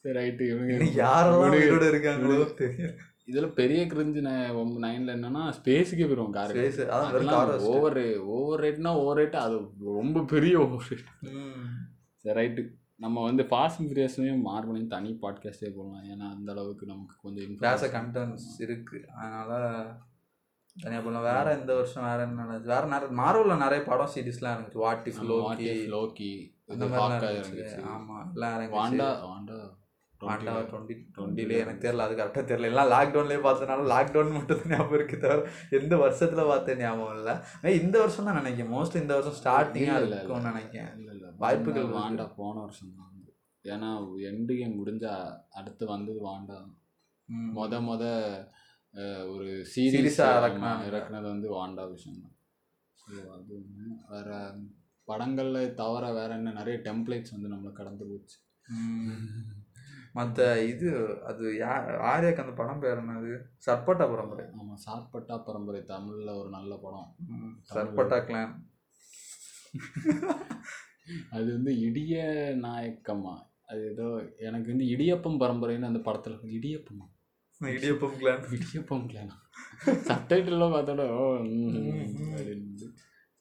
சரி 0.05 0.17
ரைட்டு 0.19 0.49
இன்னும் 0.51 0.99
யாரெல்லாம் 1.05 1.57
இருக்காங்களோ 1.93 2.47
தெரியும் 2.63 2.97
இதுல 3.29 3.47
பெரிய 3.53 3.83
கிரிஞ்சு 3.87 4.21
நைன்ல 4.83 5.15
என்னன்னா 5.15 5.43
ஸ்பேஸுக்கே 5.57 6.07
போயிடும் 6.07 6.35
கார். 6.35 6.53
ஓவர் 7.71 8.01
ஓவர் 8.35 8.63
ரேட்னா 8.63 8.93
ஓவர் 9.01 9.19
ரேட் 9.19 9.37
அது 9.41 9.57
ரொம்ப 9.93 10.25
பெரிய 10.27 10.57
ஓவர் 10.61 10.89
ரேட் 10.91 11.11
ம். 11.33 11.65
சரி 12.25 12.37
ரைட்டு 12.41 12.65
நம்ம 13.01 13.23
வந்து 13.25 13.43
ஃபாஸ்ட் 13.43 13.79
அண்ட் 13.79 13.89
ஃபியூரியஸையும் 13.89 14.45
மார்பனையும் 14.45 14.93
தனி 14.93 15.11
பாட்காஸ்டே 15.23 15.71
போடலாம். 15.73 16.05
ஏன்னா 16.07 16.27
அந்த 16.31 16.49
அளவுக்கு 16.53 16.85
நமக்கு 16.87 17.15
கொஞ்சம் 17.23 17.57
பேச 17.59 17.89
கண்டென்ட்ஸ் 17.91 18.47
இருக்கு. 18.61 18.99
அதனால 19.15 19.53
தனியா 20.77 21.01
பண்ணலாம் 21.01 21.27
வேற 21.29 21.57
இந்த 21.59 21.73
வருஷம் 21.75 22.05
வேற 22.05 22.23
என்ன 22.23 22.47
வேற 22.67 22.83
நிறைய 22.87 23.11
மார்வல்ல 23.21 23.55
நிறைய 23.59 23.83
படம் 23.85 24.13
சீரிஸ்லாம் 24.15 24.55
இருந்துச்சு 24.55 24.83
வாட் 24.83 25.07
இஃப் 25.11 25.21
ஆமா, 25.21 25.37
What 25.39 25.61
லோகி 25.61 25.69
if 25.75 25.85
லோக்கி 25.93 26.31
அந்த 26.65 26.77
இது 26.79 26.87
மாதிரிலாம் 26.87 27.13
ஹாக்காய் 27.15 27.37
இருந்துச்சு. 27.37 27.61
இருந்துச்சு 27.61 27.93
ஆமா 27.93 28.17
எல்லாம் 28.29 28.75
வாண்டா 28.75 29.09
வாண்டா 29.27 29.59
ஆண்டா 30.33 30.53
டுவெண்ட்டி 30.71 30.95
டுவெண்ட்டிலே 31.17 31.57
எனக்கு 31.65 31.83
தெரியல 31.85 32.05
அது 32.07 32.15
கரெக்டாக 32.21 32.45
தெரியல. 32.51 32.71
எல்லாம் 32.73 32.91
லாக்டவுன்லேயே 32.95 33.41
பார்த்தனால 33.47 33.87
லாக்டவுன் 33.95 34.37
மட்டும் 34.37 34.61
தான் 34.61 34.73
ஞாபகம் 34.75 34.97
இருக்கு 34.99 35.17
தவிர 35.25 35.49
எந்த 35.79 35.95
வருஷத்தில் 36.03 36.49
பார்த்த 36.51 36.77
ஞாபகம் 36.83 37.17
இல்லை. 37.19 37.35
இந்த 37.81 37.97
வருஷம் 38.03 38.29
தான் 38.29 38.41
நினைக்கிறேன். 38.41 38.73
மோஸ்ட்லி 38.77 39.03
இந்த 39.05 39.15
வருஷம் 39.19 39.39
ஸ்டார்டிங்காக 39.41 40.01
இருக்கும்னு 40.11 40.51
நினைக்கிறேன். 40.53 40.91
இல்லை 41.01 41.13
இல்லை. 41.17 41.31
வாய்ப்புகள். 41.43 41.91
வாண்டா 41.99 42.27
போன 42.39 42.55
வருஷம் 42.67 42.95
தான் 42.97 43.11
வந்து 43.11 43.33
ஏன்னா 43.65 43.91
எண்டு 44.31 44.55
கேம் 44.61 44.79
முடிஞ்சா 44.81 45.13
அடுத்து 45.61 45.85
வந்தது 45.95 46.21
வாண்டா. 46.29 46.59
மொத 47.59 47.81
மொத 47.89 48.05
ஒரு 49.35 49.49
இறக்குனாங்க. 50.39 50.85
இறக்குனது. 50.91 51.27
வந்து 51.35 51.49
வாண்டா 51.59 51.85
விஷயம் 51.95 52.21
தான். 52.25 52.35
ஸோ 53.01 53.13
அது 53.37 53.55
வேற 54.13 54.31
படங்கள்ல 55.09 55.59
தவிர 55.81 56.05
வேற 56.19 56.31
என்ன 56.39 56.53
நிறைய 56.61 56.77
டெம்ப்ளேட்ஸ் 56.87 57.35
வந்து 57.35 57.53
நம்மளை 57.53 57.73
கடந்து 57.81 58.05
போச்சு. 58.11 58.39
மற்ற 60.17 60.41
இது 60.73 60.89
அது 61.31 61.45
யா 61.63 61.73
ஆர்யாக்கு 62.11 62.43
அந்த 62.45 62.55
படம் 62.61 62.83
பேர் 62.85 63.01
என்னது? 63.03 63.33
சர்பட்டா 63.67 64.05
பரம்பரை. 64.13 64.45
ஆமாம் 64.61 64.81
சாட்பட்டா 64.87 65.37
பரம்பரை 65.49 65.81
தமிழ்ல 65.91 66.31
ஒரு 66.43 66.51
நல்ல 66.57 66.73
படம். 66.85 67.09
சர்பட்டா 67.73 68.19
கிளான் 68.29 68.55
அது 71.37 71.49
வந்து 71.57 71.73
இடிய 71.87 72.15
நாயக்கமா 72.67 73.35
அது 73.71 73.83
ஏதோ 73.93 74.07
எனக்கு 74.49 74.69
வந்து 74.73 74.87
இடியப்பம் 74.95 75.41
பரம்பரைன்னு 75.43 75.91
அந்த 75.91 76.01
படத்துல 76.07 76.53
இடியப்பமா 76.59 77.07
இடியப்பம் 77.61 78.17
கிளான் 78.21 78.43
இடியப்பம் 78.57 79.07
கிளானா 79.11 79.37
சப்டைட்டில்லாம் 80.09 80.75
பார்த்தோட. 80.77 81.03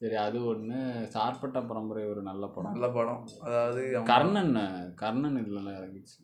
சரி 0.00 0.16
அது 0.26 0.38
ஒன்று 0.50 0.78
சார்பட்டா 1.14 1.60
பரம்பரை 1.68 2.02
ஒரு 2.12 2.22
நல்ல 2.30 2.44
படம். 2.54 2.72
நல்ல 2.74 2.88
படம். 2.96 3.22
அதாவது 3.46 3.82
கர்ணன் 4.10 4.54
கர்ணன் 5.02 5.38
இதுல 5.42 5.70
இறங்கிச்சு. 5.78 6.18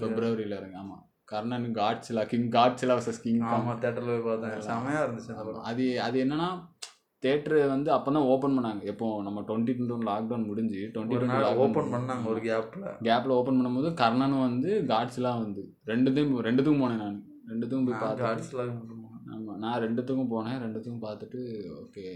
பிப்ரவரியில் 0.00 0.58
இறங்கி 0.58 0.78
ஆமாம் 0.78 1.02
Karnan 1.28 1.66
Godzilla 1.76 2.22
king 2.30 2.48
Godzilla 2.54 2.94
versus 2.96 3.22
king 3.22 3.42
ஆமா 3.50 3.74
தேட்டர்ல 3.82 4.10
போய் 4.16 4.26
பார்த்தேன். 4.26 4.64
செமையா 4.66 5.00
இருந்துச்சு 5.04 5.60
அது 5.64 5.84
அது 6.02 6.16
என்னன்னா 6.24 6.48
தேட்டரு 7.22 7.58
வந்து 7.68 7.90
அப்போ 7.92 8.10
தான் 8.12 8.28
ஓப்பன் 8.30 8.56
பண்ணாங்க. 8.56 8.82
எப்போ 8.84 9.06
நம்ம 9.22 9.42
டுவெண்ட்டி 9.48 9.72
டுவெண்ட்டி 9.72 9.94
ஒன் 9.96 10.08
லாக்டவுன் 10.08 10.46
முடிஞ்சு 10.46 10.80
டுவெண்ட்டி 10.94 11.16
டுவெண்ட்டி 11.16 11.60
ஓபன் 11.64 11.92
பண்ணாங்க 11.92 12.24
ஒரு 12.26 12.40
கேப்ல 12.46 12.84
கேப்பில் 13.06 13.36
ஓப்பன் 13.36 13.58
பண்ணும்போது 13.58 13.90
கர்ணனும் 14.00 14.46
வந்து 14.46 14.70
காட்ஸ்லாம் 14.88 15.42
வந்து 15.44 15.62
ரெண்டுத்தையும் 15.86 16.34
ரெண்டுத்துக்கும் 16.48 16.84
போனேன் 16.84 17.02
நான். 17.04 17.20
ரெண்டுத்துக்கும் 17.50 17.88
போய் 17.88 18.02
பார்த்தேன் 18.02 18.26
காட்ஸ்லாம். 18.26 18.74
ஆமாம் 19.34 19.60
நான் 19.60 19.82
ரெண்டுத்துக்கும் 19.84 20.32
போனேன் 20.32 20.60
ரெண்டுத்துக்கும் 20.64 21.04
பார்த்துட்டு 21.04 21.40
ஓகே 21.82 22.06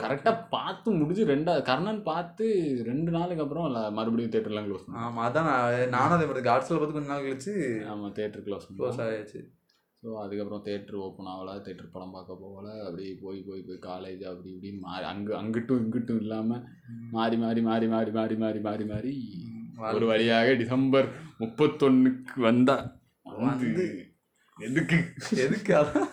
கரெக்டாக 0.00 0.42
பார்த்து 0.50 0.88
முடிஞ்சு 0.96 1.22
ரெண்டா 1.30 1.52
கர்ணன் 1.66 2.02
பார்த்து 2.04 2.46
ரெண்டு 2.88 3.10
நாளுக்கு 3.14 3.44
அப்புறம் 3.44 3.68
இல்லை 3.68 3.82
மறுபடியும் 3.96 4.34
தேட்டர்லாம் 4.34 4.66
க்ளோஸ் 4.66 4.84
பண்ணேன் 4.84 5.04
ஆமா 5.04 5.22
அதான் 5.26 5.48
நான் 5.48 5.94
நானும் 5.94 6.16
அதே 6.16 6.26
மாதிரி 6.26 6.44
காட்ஸ்ல 6.46 6.76
பார்த்து 6.76 6.96
கொஞ்ச 6.96 7.12
நாள் 7.12 7.26
கழிச்சு 7.26 7.54
ஆமாம் 7.92 8.14
தேட்டர் 8.18 8.44
க்ளோஸ் 8.46 8.66
க்ளோஸ் 8.72 9.00
ஆயாச்சு. 9.04 9.40
ஸோ 10.02 10.10
அதுக்கப்புறம் 10.20 10.62
தேட்டர் 10.66 11.00
ஓப்பன் 11.02 11.30
ஆகல 11.30 11.54
தேட்டர் 11.64 11.92
படம் 11.94 12.14
பார்க்க 12.14 12.36
போகல 12.42 12.68
அப்படியே 12.84 13.10
போய் 13.22 13.40
போய் 13.48 13.64
போய் 13.66 13.80
காலேஜ் 13.86 14.22
அப்படி 14.30 14.50
இப்படின்னு 14.54 14.80
மாறி 14.84 15.04
அங்கே 15.10 15.34
அங்கிட்டும் 15.40 15.80
இங்கிட்டும் 15.82 16.20
இல்லாமல் 16.22 16.62
மாறி 17.12 17.38
மாறி 17.38 17.62
மாறி 17.62 17.88
மாறி 17.88 18.12
மாறி 18.16 18.36
மாறி 18.38 18.60
மாறி 18.66 18.86
மாறி 18.86 19.14
ஒரு 19.90 20.06
வழியாக 20.08 20.54
டிசம்பர் 20.56 21.08
முப்பத்தொன்னுக்கு 21.40 22.38
வந்தா. 22.42 22.76
வந்து. 23.42 23.84
எதுக்கு? 24.56 24.96
எதுக்கு? 25.44 25.72
அதான். 25.78 26.08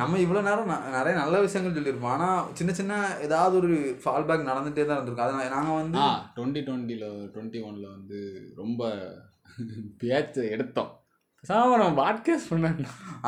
நம்ம 0.00 0.18
இவ்வளோ 0.18 0.40
நேரம் 0.46 0.70
நிறைய 0.96 1.14
நல்ல 1.20 1.36
விஷயங்கள் 1.40 1.76
சொல்லியிருப்போம். 1.76 2.14
ஆனால் 2.16 2.44
சின்ன 2.58 2.72
சின்ன 2.72 2.92
ஏதாவது 3.26 3.54
ஒரு 3.60 3.70
ஃபால் 4.02 4.28
பேக் 4.28 4.48
நடந்துகிட்டே 4.50 4.84
தான் 4.86 4.96
இருந்திருக்கும் 4.96 5.26
அதனால் 5.26 5.54
நாங்கள் 5.56 5.80
வந்து 5.80 5.98
டுவெண்ட்டி 6.36 6.62
டுவெண்ட்டியில் 6.68 7.08
டுவெண்ட்டி 7.34 7.60
ஒனில் 7.68 7.94
வந்து 7.96 8.20
ரொம்ப 8.56 8.82
பேச்சு 9.98 10.42
எடுத்தோம். 10.54 10.92
பேசாம 11.44 11.74
நம்ம 11.80 11.96
பாட்காஸ்ட் 12.00 12.50
பண்ண 12.52 12.68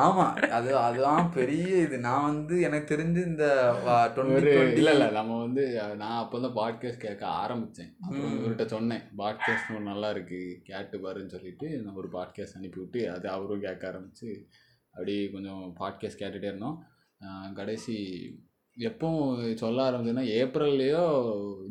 ஆமாம் 0.05 0.33
அது 0.57 0.71
அதுதான் 0.87 1.29
பெரிய 1.37 1.67
இது. 1.85 1.97
நான் 2.07 2.27
வந்து 2.31 2.55
எனக்கு 2.69 2.87
தெரிஞ்சு 2.95 3.21
இந்த 3.31 3.45
இல்லை 4.79 4.93
இல்லை 4.95 5.09
நம்ம 5.19 5.37
வந்து 5.45 5.65
நான் 6.01 6.19
அப்போ 6.23 6.41
தான் 6.47 6.57
பாட்காஸ்ட் 6.59 7.05
கேட்க 7.05 7.27
ஆரம்பித்தேன் 7.43 7.93
இவர்கிட்ட 8.33 8.67
சொன்னேன் 8.75 9.05
பாட்காஸ்ட் 9.23 9.71
நல்லா 9.93 10.11
இருக்கு 10.17 10.41
கேட்டு 10.71 10.99
பாருன்னு 11.05 11.35
சொல்லிட்டு 11.37 11.69
நான் 11.85 12.01
ஒரு 12.03 12.11
பாட்காஸ்ட் 12.17 12.59
அனுப்பி 12.61 12.83
விட்டு 12.83 13.03
அது 13.15 13.29
அவரும் 13.37 13.65
கேட்க 13.69 13.93
ஆரம்பிச்சு 13.93 14.31
அப்படி 14.91 15.31
கொஞ்சம் 15.31 15.75
பாட்காஸ்ட் 15.81 16.21
கேட்டுகிட்டே 16.21 16.43
இருந்தோம். 16.43 16.85
கடைசி 17.55 17.97
எப்பவும் 18.77 19.55
சொல்ல 19.55 19.91
ஆரம்பிச்சதுன்னா 19.91 20.27
ஏப்ரல்லையோ 20.37 21.03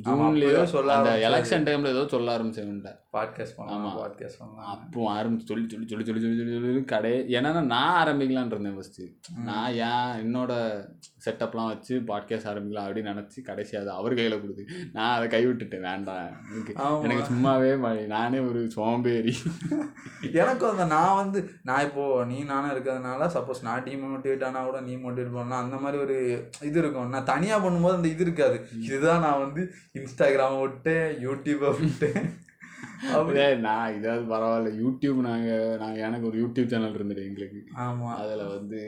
ஜூன்லேயோ 0.04 0.64
சொல்ல 0.64 0.94
அந்த. 0.94 1.12
எலெக்ஷன் 1.30 1.66
டைமில் 1.66 1.88
ஏதோ 1.88 2.08
சொல்ல 2.08 2.38
ஆரம்பிச்சேன்ட்ட 2.38 2.92
பாட்காஸ்ட் 3.14 3.60
ஆமா. 3.68 3.92
பாட்காஸ்ட் 3.98 4.40
பண்ணலாம் 4.40 4.66
அப்போ 4.66 5.14
ஆரம்பிச்சு 5.14 5.46
சொல்லி 5.46 5.70
சொல்லி 5.70 5.88
சொல்லி 5.88 6.06
சொல்லி 6.06 6.22
சொல்லி 6.22 6.38
சொல்லி 6.38 6.62
சொல்லி 6.62 6.84
கடை 6.84 7.12
ஏன்னா 7.34 7.62
நான் 7.66 8.08
ஆரம்பிக்கலான் 8.08 8.46
இருந்தேன் 8.46 8.78
ஃபஸ்ட்டு 8.78 9.08
நான் 9.44 9.74
ஏன் 9.82 10.20
என்னோட 10.20 10.52
செட்டப்லாம் 11.26 11.68
வச்சு 11.68 12.00
பாட்காஸ்ட் 12.08 12.50
ஆரம்பிக்கலாம் 12.50 12.88
அப்படின்னு 12.88 13.14
நினச்சி 13.14 13.42
கடைசி 13.42 13.78
அது 13.78 13.92
அவர் 13.92 14.14
கையில் 14.14 14.42
கொடுத்து 14.42 14.66
நான் 14.94 15.16
அதை 15.18 15.28
கைவிட்டுட்டேன் 15.30 15.82
வேண்டாம். 15.82 16.30
எனக்கு 17.04 17.34
சும்மாவே 17.34 17.72
ம- 17.80 18.06
நானே 18.08 18.40
ஒரு 18.40 18.72
சோம்பேறி. 18.72 19.34
எனக்கும் 20.34 20.70
அந்த 20.70 20.86
நான் 20.86 21.16
வந்து 21.16 21.40
நான் 21.64 21.84
இப்போ 21.84 22.26
நீ 22.26 22.44
நானும் 22.44 22.72
இருக்கிறதுனால 22.72 23.30
சப்போஸ் 23.34 23.62
நான் 23.62 23.84
டீம் 23.84 24.04
மோட்டிவேட் 24.06 24.44
ஆனால் 24.44 24.66
கூட 24.66 24.82
நீ 24.82 24.96
மோட்டிவேட் 24.96 25.34
பண்ணலாம். 25.34 25.64
அந்த 25.64 25.78
மாதிரி 25.78 26.04
ஒரு 26.04 26.18
இது 26.62 26.82
இருக்கும் 26.90 27.10
நான் 27.10 27.26
தனியாக 27.26 27.70
பண்ணும்போது 27.70 27.94
அந்த 27.94 28.08
இது 28.08 28.24
இருக்காது. 28.24 28.68
இதுதான் 28.82 29.22
நான் 29.22 29.40
வந்து 29.40 29.74
இன்ஸ்டாகிராம் 29.94 30.62
விட்டேன் 30.62 31.28
யூடியூப்பை 31.28 31.80
விட்டேன். 31.80 32.30
அப்படி. 33.00 33.14
அப்படியே 33.14 33.56
நான் 33.56 33.94
இதாவது 33.94 34.24
பரவாயில்ல 34.34 34.72
யூடியூப் 34.84 35.14
நாங்கள் 35.14 35.78
நாங்கள் 35.78 36.04
எனக்கு 36.04 36.28
ஒரு 36.28 36.38
யூடியூப் 36.38 36.68
சேனல் 36.68 36.94
இருந்துட்டு 36.94 37.26
எங்களுக்கு. 37.26 37.64
ஆமாம் 37.74 38.16
அதில் 38.16 38.48
வந்து 38.48 38.82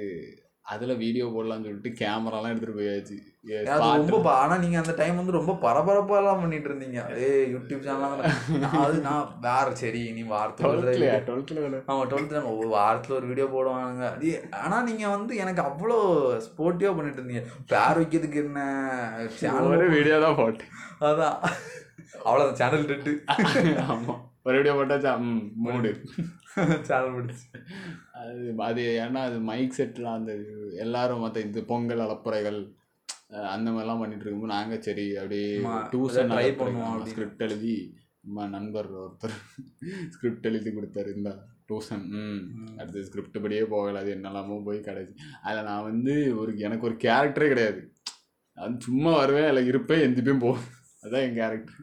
அதில் 0.61 0.97
வீடியோ 0.97 1.25
போடலாம்னு 1.27 1.63
சொல்லிட்டு 1.63 1.89
கேமராலாம் 1.89 2.51
எடுத்துகிட்டு 2.51 2.79
போயாச்சு. 2.79 3.17
அது 3.75 4.09
ரொம்ப 4.09 4.29
ஆனா 4.39 4.55
நீங்க 4.63 4.77
அந்த 4.81 4.93
டைம் 4.97 5.19
வந்து 5.19 5.35
ரொம்ப 5.37 5.53
பரபரப்பாலாம் 5.63 6.41
பண்ணிட்டு 6.41 6.67
இருந்தீங்க. 6.69 6.99
ஏய் 7.21 7.45
யூடியூப் 7.53 7.85
சேனல்லாம் 7.85 8.13
அது 8.81 8.97
நான் 9.05 9.29
வேற 9.45 9.67
சரி 9.81 10.01
நீ 10.17 10.23
வாரத்துல 10.31 11.07
ஆமா 11.87 12.03
டுவெல்த் 12.11 12.35
நம்ம 12.37 12.51
ஒரு 12.57 12.69
வாரத்துல 12.75 13.17
ஒரு 13.19 13.29
வீடியோ 13.31 13.47
போடுவாங்க 13.53 14.03
அது 14.09 14.31
ஆனா 14.61 14.77
நீங்க 14.89 15.05
வந்து 15.15 15.35
எனக்கு 15.43 15.61
அவ்வளோ 15.67 15.97
ஸ்போர்ட்டிவா 16.47 16.91
பண்ணிட்டு 16.97 17.21
இருந்தீங்க. 17.21 17.43
பேர் 17.71 17.99
வைக்கிறதுக்கு 18.01 18.41
என்ன 18.43 18.59
சேனல் 19.39 19.95
வீடியோ 19.95 20.17
தான் 20.25 20.39
போட்டேன். 20.41 20.71
அதான். 21.07 21.37
அவ்வளோதான் 22.25 22.59
சேனல் 22.61 22.89
ரெட்டு 22.91 23.13
ஆமாம் 23.87 24.21
ஒரு 24.45 24.55
வீடியோ 24.57 24.75
போட்டாச்சா 24.77 25.13
ம் 25.25 25.41
மூடு. 25.65 25.91
சேனல் 26.87 27.15
முடிச்சு 27.15 27.45
அது 28.21 28.37
அது 28.67 28.83
ஏன்னா 29.03 29.21
அது 29.27 29.37
மைக் 29.49 29.77
செட்லாம் 29.77 30.19
அந்த 30.19 30.31
எல்லாரும் 30.85 31.23
மற்ற 31.23 31.39
இந்த 31.47 31.61
பொங்கல் 31.69 32.05
அலப்புறைகள் 32.05 32.59
அந்த 33.53 33.67
மாதிரிலாம் 33.73 34.01
பண்ணிட்டு 34.01 34.25
இருக்கும்போது 34.25 34.53
நாங்கள் 34.55 34.83
சரி 34.87 35.05
அப்படியே 35.21 35.47
டியூஷன் 35.93 36.31
try 36.35 36.47
பண்ணுவோம். 36.61 36.97
ஸ்கிரிப்ட் 37.11 37.45
எழுதி 37.47 37.75
நண்பர் 38.55 38.89
ஒருத்தர் 39.03 39.35
ஸ்கிரிப்ட் 40.15 40.47
எழுதி 40.49 40.71
கொடுத்தாரு 40.77 41.09
இந்த 41.17 41.31
டியூஷன் 41.69 42.03
ம் 42.21 42.41
அடுத்து 42.79 43.05
ஸ்கிரிப்ட் 43.07 43.41
படியே 43.43 43.63
போகல 43.73 44.01
அது 44.03 44.11
என்னெல்லாமோ 44.17 44.57
போய் 44.67 44.79
கிடச்சி. 44.87 45.13
அதில் 45.45 45.67
நான் 45.69 45.87
வந்து 45.89 46.13
ஒரு 46.41 46.51
எனக்கு 46.67 46.87
ஒரு 46.89 46.97
கேரக்டரே 47.05 47.47
கிடையாது. 47.53 47.81
அது 48.57 48.73
சும்மா 48.87 49.11
வருவேன் 49.21 49.49
அதில் 49.49 49.69
இருப்பேன் 49.71 50.03
எந்திப்பேன் 50.07 50.43
போவேன். 50.45 50.67
அதான் 51.03 51.25
என் 51.27 51.39
கேரக்டர் 51.41 51.79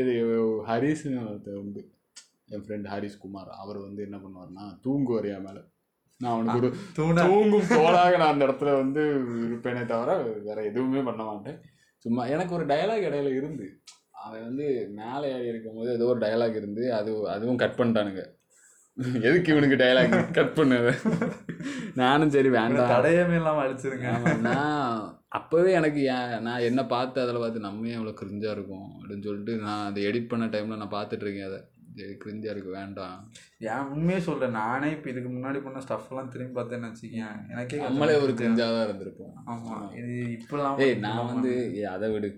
இது 0.00 0.12
ஹரிஸ்னு 0.68 1.20
ஒருத்தர் 1.28 1.60
உண்டு. 1.62 1.82
என் 2.54 2.64
ஃப்ரெண்ட் 2.66 2.88
ஹரிஸ் 2.92 3.22
குமார் 3.24 3.50
அவர் 3.62 3.78
வந்து 3.86 4.00
என்ன 4.08 4.18
பண்ணுவார்னா 4.24 4.66
தூங்குவார் 4.86 5.28
என் 5.34 5.46
மேலே. 5.48 5.62
நான் 6.22 6.32
அவனுக்கு 6.34 6.60
ஒரு 6.60 6.70
தூங்கும் 6.96 7.68
தோளாக 7.74 8.12
நான் 8.20 8.32
அந்த 8.34 8.44
இடத்துல 8.46 8.70
வந்து 8.80 9.02
இருப்பேனே 9.48 9.82
தவிர 9.92 10.16
வேற 10.46 10.58
எதுவுமே 10.70 11.02
பண்ண 11.08 11.22
மாட்டேன். 11.28 11.58
சும்மா 12.04 12.22
எனக்கு 12.34 12.52
ஒரு 12.56 12.64
டயலாக் 12.72 13.06
இடையில 13.08 13.30
இருந்து 13.40 13.66
அவன் 14.24 14.44
வந்து 14.46 14.66
மேலே 14.98 15.26
ஏறி 15.34 15.46
இருக்கும்போது 15.52 15.90
ஏதோ 15.96 16.08
ஒரு 16.12 16.20
டயலாக் 16.24 16.58
இருந்து 16.60 16.84
அது 16.98 17.10
அதுவும் 17.34 17.60
கட் 17.62 17.78
பண்ணிட்டானுங்க. 17.78 18.24
எதுக்கு 19.28 19.52
இவனுக்கு 19.52 19.76
டயலாக் 19.82 20.16
கட் 20.38 20.56
பண்ணது? 20.58 20.92
நானும் 22.00 22.32
சரி 22.36 22.50
வேண்டாம். 22.56 22.92
தடையமே 22.94 23.36
இல்லாம 23.40 23.62
அடிச்சிருங்க. 23.66 24.08
நான் 24.48 24.96
அப்போவே 25.38 25.70
எனக்கு 25.80 26.00
ஏன் 26.14 26.32
நான் 26.46 26.66
என்ன 26.68 26.80
பார்த்து 26.94 27.22
அதில் 27.24 27.42
பார்த்து 27.42 27.66
நம்ம 27.66 27.88
ஏன் 27.90 27.98
இவ்வளோ 27.98 28.14
கிரிஞ்சாக 28.20 28.56
இருக்கும் 28.56 28.88
அப்படின்னு 28.98 29.26
சொல்லிட்டு 29.28 29.54
நான் 29.66 29.86
அதை 29.88 30.06
எடிட் 30.10 30.30
பண்ண 30.32 30.46
டைமில் 30.54 30.80
நான் 30.82 30.96
பார்த்துட்டு 30.96 31.26
இருக்கேன் 31.26 31.50
அதை. 31.50 31.60
கிரிஞ்சாக 32.22 32.52
இருக்கு 32.54 32.70
வேண்டாம். 32.78 33.16
ஏன் 33.70 33.88
உண்மையே 33.94 34.20
சொல்றேன். 34.26 34.56
நானே 34.60 34.88
இப்போ 34.96 35.08
இதுக்கு 35.12 35.30
முன்னாடி 35.34 35.60
பண்ண 35.64 35.80
ஸ்டஃப் 35.86 36.10
எல்லாம் 36.12 36.32
திரும்பி 36.34 36.56
பார்த்தேன்னு 36.58 36.90
வச்சுக்கேன் 36.90 37.38
எனக்கே 37.52 37.80
நம்மளே 37.86 38.16
ஒரு 38.24 38.34
கிரிஞ்சாக 38.40 38.74
தான் 38.76 38.86
இருந்திருப்போம். 38.88 39.34
ஆமா. 39.52 39.76
இது 40.00 40.14
இப்பெல்லாம் 40.36 40.82
ஏய் 40.86 40.94
நான் 41.06 41.30
வந்து 41.32 41.52
ஏய் 41.80 41.92
அதை 41.94 42.10
விடு. 42.14 42.30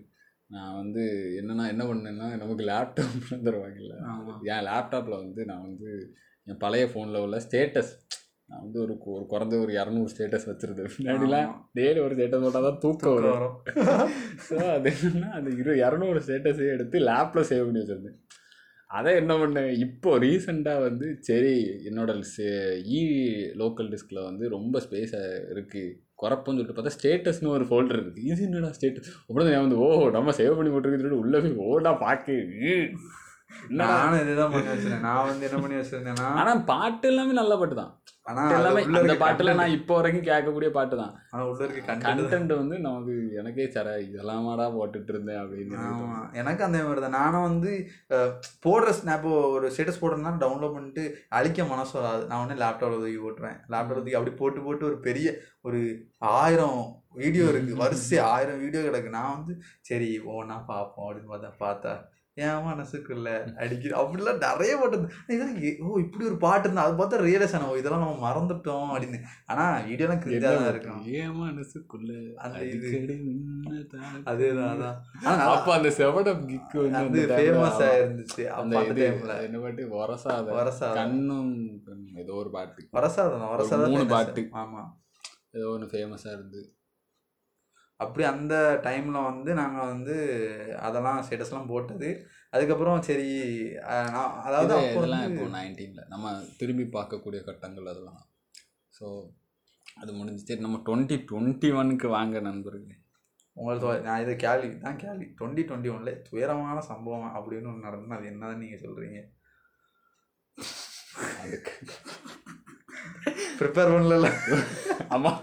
நான் 0.50 0.78
வந்து 0.78 1.02
என்னன்னா 1.40 1.66
என்ன 1.72 1.82
பண்ணேன்னா 1.88 2.28
நமக்கு 2.40 2.64
லேப்டாப் 2.70 3.18
தருவாங்கல்ல. 3.48 3.96
என் 4.52 4.66
லேப்டாப்பில் 4.70 5.22
வந்து 5.24 5.42
நான் 5.50 5.66
வந்து 5.68 5.90
என் 6.46 6.62
பழைய 6.64 6.86
ஃபோனில் 6.92 7.24
உள்ள 7.26 7.38
ஸ்டேட்டஸ் 7.46 7.92
நான் 8.48 8.62
வந்து 8.62 8.78
ஒரு 8.84 8.94
ஒரு 9.16 9.24
குறைஞ்ச 9.32 9.54
ஒரு 9.64 9.72
இரநூறு 9.78 10.10
ஸ்டேட்டஸ் 10.12 10.46
வச்சுருந்தேன். 10.48 10.88
முன்னாடிலாம். 10.94 11.50
டெய்லி 11.78 12.00
ஒரு 12.06 12.14
ஸ்டேட்டஸ் 12.16 12.44
போட்டால் 12.44 12.66
தான் 12.68 12.80
தூக்கம் 12.84 13.14
வரும். 13.28 13.54
ஸோ 14.46 14.56
அது 14.76 14.90
என்னன்னா 14.94 15.28
அந்த 15.38 15.50
இரு 15.60 15.72
இரநூறு 15.84 16.20
ஸ்டேட்டஸையும் 16.24 16.74
எடுத்து 16.76 17.04
லேப்பில் 17.08 17.48
சேவ் 17.50 17.66
பண்ணி 17.66 17.82
வச்சுருந்தேன். 17.82 18.18
அதை 18.90 19.14
என்ன 19.14 19.32
பண்ணேன்? 19.34 19.72
இப்போ 19.78 20.18
ரீசெண்டாக 20.18 20.80
வந்து 20.80 21.06
சரி 21.20 21.52
என்னோட 21.88 22.10
இ 22.92 23.00
லோக்கல் 23.56 23.90
டிஸ்கில் 23.90 24.22
வந்து 24.22 24.48
ரொம்ப 24.48 24.80
ஸ்பேஸாக 24.80 25.42
இருக்குது 25.54 25.90
குறப்புன்னு 26.18 26.58
சொல்லிட்டு 26.58 26.76
பார்த்தா 26.76 26.96
ஸ்டேட்டஸ்னு 26.96 27.48
ஒரு 27.48 27.64
ஃபோல்டர் 27.64 27.98
இருக்குது 27.98 28.24
இது 28.24 28.42
என்னடா 28.42 28.70
ஸ்டேட்டஸ் 28.78 29.12
அப்புறம் 29.20 29.48
நான் 29.48 29.64
வந்து 29.66 29.78
ஓ 29.78 29.86
நம்ம 30.10 30.32
சேவ் 30.32 30.56
பண்ணி 30.56 30.72
சொல்லிட்டு 30.72 31.22
உள்ளே 31.22 31.38
போய் 31.38 31.60
ஓடா 31.68 31.92
பார்க்கு 32.02 32.36
நானும் 33.80 34.20
இதுதான் 34.22 34.52
பண்ணி 34.52 34.70
வச்சிருந்தேன். 34.72 35.06
நான் 35.08 35.26
வந்து 35.28 35.46
என்ன 35.48 35.58
பண்ணி 35.62 35.78
வச்சிருந்தேன்னா 35.80 36.28
ஆனால் 36.40 36.64
பாட்டு 36.72 37.06
எல்லாமே 37.12 37.34
நல்ல 37.38 37.56
பாட்டு 37.60 37.76
தான். 37.80 37.92
ஆனா 38.30 38.42
எல்லாமே 38.56 38.80
அந்த 38.98 39.14
பாட்டுல 39.22 39.54
நான் 39.60 39.74
இப்போ 39.76 39.92
வரைக்கும் 39.98 40.26
கேட்கக்கூடிய 40.28 40.70
பாட்டு 40.76 40.94
தான். 41.00 41.14
ஆனா 41.32 41.42
உள்ள 41.50 41.66
இருக்க 41.66 41.94
கண்டென்ட் 42.04 42.52
வந்து 42.60 42.76
நமக்கு 42.86 43.14
எனக்கே 43.40 43.66
சர 43.76 43.94
இதெல்லாமாடா 44.06 44.66
போட்டுட்டு 44.76 45.12
இருந்தேன் 45.14 45.40
அப்படின்னு 45.42 45.80
எனக்கு 46.42 46.62
அந்த 46.66 46.84
மாதிரி 46.88 47.02
தான். 47.04 47.18
நானும் 47.20 47.46
வந்து 47.48 47.72
போடுற 48.66 48.92
ஸ்னாப் 48.98 49.26
ஒரு 49.56 49.72
ஸ்டேட்டஸ் 49.74 50.02
போடுறதுனா 50.02 50.34
டவுன்லோட் 50.44 50.76
பண்ணிட்டு 50.76 51.04
அழிக்க 51.38 51.66
மனசு 51.72 51.94
வராது. 51.98 52.22
நான் 52.30 52.42
உடனே 52.44 52.60
லேப்டாப்ல 52.62 53.00
தூக்கி 53.02 53.20
போட்டுருவேன். 53.24 53.58
லேப்டாப்ல 53.74 54.02
தூக்கி 54.02 54.18
அப்படி 54.20 54.34
போட்டு 54.42 54.66
போட்டு 54.68 54.88
ஒரு 54.90 54.98
பெரிய 55.08 55.28
ஒரு 55.68 55.80
ஆயிரம் 56.36 56.80
வீடியோ 57.22 57.44
இருக்கு. 57.52 57.74
வரிசை 57.82 58.18
ஆயிரம் 58.32 58.62
வீடியோ 58.64 58.82
கிடக்கு. 58.86 59.16
நான் 59.18 59.34
வந்து 59.36 59.54
சரி 59.90 60.10
ஓனா 60.34 60.58
பார்ப்போம் 60.72 61.08
அப்படின்னு 61.08 61.32
பார்த்தா 61.34 61.52
பார்த்தா 61.66 61.94
என் 62.40 62.64
மனசுக்குள்ள 62.64 63.28
அடிக்குது 63.56 63.94
அப்படிலாம் 64.00 64.38
நிறைய 64.40 64.76
பாட்டு 64.76 64.96
இருந்து- 64.96 65.10
இதெல்லாம் 65.26 65.62
ஏ- 65.62 65.78
ஓ 65.80 65.98
இப்படி 65.98 66.24
ஒரு 66.24 66.36
பாட்டு 66.36 66.64
இருந்தா 66.64 66.82
அது 66.82 66.96
பார்த்தா 66.96 67.20
ரியலைஸ் 67.20 67.54
ஆன 67.54 67.68
ஓ 67.68 67.74
இதெல்லாம் 67.74 68.00
நம்ம 68.00 68.18
மறந்துட்டோம் 68.26 68.90
அப்படின்னு. 68.92 69.18
ஆனா 69.46 69.78
வீடியோலாம் 69.78 70.22
கிரிஞ்சா 70.22 70.40
தான் 70.40 70.68
இருக்கும். 70.68 71.02
என் 71.14 71.36
மனசுக்குள்ள 71.40 72.12
அந்த 72.36 72.64
இது. 72.66 72.90
அதேதான் 74.26 74.70
அதான். 74.70 74.96
ஆனா 75.24 75.42
அப்ப 75.50 75.74
அந்த 75.74 75.88
செவடம் 75.88 76.42
கிக்கு 76.46 76.90
வந்து 76.90 77.26
ஃபேமஸ் 77.28 77.76
ஆமா. 77.76 77.88
ஆயிருந்துச்சு 77.88 78.44
அந்த 78.54 78.80
டைம்ல 78.80 79.42
என்ன 79.42 79.58
பாட்டு? 79.58 79.88
வரசாத 79.94 80.48
வரசாத 80.52 80.92
கண்ணும் 80.92 81.52
ஏதோ 82.14 82.32
ஒரு 82.32 82.50
பாட்டு. 82.50 82.88
வரசாதம் 82.92 83.50
வரசாதம் 83.50 83.90
மூணு. 83.90 84.06
பாட்டு. 84.06 84.48
ஆமா. 84.52 84.82
ஏதோ 85.52 85.68
ஒன்று 85.68 85.86
ஃபேமஸாக 85.86 86.32
இருந்து. 86.32 86.60
அப்படி 88.02 88.24
அந்த 88.32 88.54
டைம்ல 88.86 89.18
வந்து 89.30 89.50
நாங்க 89.60 89.78
வந்து 89.92 90.14
அதெல்லாம் 90.86 91.18
ஸ்டேட்டஸ்லாம் 91.26 91.70
போட்டது. 91.72 92.08
அதுக்கப்புறம் 92.54 93.04
சரி 93.08 93.28
அதாவது 94.46 94.72
இதெல்லாம் 94.86 95.26
இப்போ 95.28 95.48
நைன்டீனில் 95.56 96.08
நம்ம 96.14 96.32
திரும்பி 96.60 96.86
பார்க்கக்கூடிய 96.96 97.40
கட்டங்கள் 97.48 97.90
அதெல்லாம். 97.92 98.22
ஸோ 98.98 99.06
அது 100.00 100.10
முடிஞ்சு 100.18 100.46
சரி 100.48 100.64
நம்ம 100.66 100.80
டுவெண்ட்டி 100.88 101.18
டுவெண்ட்டி 101.30 101.68
ஒனுக்கு 101.80 102.08
வாங்க 102.16 102.40
நண்பர்களே. 102.48 102.96
உங்களுக்கு 103.56 103.88
நான் 104.08 104.22
இது 104.24 104.32
கேள்வி 104.44 104.68
தான் 104.84 105.00
கேள்வி. 105.04 105.26
டுவெண்ட்டி 105.38 105.62
டுவெண்ட்டி 105.68 105.90
ஒன்ல 105.94 106.10
துயரமான 106.28 106.78
சம்பவம் 106.90 107.30
அப்படின்னு 107.38 107.70
ஒன்று 107.72 107.86
நடந்தது 107.88 108.16
அது 108.18 108.30
என்னன்னு 108.32 108.60
நீங்க 108.62 108.76
சொல்றீங்க? 108.84 109.20
அதுக்கு. 111.42 111.72
ப்ரிப்பேர் 113.58 113.92
பண்ணல 113.94 114.28
ஆமாம் 115.14 115.40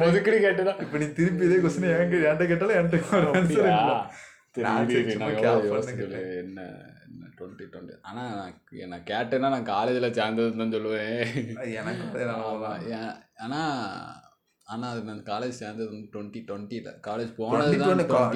பொதுக்கடி 0.00 0.38
இப்போ 0.82 0.98
நீ 0.98 1.06
திருப்பி 1.12 1.46
இதே 1.46 1.58
கொஸ்டின் 1.58 1.88
என்கிட்ட 1.92 2.26
என்கிட்ட 2.26 2.48
கேட்டாலும் 2.50 2.78
என்கிட்ட. 5.92 6.18
என்ன 6.42 6.60
டுவெண்ட்டி 7.38 7.64
டுவெண்ட்டி 7.72 7.94
ஆனால் 8.02 8.28
நான் 8.32 8.52
நான் 8.90 9.06
கேட்டேன்னா 9.06 9.48
நான் 9.48 9.70
காலேஜில் 9.70 10.16
சேர்ந்ததுன்னு 10.18 10.62
தான் 10.62 10.74
சொல்லுவேன். 10.74 11.22
எனக்கு 11.74 12.04
அதே 12.10 12.26
ஆமா, 12.34 12.52
நான் 12.64 12.84
ஏன்- 12.94 13.16
ஆனா 13.38 13.60
ஆனா 14.66 14.86
அது 14.90 15.00
நான் 15.02 15.24
காலேஜ் 15.24 15.56
சேர்ந்தது 15.56 15.88
வந்து 15.88 16.06
டுவெண்ட்டி 16.12 16.40
டுவெண்ட்டியில் 16.46 16.92
காலேஜ் 17.04 17.32
போனது 17.38 17.72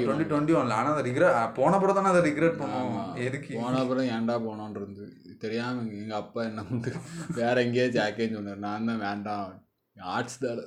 டுவெண்ட்டி 0.02 0.26
டுவெண்ட்டி 0.28 0.56
ஒன்ல 0.56 0.74
ஆனால் 0.74 0.92
அதை 0.92 1.04
ரிக்ரெட் 1.06 1.54
போன 1.54 1.78
பிறகு 1.78 1.96
தானே 1.96 2.08
அதை 2.08 2.22
ரிக்ரெட் 2.26 2.58
பண்ணுவோம். 2.58 2.98
எதுக்கு? 3.20 3.52
போன 3.56 3.78
அப்புறம் 3.78 4.08
ஏன்டா 4.08 4.36
போனோன்னு 4.44 4.76
இருந்து 4.76 5.06
தெரியாம 5.38 5.80
எங்க- 5.82 5.96
எங்க 5.96 6.14
அப்பா 6.16 6.42
என்ன 6.42 6.64
வந்து 6.68 6.90
வேற 7.34 7.54
எங்கேயாச்சும் 7.62 7.98
ஜாக்கேன்னு 7.98 8.36
சொன்னார். 8.36 8.64
நான் 8.66 8.84
தான் 8.84 9.02
வேண்டாம். 9.04 9.48
ஆர்ட்ஸ் 9.96 10.38
தானே. 10.38 10.64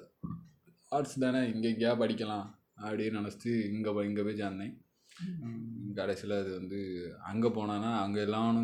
ஆர்ட்ஸ் 0.96 1.22
தானே 1.24 1.42
இங்கே 1.52 1.68
எங்கேயா 1.72 1.92
படிக்கலாம் 2.00 2.48
அப்படின்னு 2.86 3.20
நினச்சிட்டு 3.20 3.52
இங்கே 3.74 3.92
இங்கே 4.08 4.24
போய் 4.28 4.40
சேர்ந்தேன். 4.42 4.74
கடைசியில் 5.98 6.34
அது 6.40 6.50
வந்து 6.58 6.80
அங்கே 7.30 7.50
போனான்னா 7.58 7.92
அங்கே 8.04 8.20
எல்லாம் 8.26 8.58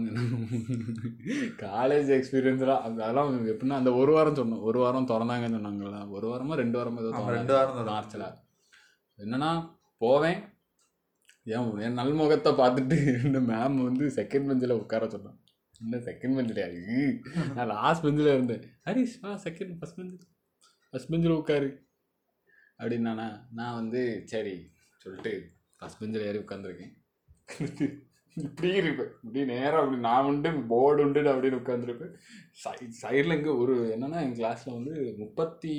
காலேஜ் 1.63 2.09
எக்ஸ்பீரியன்ஸ்லாம் 2.17 2.83
அது 2.85 3.01
அதெல்லாம் 3.05 3.31
எப்படின்னா 3.53 3.79
அந்த 3.81 3.91
ஒரு 4.01 4.11
வாரம் 4.17 4.37
சொன்னோம். 4.41 4.65
ஒரு 4.69 4.79
வாரம் 4.83 5.09
திறந்தாங்கன்னு 5.11 5.57
சொன்னாங்களா 5.57 6.01
ஒரு 6.17 6.27
வாரமா 6.31 6.57
ரெண்டு 6.63 6.77
வாரமா 6.79 7.01
ஏதோ 7.03 7.25
ரெண்டு 7.37 7.55
வாரம். 7.57 7.89
மார்ச்சில் 7.93 8.27
என்னன்னா 9.19 9.51
போவேன். 10.05 10.39
என் 11.55 11.67
என் 11.87 11.99
நல்முகத்தை 12.01 12.51
பார்த்துட்டு 12.61 12.97
இந்த 13.27 13.39
மேம் 13.51 13.77
வந்து 13.87 14.05
செகண்ட் 14.19 14.47
பெஞ்சில் 14.51 14.79
உட்கார 14.81 15.09
சொன்னான். 15.15 15.37
என்ன 15.81 15.97
செகண்ட் 16.09 16.37
பெஞ்சில் 16.37 16.63
நான் 17.57 17.71
லாஸ்ட் 17.75 18.05
பெஞ்சில் 18.07 18.33
இருந்தேன். 18.35 18.63
ஹரிஷ் 18.87 19.19
வா 19.25 19.33
செகண்ட் 19.47 19.75
ஃபஸ்ட் 19.79 19.99
பெஞ்சில் 19.99 20.25
ஃபஸ்ட் 20.93 21.11
பெஞ்சில் 21.13 21.39
உட்காரு. 21.41 21.69
அப்படின்னாண்ணா 22.79 23.27
நான் 23.51 23.75
வந்து 23.75 24.01
சரி 24.25 24.55
சொல்லிட்டு 25.01 25.33
ஃபஸ்ட் 25.79 25.99
பெஞ்சில் 25.99 26.27
ஏறி 26.27 26.39
உட்காந்துருக்கேன் 26.39 26.93
இப்படி 28.37 28.69
இருப்பேன். 28.79 29.11
இப்படி 29.23 29.43
நேராக 29.45 29.79
அப்படி 29.81 29.99
நான் 29.99 30.25
உண்டு 30.25 30.49
போர்டு 30.67 31.01
உண்டு 31.03 31.21
அப்படின்னு 31.31 31.59
உட்காந்துருப்பேன் 31.61 32.11
சை 32.53 32.73
சைடில் 33.01 33.35
இங்கே 33.37 33.53
ஒரு 33.61 33.75
என்னன்னா 33.93 34.19
எங்கள் 34.25 34.39
கிளாஸில் 34.41 34.75
வந்து 34.75 34.95
முப்பத்தி 35.17 35.73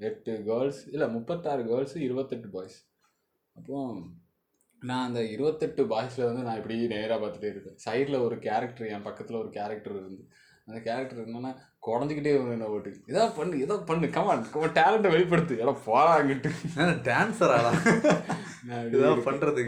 எட்டு 0.00 0.34
கேர்ள்ஸ் 0.42 0.82
இல்லை 0.88 1.08
முப்பத்தாறு 1.08 1.62
கேர்ள்ஸு 1.62 1.98
இருபத்தெட்டு 1.98 2.48
பாய்ஸ் 2.48 2.78
அப்போ 3.56 3.78
நான் 4.82 5.06
அந்த 5.06 5.20
இருபத்தெட்டு 5.24 5.84
பாய்ஸில் 5.84 6.24
வந்து 6.24 6.42
நான் 6.42 6.56
இப்படி 6.56 6.76
நேராக 6.86 7.18
பார்த்துட்டே 7.22 7.50
இருப்பேன். 7.50 7.78
சைடில் 7.86 8.24
ஒரு 8.26 8.38
கேரக்டர் 8.38 8.86
என் 8.86 9.02
பக்கத்தில் 9.02 9.36
ஒரு 9.36 9.50
கேரக்டர் 9.50 9.96
இருந்து 9.96 10.24
அந்த 10.68 10.80
கேரக்டர் 10.80 11.26
என்னன்னா 11.26 11.50
குறைஞ்சிக்கிட்டே 11.86 12.52
என்ன 12.52 12.66
ஓட்டு 12.66 12.90
ஏதோ 13.06 13.28
பண்ணு 13.36 13.60
ஏதோ 13.60 13.76
பண்ணு. 13.80 14.10
கமான் 14.10 14.42
டேலண்ட்டை 14.74 15.10
வெளிப்படுத்து. 15.10 15.58
எல்லாம் 15.58 15.82
போறாங்கிட்டு 15.86 16.50
நான் 18.64 18.84
இப்படி 18.84 18.96
இதெல்லாம் 18.96 19.20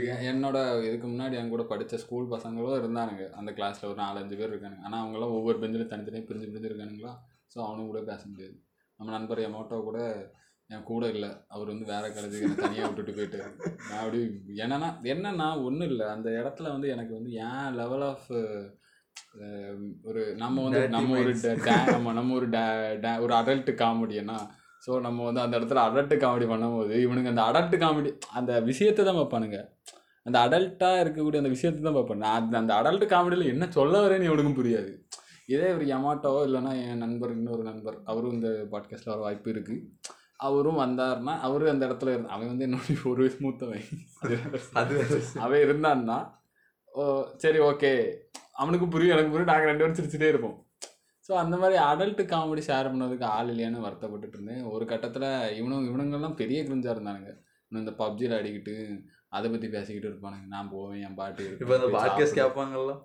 எ- 0.06 0.30
என்னோட 0.30 0.56
இதுக்கு 0.84 1.06
முன்னாடி 1.06 1.32
என் 1.32 1.48
கூட 1.48 1.62
படித்த 1.62 1.96
ஸ்கூல் 1.96 2.30
பசங்களும் 2.30 2.80
இருந்தானுங்க. 2.80 3.30
அந்த 3.30 3.52
கிளாஸில் 3.52 3.84
ஒரு 3.84 4.02
நாலஞ்சு 4.02 4.36
பேர் 4.36 4.52
இருக்கானுங்க. 4.52 4.82
ஆனால் 4.82 5.02
அவங்களாம் 5.02 5.36
ஒவ்வொரு 5.36 5.58
பெஞ்சிலும் 5.58 5.86
தனித்தனியாக 5.86 6.26
பிரிஞ்சு 6.28 6.48
பிரிஞ்சு 6.48 6.70
இருக்கானுங்களா? 6.70 7.12
ஸோ 7.54 7.58
அவனுங்க 7.58 7.86
கூட 7.86 8.02
பேச 8.02 8.22
முடியாது. 8.26 8.56
நம்ம 9.00 9.12
நண்பர் 9.12 9.38
எமோட்டோ 9.38 9.82
கூட 9.82 10.00
என் 10.70 10.82
கூட 10.82 11.08
இல்லை. 11.08 11.30
அவர் 11.48 11.66
வந்து 11.66 11.84
வேற 11.84 12.08
காலேஜுக்கு 12.08 12.42
என்னை 12.42 12.56
தனியாக 12.56 12.90
விட்டுட்டு 12.90 13.12
போயிட்டாரு. 13.12 13.48
நான் 13.90 14.02
அப்படி 14.02 14.20
என்னன்னா 14.56 14.90
என்னன்னா 15.06 15.64
ஒன்றும் 15.64 15.88
இல்லை. 15.88 16.06
அந்த 16.06 16.30
இடத்துல 16.30 16.70
வந்து 16.70 16.88
எனக்கு 16.88 17.14
வந்து 17.14 17.32
ஏன் 17.46 17.74
லெவல் 17.74 18.02
ஆஃப் 18.02 18.28
ஒரு 20.04 20.22
நம்ம 20.36 20.62
வந்து 20.62 20.82
நம்ம 20.88 21.18
ஒரு 21.18 21.32
நம்ம 21.88 22.12
நம்ம 22.12 22.34
ஒரு 22.34 22.46
ஒரு 23.24 23.34
அடல்ட் 23.34 23.70
காமெடினா 23.80 24.38
ஸோ 24.82 25.00
நம்ம 25.00 25.24
வந்து 25.24 25.40
அந்த 25.40 25.54
இடத்துல 25.58 25.80
அடல்ட் 25.88 26.14
காமெடி 26.22 26.46
பண்ணும்போது 26.46 26.94
இவனுங்க 27.04 27.30
அந்த 27.34 27.44
அடல்ட் 27.50 27.76
காமெடி 27.82 28.10
அந்த 28.32 28.60
விஷயத்தை 28.62 29.04
தான் 29.04 29.16
பார்ப்பானுங்க. 29.16 29.58
அந்த 30.26 30.38
அடல்ட்டாக 30.38 31.02
இருக்கக்கூடிய 31.02 31.36
அந்த 31.36 31.48
விஷயத்தை 31.48 31.82
தான் 31.82 31.94
பார்ப்பேன் 31.94 32.18
நான் 32.18 32.38
அந்த- 32.40 32.58
அந்த 32.58 32.74
அடல்ட் 32.74 33.06
காமெடியில் 33.06 33.44
என்ன 33.46 33.70
சொல்ல 33.70 34.00
வரேன்னு 34.00 34.22
இவனுக்கும் 34.22 34.58
புரியாது. 34.58 34.90
இதே 35.48 35.68
ஒரு 35.72 35.84
யமாட்டோவோ 35.86 36.40
இல்லைன்னா 36.46 36.72
என் 36.82 36.98
நண்பர் 36.98 37.30
இன்னொரு 37.30 37.62
நண்பர் 37.62 37.96
அவரும் 38.04 38.32
இந்த 38.32 38.48
பாட்காஸ்ட்டில் 38.72 39.12
வர 39.12 39.20
வாய்ப்பு 39.20 39.52
இருக்குது 39.52 39.80
அவரும் 40.40 40.78
வந்தாருன்னா 40.78 41.32
அவரும் 41.40 41.68
அந்த 41.68 41.86
இடத்துல 41.86 42.12
இருந்தா 42.12 42.28
அவன் 42.28 42.46
வந்து 42.46 42.66
என்னோட 42.66 42.84
ஒரு 43.10 43.20
வயசு 43.22 43.38
மூத்தவன். 43.40 43.86
அது. 44.72 44.94
அவன் 45.40 45.60
இருந்தான்னா 45.60 46.18
ஓ 46.92 47.02
சரி 47.36 47.58
ஓகே 47.64 47.92
அவனுக்கும் 48.62 48.92
புரியும் 48.94 49.14
எனக்கு 49.14 49.32
புரியும். 49.32 49.52
நாங்கள் 49.52 49.70
ரெண்டு 49.70 49.82
பேரும் 49.82 49.98
சிரிச்சுட்டே 49.98 50.30
இருப்போம். 50.32 50.56
ஸோ 51.26 51.32
அந்த 51.42 51.54
மாதிரி 51.62 51.76
அடல்ட் 51.90 52.22
காமெடி 52.32 52.62
ஷேர் 52.68 52.90
பண்ணதுக்கு 52.92 53.26
ஆள் 53.36 53.50
இல்லையான்னு 53.52 53.84
வருத்தப்பட்டுட்டு 53.86 54.36
இருந்தேன். 54.38 54.64
ஒரு 54.74 54.84
கட்டத்தில் 54.92 55.28
இவனும் 55.58 55.86
இவனுங்கெல்லாம் 55.90 56.40
பெரிய 56.40 56.60
கிரிஞ்சாக 56.68 56.94
இருந்தானுங்க. 56.96 57.30
இன்னும் 57.68 57.84
இந்த 57.84 57.94
பப்ஜியில் 58.02 58.38
அடிக்கிட்டு 58.40 58.74
அதை 59.36 59.46
பற்றி 59.50 59.68
பேசிக்கிட்டு 59.76 60.08
இருப்பானுங்க. 60.10 60.46
நான் 60.54 60.72
போவேன் 60.74 61.02
என் 61.06 61.18
பாட்டு 61.20 61.44
இப்போ 61.62 61.74
இந்த 61.78 61.90
பாட்காஸ்ட் 61.98 62.40
கேட்பாங்கல்ல 62.40 62.96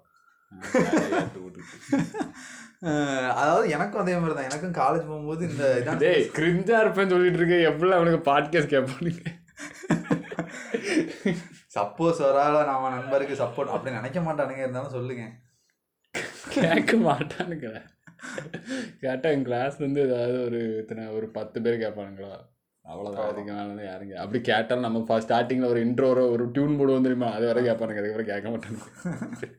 அதாவது 3.40 3.68
எனக்கும் 3.76 4.02
அதே 4.02 4.16
மாதிரி 4.18 4.36
தான் 4.36 4.50
எனக்கும் 4.50 4.76
காலேஜ் 4.82 5.08
போகும்போது 5.10 5.42
இந்த 5.50 5.96
டேய் 6.04 6.26
கிரிஞ்சா 6.38 6.76
இருப்பேன்னு 6.84 7.14
சொல்லிட்டு 7.14 7.40
இருக்கேன் 7.42 7.66
எப்படி 7.70 7.96
அவனுக்கு 7.98 8.22
பாட்காஸ்ட் 8.32 8.74
கேட்பானுங்க 8.76 9.24
சப்போஸ் 11.78 12.20
வரால 12.28 12.60
நம்ம 12.70 12.92
நண்பருக்கு 12.98 13.42
சப்போர்ட் 13.42 13.74
அப்படி 13.76 13.98
நினைக்க 14.00 14.20
மாட்டானுங்க 14.28 14.64
இருந்தாலும் 14.66 14.96
சொல்லுங்க. 14.98 15.26
கேட்க 16.54 16.96
மாட்டானுங்க 17.10 17.70
கேட்டால் 19.02 19.34
என் 19.36 19.48
கிளாஸ்லேருந்து 19.48 20.04
ஏதாவது 20.08 20.38
ஒரு 20.48 20.60
இத்தனை 20.82 21.04
ஒரு 21.18 21.28
பத்து 21.38 21.58
பேர் 21.62 21.84
கேட்பானுங்களா? 21.84 22.36
அவ்வளோதான் 22.86 23.30
அதுக்கு 23.30 23.52
மேலே 23.54 23.86
யாருங்க? 23.90 24.16
அப்படி 24.24 24.40
கேட்டாலும் 24.50 24.86
நம்ம 24.86 25.00
ஃபஸ்ட் 25.08 25.26
ஸ்டார்டிங்கில் 25.26 25.72
ஒரு 25.74 25.80
இன்ட்ரோ 25.86 26.10
ஒரு 26.34 26.44
டியூன் 26.56 26.78
போடுவோம் 26.80 27.06
தெரியுமா? 27.08 27.30
அது 27.38 27.46
வரை 27.50 27.62
கேட்பானுங்க. 27.68 28.02
அதுக்கப்புறம் 28.02 28.32
கேட்க 28.32 28.48
மாட்டானுங்க. 28.54 29.50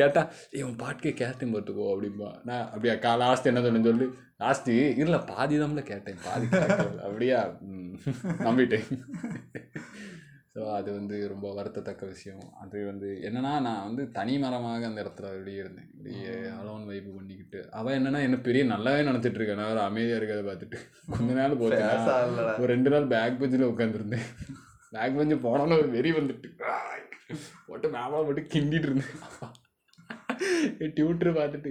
கேட்டா 0.00 0.22
இவன் 0.60 0.76
பாட்டுக்கே 0.82 1.12
கேட்டேன் 1.22 1.54
பார்த்துக்கோ 1.54 1.86
அப்படிம்பா. 1.94 2.30
நான் 2.50 2.66
அப்படியா 2.72 2.94
கா 3.06 3.14
லாஸ்ட் 3.24 3.50
என்ன 3.52 3.62
சொன்னேன்னு 3.66 3.90
சொல்லி. 3.90 4.08
லாஸ்ட்டு 4.44 4.76
இல்லை 5.04 5.20
பாதி 5.32 5.58
தான்ல 5.60 5.82
கேட்டேன். 5.92 6.20
பாதி 6.26 6.46
அப்படியா? 7.06 7.40
நம்பிட்டேன். 8.46 8.86
ஸோ 10.54 10.60
அது 10.76 10.88
வந்து 10.98 11.16
ரொம்ப 11.32 11.46
வருத்தத்தக்க 11.56 12.04
விஷயம். 12.12 12.44
அது 12.62 12.78
வந்து 12.90 13.08
என்னன்னா 13.26 13.52
நான் 13.66 13.84
வந்து 13.88 14.02
தனி 14.16 14.34
மரமாக 14.44 14.88
அந்த 14.90 15.02
இடத்துல 15.04 15.28
அப்படியே 15.32 15.58
இருந்தேன். 15.62 15.88
இப்படியே 15.94 16.32
அலோன் 16.58 16.88
வைப்பு 16.90 17.10
பண்ணிக்கிட்டு. 17.18 17.60
அவள் 17.78 17.96
என்னன்னா 17.98 18.20
என்ன 18.28 18.38
பெரிய 18.48 18.64
நல்லாவே 18.72 19.02
நினச்சிட்டு 19.08 19.38
இருக்கேன் 19.40 19.60
நான் 19.60 19.72
ஒரு 19.74 19.82
அமைதியாக 19.88 20.20
இருக்கிறத 20.20 20.44
பார்த்துட்டு. 20.48 20.80
கொஞ்ச 21.16 21.30
நாள் 21.40 21.60
போச்சு. 21.62 21.84
ஒரு 22.62 22.70
ரெண்டு 22.74 22.92
நாள் 22.94 23.10
பேக் 23.14 23.38
பெஞ்சில் 23.42 23.70
உட்காந்துருந்தேன் 23.72 24.26
பேக் 24.96 25.18
பெஞ்சு 25.20 25.38
போனோன்னு 25.46 25.78
ஒரு 25.82 25.88
வெறி 25.96 26.12
வந்துட்டு. 26.18 26.50
போட்டு 27.68 27.88
மேலே 27.96 28.24
போட்டு 28.26 28.44
கிண்டிட்டு 28.54 28.88
இருந்தேன். 28.88 29.16
டியூட்டர் 30.98 31.38
பார்த்துட்டு. 31.40 31.70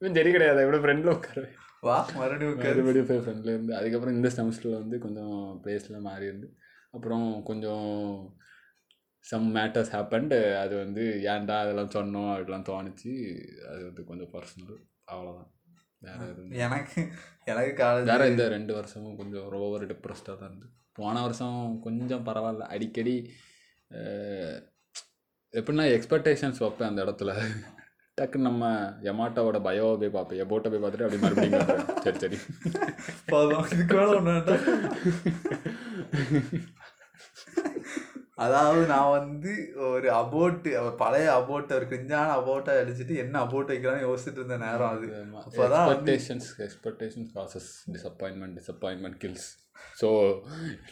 இவன் 0.00 0.16
சரி 0.18 0.30
கிடையாது. 0.36 0.62
இவ்வளோ 0.64 0.80
ஃப்ரெண்டில் 0.84 1.14
உட்காருவேன். 1.16 1.56
வா 1.86 1.96
மறுபடியும். 2.18 2.58
மறுபடியும் 2.64 3.06
போய் 3.08 3.22
ஃப்ரெண்டில் 3.24 3.52
இருந்து. 3.54 3.72
அதுக்கப்புறம் 3.78 4.16
இந்த 4.18 4.28
செமஸ்டரில் 4.36 4.80
வந்து 4.82 4.96
கொஞ்சம் 5.04 5.36
பிளேஸ்லாம் 5.62 6.08
மாறி 6.08 6.28
இருந்து. 6.30 6.48
அப்புறம் 6.94 7.26
கொஞ்சம் 7.50 7.88
சம் 9.24 9.48
மேட்டர்ஸ் 9.56 9.92
ஹேப்பண்ட் 9.96 10.34
அது 10.62 10.74
வந்து 10.82 11.02
ஏன்டா 11.32 11.56
அதெல்லாம் 11.62 11.94
சொன்னோம்? 11.96 12.30
அப்படிலாம் 12.32 12.68
தோணுச்சு. 12.70 13.12
அது 13.70 13.82
வந்து 13.88 14.02
கொஞ்சம் 14.04 14.32
பர்சனல் 14.32 14.78
அவ்வளோதான் 15.12 15.50
வேற 16.06 16.18
எதுவும் 16.30 16.54
எனக்கு 16.66 17.00
எனக்கு 17.50 17.72
காலேஜ் 17.82 18.08
வேற 18.10 18.22
இந்த 18.28 18.44
ரெண்டு 18.48 18.72
வருஷமும் 18.74 19.18
கொஞ்சம் 19.20 19.46
ஓவர் 19.66 19.84
டிப்ரெஸ்டாக 19.92 20.36
தான் 20.40 20.48
இருந்து. 20.48 20.68
போன 20.98 21.20
வருஷம் 21.20 21.60
கொஞ்சம் 21.86 22.26
பரவாயில்ல. 22.26 22.66
அடிக்கடி 22.76 23.16
எப்படின்னா 25.54 25.86
எக்ஸ்பெக்டேஷன்ஸ் 25.96 26.62
வைப்பேன் 26.64 26.90
அந்த 26.90 27.00
இடத்துல. 27.06 27.32
டக்குன்னு 28.18 28.48
நம்ம 28.48 28.64
எமாட்டோவோட 29.02 29.58
பயோவை 29.62 29.92
போய் 29.98 30.10
பார்ப்பேன் 30.10 30.40
எபோட்டை 30.40 30.70
போய் 30.70 30.80
பார்த்துட்டு 30.80 31.04
அப்படி 31.04 31.20
மறுபடியும். 31.20 31.68
சரி 32.04 32.18
சரி. 32.18 32.38
போதும். 33.26 33.64
இதுக்கு 33.66 33.94
மேல 33.96 34.18
வேண்டாம். 34.18 34.64
அதாவது 38.36 38.86
நான் 38.86 39.10
வந்து 39.10 39.52
ஒரு 39.88 40.08
அபோட் 40.12 40.68
பழைய 40.96 41.32
அபோட்டை 41.32 41.76
ஒரு 41.76 41.86
கிஞ்சான 41.86 42.28
அபோட்டை 42.32 42.74
அடிச்சுட்டு 42.74 43.16
என்ன 43.16 43.40
அபோட் 43.44 43.72
வைக்கலாம்னு 43.72 44.06
யோசிச்சுட்டு 44.06 44.40
இருந்த 44.40 44.58
நேரம் 44.58 44.92
அது. 44.92 45.08
அப்பதான் 45.42 45.86
expectations 45.86 46.48
expectations 46.66 47.32
causes 47.34 47.70
disappointment 47.94 48.58
disappointment 48.60 49.18
kills 49.18 49.48
so 50.00 50.08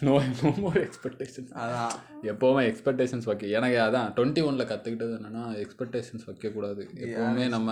no 0.05 0.13
no 0.39 0.49
more 0.63 0.77
expectations 0.85 1.51
அதான். 1.61 1.93
எப்போவுமே 2.31 2.61
எக்ஸ்பெக்டேஷன்ஸ் 2.69 3.27
வைக்க. 3.29 3.45
எனக்கு 3.57 3.77
அதான் 3.85 4.09
டுவெண்ட்டி 4.17 4.41
ஒனில் 4.47 4.69
கற்றுக்கிட்டது 4.71 5.13
என்னென்னா 5.17 5.43
எக்ஸ்பெக்டேஷன்ஸ் 5.63 6.27
வைக்கக்கூடாது. 6.29 6.83
எப்போவுமே 7.05 7.45
நம்ம 7.55 7.69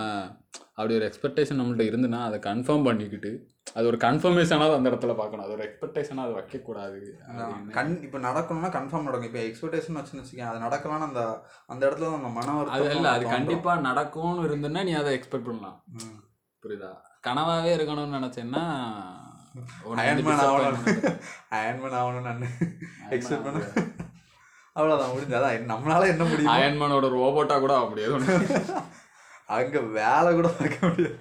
அப்படி 0.78 0.94
ஒரு 0.98 1.06
எக்ஸ்பெக்டேஷன் 1.08 1.58
நம்மள்ட்ட 1.60 1.86
இருந்துன்னா 1.90 2.20
அதை 2.28 2.38
கன்ஃபார்ம் 2.50 2.86
பண்ணிக்கிட்டு 2.88 3.32
அது 3.76 3.88
ஒரு 3.90 3.98
கன்ஃபர்மேஷனாக 4.04 4.76
அந்த 4.78 4.90
இடத்துல 4.90 5.14
பார்க்கணும். 5.20 5.44
அது 5.46 5.54
ஒரு 5.56 5.64
எக்ஸ்பெக்டேஷனாக 5.66 6.26
அதை 6.26 6.34
வைக்கக்கூடாது. 6.38 7.00
கண் 7.76 7.92
இப்போ 8.06 8.18
நடக்கணும்னா 8.28 8.70
கன்ஃபார்ம் 8.78 9.08
நடக்கும். 9.08 9.30
இப்போ 9.30 9.42
எக்ஸ்பெக்டேஷன் 9.48 9.98
வச்சுன்னு 10.00 10.22
வச்சுக்கேன் 10.22 10.50
அது 10.52 10.64
நடக்கலாம்னு 10.66 11.08
அந்த 11.10 11.22
அந்த 11.72 11.82
இடத்துல 11.88 12.08
தான் 12.10 12.20
அந்த 12.22 12.32
மன 12.38 12.56
அது 12.76 12.88
இல்லை 12.96 13.12
அது. 13.16 13.26
கண்டிப்பாக 13.36 13.86
நடக்கும்னு 13.88 14.46
இருந்துன்னா 14.48 14.82
நீ 14.90 14.94
அதை 15.02 15.12
எக்ஸ்பெக்ட் 15.18 15.48
பண்ணலாம். 15.50 15.78
புரியுதா? 16.62 16.92
கனவாகவே 17.28 17.72
இருக்கணும்னு 17.76 18.18
நினச்சேன்னா 18.18 18.64
அயன்மேன் 19.96 20.38
ஆகணும். 20.38 21.20
அயன்மேன் 21.50 21.94
ஆகணும்னு 21.94 22.20
நான். 22.20 22.42
எக்ஸ்பெக்ட் 23.10 23.42
பண்ண. 23.42 23.64
அவ்வளோதான் 24.74 25.12
முடிஞ்சு. 25.12 25.36
அதான் 25.36 25.74
நம்மளால 25.74 26.06
என்ன 26.06 26.24
முடியும்? 26.24 26.52
அயன்மேனோட 26.52 27.08
ரோபோட்டா 27.08 27.58
கூட 27.58 27.76
ஆக 27.76 27.88
முடியாது 27.88 28.18
அங்க 29.46 29.80
வேலை 29.80 30.34
கூட 30.34 30.48
பார்க்க 30.48 30.86
முடியாது. 30.86 31.18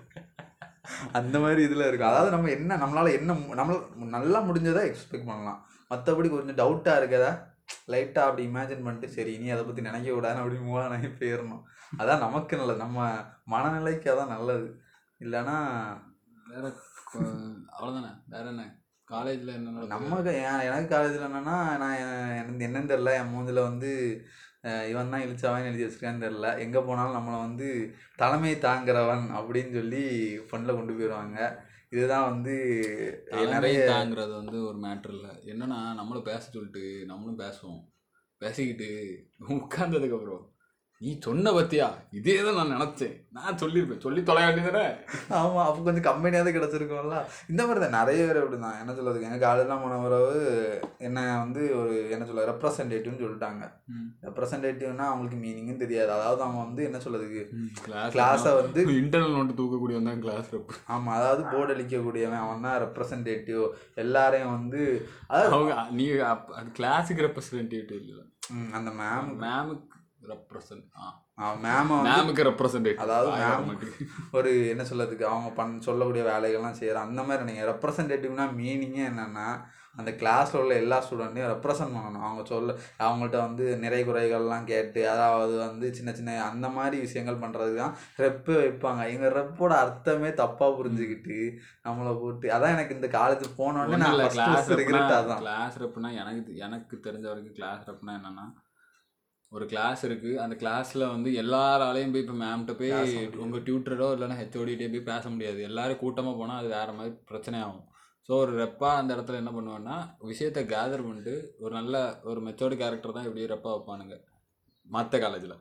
அந்த 1.12 1.40
மாதிரி 1.40 1.64
இதுல 1.64 1.88
இருக்கும். 1.88 2.08
அதாவது 2.08 2.30
நம்ம 2.32 2.50
என்ன 2.50 2.78
நம்மளால 2.78 3.12
என்ன 3.12 3.34
மு- 3.34 3.58
நம்மள 3.58 3.96
நல்லா 3.96 4.42
முடிஞ்சதை 4.42 4.96
எக்ஸ்பெக்ட் 4.96 5.26
பண்ணலாம். 5.26 5.68
மற்றபடி 5.90 6.30
கொஞ்சம் 6.30 6.58
டவுட்டா 6.58 6.88
இருக்கதா 6.88 7.48
லைட்டா 7.88 8.20
அப்படி 8.20 8.48
இமேஜின் 8.48 8.84
பண்ணிட்டு 8.84 9.10
சரி 9.10 9.34
இனி 9.34 9.50
அதை 9.50 9.64
பத்தி 9.64 9.82
நினைக்க 9.82 10.12
கூடாதுன்னு 10.12 10.36
அப்படி 10.36 10.56
மூவ் 10.56 10.90
ஆகி 10.90 11.08
போயிடணும். 11.08 11.62
அதான் 11.98 12.18
நமக்கு 12.18 12.58
நல்லது. 12.58 12.78
நம்ம 12.78 13.18
மனநிலைக்கு 13.50 14.12
அதான் 14.12 14.28
நல்லது. 14.28 14.82
இல்லைன்னா 15.20 15.68
அவ்வளவுதானே? 17.80 18.12
வேற 18.26 18.46
என்ன? 18.50 18.64
காலேஜ்ல 19.12 19.54
என்ன? 19.54 19.86
நம்ம 19.86 20.32
எனக்கு 20.62 20.88
காலேஜில் 20.88 21.28
என்னன்னா 21.28 21.56
நான் 21.84 22.02
எனக்கு 22.42 22.68
என்னன்னு 22.68 22.92
தெரில 22.94 23.14
என் 23.14 23.34
மூஞ்சில் 23.34 23.68
வந்து 23.68 23.92
இவன் 24.90 25.10
தான் 25.10 25.22
இழிச்சவன் 25.22 25.68
எழுதி 25.68 25.84
வச்சிருக்கான்னு 25.84 26.26
தெரில 26.26 26.60
எங்கே 26.60 26.80
போனாலும் 26.80 27.18
நம்மளை 27.18 27.38
வந்து 27.40 27.68
தலைமை 28.16 28.56
தாங்குறவன் 28.56 29.26
அப்படின்னு 29.40 29.74
சொல்லி 29.74 30.04
ஃபண்டில் 30.48 30.78
கொண்டு 30.78 30.94
போயிடுவாங்க 30.94 31.38
இதுதான் 31.90 32.30
வந்து 32.30 32.56
நிறைய 33.54 33.78
தாங்கிறது 33.92 34.34
வந்து 34.34 34.58
ஒரு 34.66 34.78
மேட்ரு 34.78 35.14
இல்லை. 35.14 35.32
என்னன்னா 35.46 35.80
நம்மளும் 35.94 36.24
பேச 36.24 36.40
சொல்லிட்டு 36.40 37.06
நம்மளும் 37.06 37.40
பேசுவோம். 37.40 37.82
பேசிக்கிட்டு 38.42 38.90
உட்கார்ந்ததுக்கு 39.50 40.18
அப்புறம். 40.18 40.44
நீ 41.02 41.12
சொன்ன 41.26 41.52
பத்தியா? 41.56 41.86
இதே 42.18 42.34
தான் 42.46 42.58
நான் 42.60 42.74
நினச்சேன். 42.76 43.14
நான் 43.36 43.60
சொல்லியிருப்பேன். 43.62 44.02
சொல்லி 44.06 44.22
தொலை 44.30 44.42
வேண்டியதானே 44.46 44.82
ஆமாம் 45.38 45.68
அப்போ 45.68 45.82
கொஞ்சம் 45.86 46.06
கம்பெனியாவது 46.08 46.52
கிடச்சிருக்கோம்ல. 46.56 47.20
இந்த 47.52 47.62
மாதிரி 47.68 47.82
தான் 47.84 47.96
நிறைய 47.98 48.24
பேர் 48.28 48.40
அப்படி 48.40 48.58
தான் 48.64 48.80
என்ன 48.82 48.94
சொல்றது? 48.98 49.20
எங்கள் 49.28 49.44
காலேஜ்லாம் 49.44 49.84
போன 49.84 50.00
பிறகு 50.06 50.42
என்ன 51.08 51.22
வந்து 51.44 51.62
ஒரு 51.80 51.94
என்ன 52.16 52.26
சொல்ல 52.30 52.44
ரெப்ரசன்டேட்டிவ்னு 52.50 53.24
சொல்லிட்டாங்க. 53.24 53.66
ரெப்ரசன்டேட்டிவ்னா 54.28 55.06
அவங்களுக்கு 55.12 55.40
மீனிங்கும் 55.44 55.84
தெரியாது. 55.84 56.12
அதாவது 56.18 56.44
அவங்க 56.46 56.60
வந்து 56.66 56.84
என்ன 56.88 57.00
சொல்றதுக்கு 57.06 57.44
கிளாஸ் 58.16 58.48
வந்து 58.62 58.84
இன்டர்னல் 59.02 59.38
நோட்டு 59.38 59.56
தூக்கக்கூடிய 59.62 60.02
தான் 60.10 60.24
கிளாஸ் 60.26 60.52
ஆமாம் 60.96 61.16
அதாவது 61.20 61.46
போர்டு 61.54 61.76
அளிக்கக்கூடியவன் 61.76 62.44
அவன் 62.46 62.68
தான் 62.68 62.78
ரெப்ரசன்டேட்டிவ் 62.86 63.64
எல்லாரையும் 64.06 64.56
வந்து 64.58 64.82
அதாவது 65.30 65.56
அவங்க 65.60 65.78
நீ 66.00 66.08
கிளாஸுக்கு 66.80 67.28
ரெப்ரசன்டேட்டிவ் 67.28 68.02
இல்லை. 68.04 68.26
அந்த 68.78 68.92
மேம் 69.00 69.32
மேமுக்கு 69.46 69.98
ரெப்ரசன்ட் 70.22 70.86
மேம் 71.64 71.92
மேமுக்கு 72.08 72.48
ரெப்ரசன்டேட்டிவ் 72.50 73.04
அதாவது 73.06 73.30
மேம் 73.42 73.70
ஒரு 74.40 74.52
என்ன 74.74 74.86
சொல்றதுக்கு 74.92 75.26
அவங்க 75.32 75.50
பண் 75.60 75.76
சொல்லக்கூடிய 75.88 76.24
வேலைகள்லாம் 76.32 76.80
செய்கிற 76.80 77.02
அந்த 77.08 77.22
மாதிரி 77.24 77.50
நீங்கள் 77.50 77.70
ரெப்ரசன்டேட்டிவ்னா 77.72 78.48
மீனிங்கே 78.62 79.04
என்னென்னா 79.12 79.50
அந்த 80.00 80.12
கிளாஸில் 80.20 80.60
உள்ள 80.62 80.74
எல்லா 80.82 80.98
ஸ்டூடெண்ட்டையும் 81.06 81.52
ரெப்ரசன்ட் 81.52 81.96
பண்ணணும். 81.96 82.26
அவங்க 82.28 82.44
சொல்ல 82.52 82.76
அவங்கள்ட்ட 83.06 83.38
வந்து 83.46 83.66
நிறை 83.84 84.00
குறைகள்லாம் 84.04 84.68
கேட்டு 84.70 85.02
அதாவது 85.14 85.56
வந்து 85.64 85.88
சின்ன 85.98 86.12
சின்ன 86.14 86.36
அந்த 86.50 86.68
மாதிரி 86.76 86.98
விஷயங்கள் 87.06 87.42
பண்ணுறதுக்கு 87.42 87.82
தான் 87.84 87.96
ரெப்பு 88.24 88.54
வைப்பாங்க. 88.60 89.02
எங்கள் 89.14 89.36
ரெப்போட 89.40 89.74
அர்த்தமே 89.84 90.30
தப்பாக 90.42 90.78
புரிஞ்சுக்கிட்டு 90.80 91.40
நம்மளை 91.88 92.14
போட்டு 92.22 92.54
அதான் 92.56 92.76
எனக்கு 92.78 92.98
இந்த 92.98 93.10
காலேஜ் 93.18 93.46
போனோடனே 93.60 94.00
நான் 94.04 94.16
கிளாஸ் 94.38 94.72
அதான். 95.20 95.42
கிளாஸ் 95.44 95.80
ரெப்னா 95.84 96.12
எனக்கு 96.24 96.54
எனக்கு 96.68 96.98
தெரிஞ்ச 97.08 97.28
வரைக்கும் 97.32 97.58
கிளாஸ் 97.60 97.86
ரெப்னா 97.92 98.16
என்னன்னா 98.20 98.48
ஒரு 99.52 99.66
கிளாஸ் 99.72 100.02
இருக்கு. 100.08 100.32
அந்த 100.44 100.56
கிளாஸ்ல 100.62 101.04
வந்து 101.14 101.30
எல்லாராலையும் 101.44 102.14
போய் 102.14 102.24
இப்போ 102.26 102.36
மேம்கிட்ட 102.42 102.74
போய் 102.80 102.94
பேச 102.96 103.12
முடியாது. 103.14 103.44
உங்க 103.46 103.60
டியூட்டரோ 103.68 104.08
இல்லைன்னா 104.16 104.40
ஹெச்ஓடிட்டே 104.42 104.90
போய் 104.96 105.10
பேச 105.12 105.24
முடியாது. 105.36 105.60
எல்லாரும் 105.70 106.02
கூட்டமா 106.04 106.34
போனா 106.40 106.56
அது 106.62 106.70
வேற 106.78 106.90
மாதிரி 106.98 107.14
பிரச்சனை 107.32 107.60
ஆகும். 107.68 107.86
ஸோ 108.28 108.34
ஒரு 108.44 108.52
ரெப்பா 108.64 108.90
அந்த 109.02 109.12
இடத்துல 109.16 109.42
என்ன 109.42 109.52
பண்ணுவேன்னா 109.54 109.96
விஷயத்தை 110.32 110.64
கேதர் 110.74 111.06
பண்ணிட்டு 111.06 111.36
ஒரு 111.64 111.74
நல்ல 111.80 112.02
ஒரு 112.32 112.42
மெச்சோர்டு 112.48 112.76
கேரக்டர் 112.82 113.16
தான் 113.18 113.28
இப்படி 113.30 113.52
ரெப்பா 113.54 113.72
வைப்பானுங்க. 113.76 114.18
மற்ற 114.96 115.16
காலேஜில் 115.24 115.56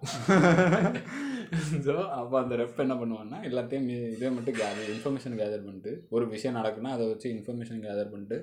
ஸோ 1.86 1.94
அப்போ 2.18 2.36
அந்த 2.42 2.54
ரெப் 2.60 2.82
என்ன 2.84 2.94
பண்ணுவான்னா 3.00 3.38
எல்லாத்தையும் 3.48 3.88
இதே 4.14 4.28
மட்டும் 4.36 4.56
கேதர் 4.60 4.92
இன்ஃபர்மேஷன் 4.94 5.38
கேதர் 5.40 5.66
பண்ணிட்டு 5.66 5.92
ஒரு 6.16 6.24
விஷயம் 6.34 6.58
நடக்குன்னா 6.58 6.92
அதை 6.96 7.06
வச்சு 7.10 7.28
இன்ஃபர்மேஷன் 7.36 7.82
கேதர் 7.86 8.12
பண்ணிட்டு 8.12 8.38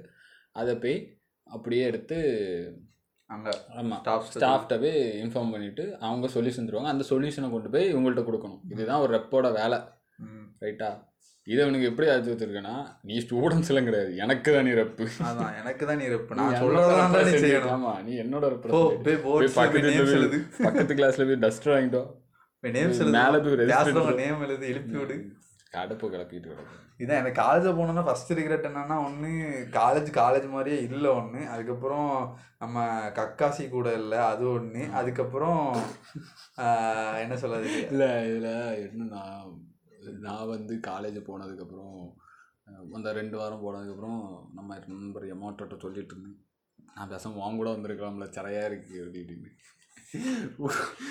அதை 0.62 0.74
போய் 0.84 0.98
அப்படியே 1.48 1.84
எடுத்து 1.92 2.18
அங்கே 3.34 3.52
ஆமாம் 3.80 4.02
ஸ்டாஃப் 4.02 4.30
ஸ்டாஃப்ட்ட 4.34 4.76
போய் 4.84 4.98
இன்ஃபார்ம் 5.24 5.52
பண்ணிவிட்டு 5.54 5.84
அவங்க 6.08 6.28
சொல்யூஷன் 6.36 6.68
தருவாங்க. 6.70 6.92
அந்த 6.94 7.06
சொல்யூஷனை 7.12 7.48
கொண்டு 7.54 7.70
போய் 7.76 7.92
இவங்கள்ட்ட 7.94 8.24
கொடுக்கணும். 8.30 8.62
இதுதான் 8.74 9.04
ஒரு 9.06 9.12
ரெப்போட 9.18 9.48
வேலை. 9.60 9.80
ரைட்டா 10.64 10.90
இதை 11.48 11.60
அவனுக்கு 11.64 11.90
எப்படி 11.90 12.08
ஆச்சு 12.12 12.32
வச்சிருக்கேன்னா 12.32 12.76
நீ 13.08 13.16
ஸ்டூடெண்ட்ஸ் 13.24 13.70
எல்லாம் 13.72 13.88
கிடையாது. 13.88 14.12
எனக்கு 14.24 14.50
தான் 14.56 14.66
நீ 14.68 14.72
ரெப்பு 14.80 15.06
அதான் 15.30 15.58
எனக்கு 15.62 15.84
தான் 15.90 16.00
நீ 16.02 16.06
ரெப்பு 16.14 16.38
நான் 16.40 16.56
சொல்கிறதெல்லாம் 16.62 17.16
தான் 17.16 17.28
நீ 17.30 17.34
செய்யணும். 17.46 17.74
ஆமா 17.76 17.92
நீ 18.06 18.14
என்னோட 18.24 18.46
போ 18.46 18.54
representative. 18.54 19.04
போய் 19.08 19.18
போய் 19.18 19.20
போர்ட்ஸ் 19.26 19.58
பக்கத்து 19.60 20.40
பக்கத்து 20.68 20.98
கிளாஸ்ல 21.00 21.28
போய் 21.32 21.42
டஸ்ட் 21.46 21.68
வாங்கிட்டோ 21.74 22.04
நேம்ஸ் 22.78 23.02
மேல 23.18 23.42
போய் 23.46 24.22
நேம் 24.24 24.44
எழுதி 24.48 24.68
எழுப்பி 24.74 24.98
விடு. 25.02 25.18
கடுப்பு 25.76 26.06
கிளப்பிட்டு 26.14 26.50
கிடக்கு. 26.52 26.76
இதான் 27.02 27.22
எனக்கு 27.22 27.42
காலேஜில் 27.42 27.78
போனோன்னா 27.78 28.04
ஃபர்ஸ்ட் 28.08 28.32
ரிக்ரெட் 28.40 28.68
என்னன்னா 28.70 28.98
ஒன்று 29.08 29.32
காலேஜ் 29.78 30.10
காலேஜ் 30.20 30.48
மாதிரியே 30.54 30.78
இல்லை 30.88 31.10
ஒன்று 31.20 31.42
அதுக்கப்புறம் 31.54 32.12
நம்ம 32.64 32.86
கக்காசி 33.20 33.66
கூட 33.76 33.88
இல்லை 34.02 34.20
அது 34.32 34.46
ஒன்று 34.58 34.84
அதுக்கப்புறம் 35.00 35.64
என்ன 37.24 37.38
சொல்றது? 37.44 37.72
இல்லை 37.92 38.10
இதில் 38.30 38.52
என்னன்னா 38.86 39.24
நான் 40.28 40.52
வந்து 40.54 40.74
காலேஜ் 40.90 41.20
போனதுக்கப்புறம் 41.30 42.00
அந்த 42.98 43.10
ரெண்டு 43.20 43.36
வாரம் 43.40 43.64
போனதுக்கப்புறம் 43.66 44.22
நம்ம 44.58 44.78
நண்பர் 44.94 45.26
எமௌண்ட்டை 45.36 45.78
சொல்லிட்டு 45.86 46.14
இருந்தேன். 46.16 46.40
நான் 46.98 47.12
பேசாம 47.12 47.40
வாங்க 47.42 47.58
கூட 47.60 47.70
வந்திருக்கலாம்ல 47.74 48.28
சரையா 48.36 48.64
இருக்கு 48.70 48.96
அப்படின்னு 49.06 49.50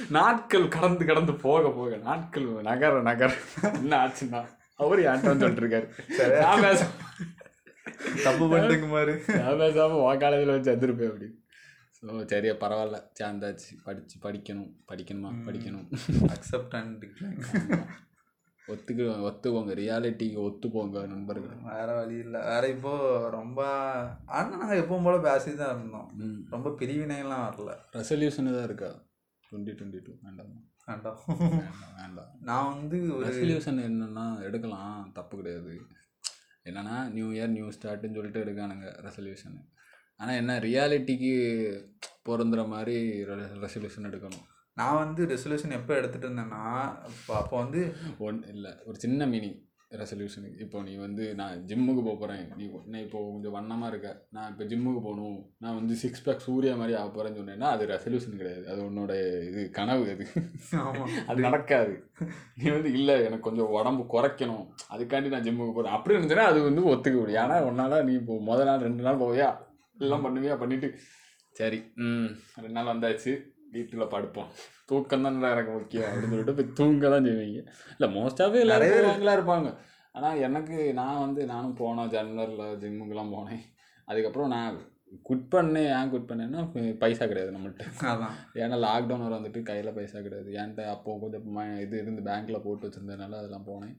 நாட்கள் 0.08 0.66
கடந்து 0.68 1.04
கடந்து 1.04 1.34
போக 1.34 1.70
போக 1.70 1.96
நாட்கள் 1.96 2.46
நகர 2.62 3.00
நகர. 3.02 3.30
என்ன 3.62 3.94
ஆச்சுன்னா 4.04 4.40
அவர் 4.80 4.98
ஏன்ட்டான்னு 4.98 5.42
சொல்லிட்டு 5.42 5.64
இருக்காரு 5.64 5.86
நான் 6.42 6.62
பேச 6.62 6.80
தப்பு 8.24 8.44
பண்ணிட்டுங்க 8.50 8.88
மாதிரி 8.88 9.14
நான் 9.38 9.60
பேசாம 9.60 9.98
உன் 10.04 10.18
காலேஜில் 10.18 10.54
வச்சு 10.54 10.74
வந்துருப்பேன் 10.74 11.10
அப்படி. 11.12 11.28
ஸோ 11.96 12.10
ஓ 12.10 12.24
சரி 12.26 12.48
பரவாயில்ல. 12.62 12.98
சேர்ந்தாச்சு. 13.20 13.70
படிச்சு 13.84 14.16
படிக்கணும். 14.22 14.70
படிக்கணுமா? 14.90 15.30
படிக்கணும். 15.46 15.86
அக்செப்ட் 16.34 16.76
அண்ட் 16.80 17.04
ஒத்துக்கு 18.72 19.04
ஒத்துக்கோங்க 19.28 19.72
ரியாலிட்டிக்கு 19.80 20.38
ஒத்துப்போங்க 20.48 21.00
நண்பர்கள். 21.10 21.56
வேற 21.72 21.88
வழி 21.98 22.14
இல்லை. 22.24 22.40
வேற 22.50 22.62
இப்போ 22.74 22.92
ரொம்ப 23.38 23.60
ஆனால் 24.36 24.60
நாங்கள் 24.60 24.80
எப்பவும் 24.82 25.06
போல 25.06 25.16
பேசி 25.26 25.50
தான் 25.62 25.74
இருந்தோம் 25.74 26.08
ரொம்ப 26.54 26.70
பிரிவினைலாம் 26.80 27.44
வரல. 27.46 27.72
ரெசல்யூஷன் 27.98 28.48
தான் 28.56 28.68
இருக்கா? 28.68 28.90
டுவெண்ட்டி 29.48 29.74
டுவெண்ட்டி 29.80 30.00
டூ 30.06 30.14
வேண்டாம். 30.26 30.54
வேண்டாம். 30.88 31.18
வேண்டாம் 31.28 31.92
வேண்டாம். 32.00 32.30
நான் 32.48 32.70
வந்து 32.72 32.98
ஒரு 33.16 33.26
ரெசல்யூஷன் 33.28 33.82
என்னன்னா 33.88 34.26
எடுக்கலாம். 34.48 34.96
தப்பு 35.18 35.34
கிடையாது. 35.42 35.74
என்னன்னா 36.70 36.96
நியூ 37.18 37.28
இயர் 37.36 37.54
நியூ 37.56 37.68
ஸ்டார்ட்னு 37.76 38.16
சொல்லிட்டு 38.18 38.42
எடுக்கானுங்க 38.44 38.88
ரெசல்யூஷன் 39.08 39.60
ஆனால் 40.20 40.38
என்ன 40.40 40.52
ரியாலிட்டிக்கு 40.68 41.34
பொருந்துற 42.28 42.60
மாதிரி 42.74 42.98
ரெசல்யூஷன் 43.64 44.08
எடுக்கணும். 44.10 44.44
நான் 44.76 45.00
வந்து 45.04 45.22
ரெசல்யூஷன் 45.26 45.76
எப்போ 45.76 45.92
எடுத்துட்டு 45.94 46.26
இருந்தேன்னா 46.28 46.62
அப்போ 47.08 47.32
அப்போ 47.34 47.56
வந்து 47.56 47.82
ஒன் 48.18 48.40
இல்லை 48.46 48.72
ஒரு 48.84 48.96
சின்ன 48.98 49.26
மீனிங் 49.26 49.58
ரெசல்யூஷனுக்கு 49.90 50.60
இப்போ 50.60 50.78
நீ 50.82 50.92
வந்து 50.96 51.24
நான் 51.34 51.60
ஜிம்முக்கு 51.66 52.02
போக 52.04 52.14
போகிறேன் 52.14 52.44
நீ 52.56 52.64
நீ 52.86 52.98
இப்போ 53.00 53.18
கொஞ்சம் 53.26 53.54
வண்ணமாக 53.56 53.90
இருக்க. 53.90 54.08
நான் 54.30 54.48
இப்போ 54.50 54.64
ஜிம்முக்கு 54.64 55.00
போகணும். 55.00 55.36
நான் 55.58 55.74
வந்து 55.74 55.94
சிக்ஸ் 55.94 56.24
பேக் 56.24 56.44
சூர்யா 56.46 56.72
மாதிரி 56.76 56.94
ஆக 56.96 57.08
போகிறேன்னு 57.08 57.40
சொன்னேன்னா 57.40 57.68
அது 57.70 57.84
ரெசல்யூஷன் 57.86 58.38
கிடையாது. 58.38 58.64
அது 58.68 58.80
உன்னோட 58.88 59.12
இது 59.48 59.70
கனவு 59.70 60.06
அது. 60.10 60.26
அது 61.28 61.38
நடக்காது. 61.40 61.94
நீ 62.56 62.66
வந்து 62.70 62.92
இல்லை 62.92 63.16
எனக்கு 63.24 63.48
கொஞ்சம் 63.48 63.72
உடம்பு 63.72 64.04
குறைக்கணும். 64.14 64.64
அதுக்காண்டி 64.90 65.28
நான் 65.28 65.46
ஜிம்முக்கு 65.48 65.76
போகிறேன் 65.76 65.96
அப்படி 65.96 66.16
இருந்துச்சுன்னா 66.16 66.48
அது 66.52 66.60
வந்து 66.62 66.84
ஒத்துக்க 66.84 67.16
முடியும் 67.18 67.42
ஏன்னா 67.44 67.58
ஒன்னால 67.70 68.02
நீ 68.04 68.14
இப்போ 68.14 68.36
முத 68.50 68.64
நாள் 68.64 68.80
ரெண்டு 68.80 69.02
நாள் 69.02 69.22
போவியா? 69.24 69.50
எல்லாம் 69.96 70.26
பண்ணுவியா? 70.26 70.56
பண்ணிட்டு 70.56 70.90
சரி 71.56 71.78
ம் 72.04 72.30
ரெண்டு 72.56 72.76
நாள் 72.78 72.92
வந்தாச்சு. 72.92 73.32
வீட்டில் 73.74 74.12
படுப்போம். 74.14 74.48
தூக்கம் 74.88 75.26
தான் 75.26 75.36
எனக்கு 75.54 75.72
முக்கியம் 75.76 76.08
அப்படின்னு 76.08 76.32
சொல்லிட்டு 76.34 76.56
போய் 76.58 76.74
தூங்க 76.78 77.10
தான் 77.14 77.28
செய்வீங்க. 77.28 77.60
இல்லை 77.96 78.08
மோஸ்ட்டாகவே 78.16 78.62
எல்லாரும் 78.64 78.96
போவாங்களா 78.96 79.36
இருப்பாங்க. 79.38 79.70
ஆனால் 80.16 80.40
எனக்கு 80.46 80.76
நான் 80.98 81.22
வந்து 81.26 81.42
நானும் 81.52 81.78
போனேன் 81.82 82.10
ஜனவரியில் 82.16 82.80
ஜிம்முக்கெல்லாம் 82.82 83.32
போனேன். 83.36 83.62
அதுக்கப்புறம் 84.08 84.52
நான் 84.56 84.76
குட் 85.28 85.46
பண்ணேன். 85.54 85.88
ஏன் 85.96 86.10
குட் 86.12 86.28
பண்ணேன்னா 86.30 86.62
பைசா 87.02 87.24
கிடையாது 87.30 87.54
நம்மள்ட்ட. 87.56 87.84
அதான். 88.10 88.36
ஏன்னா 88.62 88.76
லாக்டவுன் 88.86 89.24
வர 89.26 89.34
வந்துட்டு 89.38 89.62
கையில் 89.70 89.96
பைசா 89.98 90.18
கிடையாது. 90.26 90.50
என்கிட்ட 90.60 90.84
அப்போது 90.94 91.20
கொஞ்சம் 91.22 91.80
இது 91.84 91.96
இருந்து 92.02 92.22
பேங்க்கில் 92.28 92.64
போட்டு 92.66 92.86
வச்சுருந்ததுனால 92.86 93.38
அதெல்லாம் 93.40 93.68
போனேன். 93.70 93.96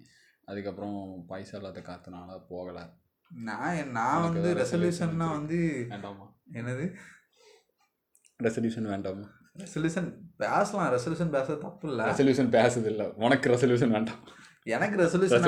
அதுக்கப்புறம் 0.52 0.98
பைசா 1.32 1.58
இல்லாத 1.58 1.82
காத்துனால 1.90 2.40
போகலை. 2.52 2.86
நான் 3.32 3.92
நான் 4.00 4.26
வந்து 4.26 4.50
ரெசல்யூஷன்னா 4.62 5.28
வந்து 5.38 5.58
வேண்டாமா? 5.94 6.26
என்னது? 6.60 6.86
ரெசல்யூஷன் 8.40 8.92
வேண்டாமா? 8.94 9.26
ரெசல்யூஷன் 9.56 10.08
பேசலாம். 10.42 10.90
ரெசல்யூஷன் 10.96 11.34
பேச 11.36 11.48
தப்பு 11.64 11.86
இல்லை 11.90 12.06
ரெசல்யூஷன் 12.10 12.50
பேசுது 12.56 12.90
இல்லை 12.94 13.06
உனக்கு 13.26 13.52
ரெசல்யூஷன் 13.54 13.94
வேண்டாம். 13.98 14.20
எனக்கு 14.68 14.96
ரெசல்யூஷன் 15.04 15.46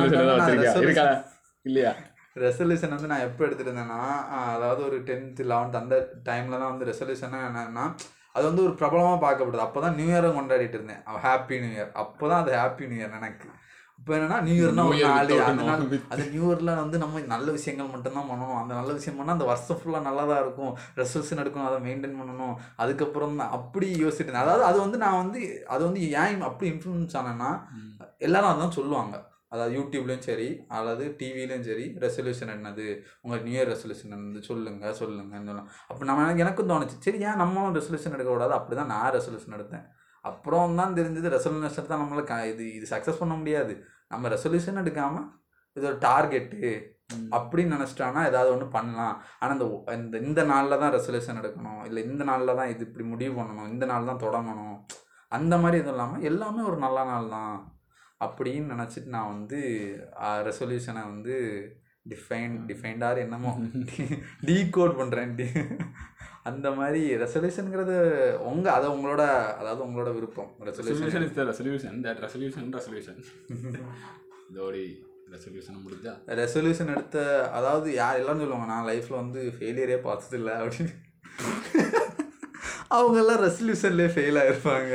இல்லையா? 1.65 1.91
ரெசல்யூஷன் 2.45 2.93
வந்து 2.95 3.09
நான் 3.11 3.25
எப்போ 3.27 3.41
எடுத்துட்டு 3.45 3.71
இருந்தேன்னா 3.71 3.99
ஆஹ் 4.35 4.51
அதாவது 4.55 4.81
ஒரு 4.87 4.97
டென்த்து 5.07 5.43
லெவன்த் 5.51 5.79
அந்த 5.81 5.95
டைமில் 6.27 6.59
தான் 6.61 6.71
வந்து 6.71 6.89
ரெசல்யூஷனாக 6.91 7.47
என்னன்னா 7.49 7.85
அது 8.35 8.45
வந்து 8.49 8.63
ஒரு 8.65 8.73
பிரபலமாக 8.81 9.17
பார்க்கப்படுது. 9.23 9.65
அப்போ 9.65 9.79
தான் 9.81 9.95
நியூ 9.99 10.09
இயரும் 10.09 10.37
கொண்டாடிட்டு 10.39 10.77
இருந்தேன். 10.79 11.01
ஹாப்பி 11.25 11.55
நியூ 11.61 11.71
இயர் 11.77 11.91
அப்போ 12.01 12.25
தான் 12.31 12.41
அது 12.43 12.51
ஹாப்பி 12.61 12.87
நியூ 12.91 12.99
இயர் 12.99 13.15
எனக்கு. 13.19 13.47
இப்போ 14.07 14.19
என்னன்னா 14.19 14.41
நியூ 14.41 14.67
இயர்னா 14.67 14.85
ஒரு 14.85 14.97
நாள். 14.99 15.25
with- 15.89 16.07
அந்த 16.09 16.25
நியூ 16.25 16.53
இயரில் 16.53 16.75
வந்து 16.75 16.97
நம்ம 16.97 17.19
நல்ல 17.19 17.51
விஷயங்கள் 17.51 17.87
மட்டும்தான் 17.87 18.29
பண்ணணும். 18.29 18.61
அந்த 18.61 18.73
நல்ல 18.73 18.93
விஷயம் 18.93 19.19
பண்ணால் 19.19 19.31
அந்த 19.31 19.43
வருஷம் 19.43 19.77
ஃபுல்லாக 19.77 20.01
நல்லா 20.01 20.25
தான் 20.25 20.41
இருக்கும். 20.41 20.77
ரெசல்யூஷன் 20.95 21.43
எடுக்கணும் 21.45 21.65
அதை 21.65 21.91
மெயின்டைன் 21.91 22.15
பண்ணணும். 22.19 22.55
அதுக்கப்புறம் 22.75 23.37
தான் 23.37 23.49
அப்படி 23.49 23.91
யோசிச்சுட்டு 23.91 24.13
இருந்தேன் 24.13 24.35
அதாவது 24.35 24.63
அது 24.63 24.79
வந்து 24.79 24.97
நான் 24.97 25.17
வந்து 25.17 25.67
அது 25.67 25.83
வந்து 25.83 26.11
ஏன் 26.11 26.41
அப்படி 26.41 26.71
இன்ஃப்ளூயன்ஸ் 26.71 27.13
ஆனேன்னா 27.13 27.61
எல்லாரும் 28.17 28.49
அதான் 28.49 28.69
சொல்லுவாங்க. 28.69 29.29
அதாவது 29.49 29.79
யூடியூப்லேயும் 29.79 30.19
சரி 30.19 30.65
அல்லது 30.67 31.15
டிவிலையும் 31.19 31.61
சரி 31.61 31.95
ரெசல்யூஷன் 31.99 32.55
என்னது? 32.55 32.99
உங்கள் 33.21 33.43
நியூ 33.43 33.63
இயர் 33.63 33.67
ரெசல்யூஷன் 33.67 34.13
என்னது? 34.13 34.41
சொல்லுங்க 34.41 34.89
சொல்லுங்கன்னு 34.89 35.35
சொல்லலாம். 35.35 35.69
அப்போ 35.87 36.05
நம்ம 36.05 36.33
எனக்கும் 36.33 36.69
தோணுச்சு 36.69 36.97
சரி 36.99 37.19
ஏன் 37.19 37.35
நம்மளும் 37.35 37.75
ரெசல்யூஷன் 37.75 38.13
எடுக்கக்கூடாது? 38.13 38.53
அப்படி 38.53 38.75
தான் 38.75 38.87
நான் 38.87 39.11
ரெசல்யூஷன் 39.11 39.55
எடுத்தேன். 39.57 39.85
அப்புறம் 40.27 40.77
தான் 40.81 40.97
தெரிஞ்சது 40.99 41.33
ரெசல்யூஷன் 41.35 41.89
தான் 41.91 42.03
நம்மளை 42.03 42.23
க 42.31 42.35
இது 42.51 42.65
இது 42.77 42.85
சக்ஸஸ் 42.93 43.21
பண்ண 43.21 43.33
முடியாது. 43.41 43.73
நம்ம 44.13 44.29
ரெசல்யூஷன் 44.35 44.81
எடுக்காமல் 44.83 45.27
இது 45.77 45.85
ஒரு 45.91 45.97
டார்கெட்டு 46.07 46.71
அப்படின்னு 47.37 47.75
நினச்சிட்டானா 47.75 48.21
ஏதாவது 48.29 48.49
ஒன்று 48.53 48.67
பண்ணலாம். 48.77 49.15
ஆனால் 49.41 49.59
இந்த 49.99 50.15
இந்த 50.27 50.41
நாளில் 50.51 50.81
தான் 50.83 50.93
ரெசல்யூஷன் 50.97 51.39
எடுக்கணும். 51.41 51.81
இல்லை 51.89 52.01
இந்த 52.11 52.23
நாளில் 52.29 52.57
தான் 52.59 52.71
இது 52.73 52.81
இப்படி 52.87 53.05
முடிவு 53.13 53.33
பண்ணணும். 53.39 53.71
இந்த 53.73 53.85
நாள் 53.91 54.09
தான் 54.11 54.23
தொடங்கணும். 54.25 54.77
அந்த 55.37 55.53
மாதிரி 55.61 55.79
எதுவும் 55.81 55.95
இல்லாமல் 55.95 56.25
எல்லாமே 56.29 56.61
ஒரு 56.69 56.77
நல்ல 56.85 56.99
நாள் 57.11 57.33
தான் 57.37 57.55
அப்படின்னு 58.25 58.73
நினச்சிட்டு 58.73 59.09
நான் 59.15 59.31
வந்து 59.33 59.59
ரெசல்யூஷனை 60.49 61.03
வந்து 61.13 61.35
டிஃபைன் 62.11 62.53
டிஃபைன்டார் 62.69 63.17
என்னமோ 63.23 63.51
டீகோட் 64.49 64.93
பண்ணுறேன் 64.99 65.33
டி 65.39 65.47
அந்த 66.49 66.67
மாதிரி 66.79 67.01
ரெசல்யூஷனுங்கிறது 67.23 67.95
உங்கள் 68.49 68.75
அதை 68.77 68.87
உங்களோட 68.95 69.23
அதாவது 69.59 69.81
உங்களோட 69.87 70.09
விருப்பம். 70.17 70.49
Resolution 70.69 71.25
is 71.27 71.35
the 71.39 71.45
resolution 71.51 71.97
that 72.05 72.21
resolution 72.25 72.69
resolution 72.77 73.19
இதோடி 74.51 74.85
resolution 75.33 75.79
முடிஞ்சா. 75.85 76.13
ரெசல்யூஷன் 76.41 76.91
எடுத்த 76.95 77.17
அதாவது 77.59 77.87
யார் 78.01 78.19
எல்லாரும் 78.21 78.43
சொல்லுவாங்க 78.43 78.69
நான் 78.73 78.87
லைஃப்பில் 78.91 79.21
வந்து 79.23 79.41
ஃபெயிலியரே 79.55 79.97
பார்த்ததில்ல 80.07 80.51
அப்படின்னு. 80.61 80.93
அவங்கெல்லாம் 82.97 83.41
ரெசல்யூஷன்லேயே 83.47 84.11
ஃபெயில் 84.13 84.39
ஆயிருப்பாங்க. 84.43 84.93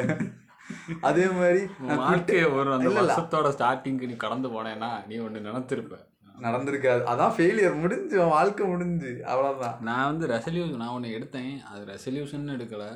அதே 1.09 1.27
மாதிரி 1.39 1.61
வாழ்க்கைய 2.01 2.45
ஒரு 2.57 2.69
அந்த 2.77 2.87
இல்ல, 2.87 2.95
இல்ல. 2.95 3.01
வருஷத்தோட 3.01 3.49
ஸ்டார்டிங்க்கு 3.57 4.09
நீ 4.11 4.17
கடந்து 4.25 4.49
போனேன்னா 4.55 4.91
நீ 5.11 5.17
ஒன்று 5.27 5.47
நினைத்திருப்ப. 5.49 5.97
நடந்திருக்காது. 6.43 7.03
அதான் 7.13 7.35
ஃபெயிலியர் 7.37 7.81
முடிஞ்சு 7.81 8.21
உன் 8.23 8.29
வாழ்க்கை 8.29 8.67
முடிஞ்சு. 8.67 9.07
அவ்வளோதான் 9.07 9.81
நான் 9.81 10.19
வந்து 10.19 10.35
ரெசல்யூஷன் 10.35 10.77
நான் 10.77 10.89
ஒன்று 10.89 11.19
எடுத்தேன். 11.19 11.63
அது 11.63 11.85
ரெசல்யூஷன் 11.93 12.53
எடுக்கலை. 12.57 12.91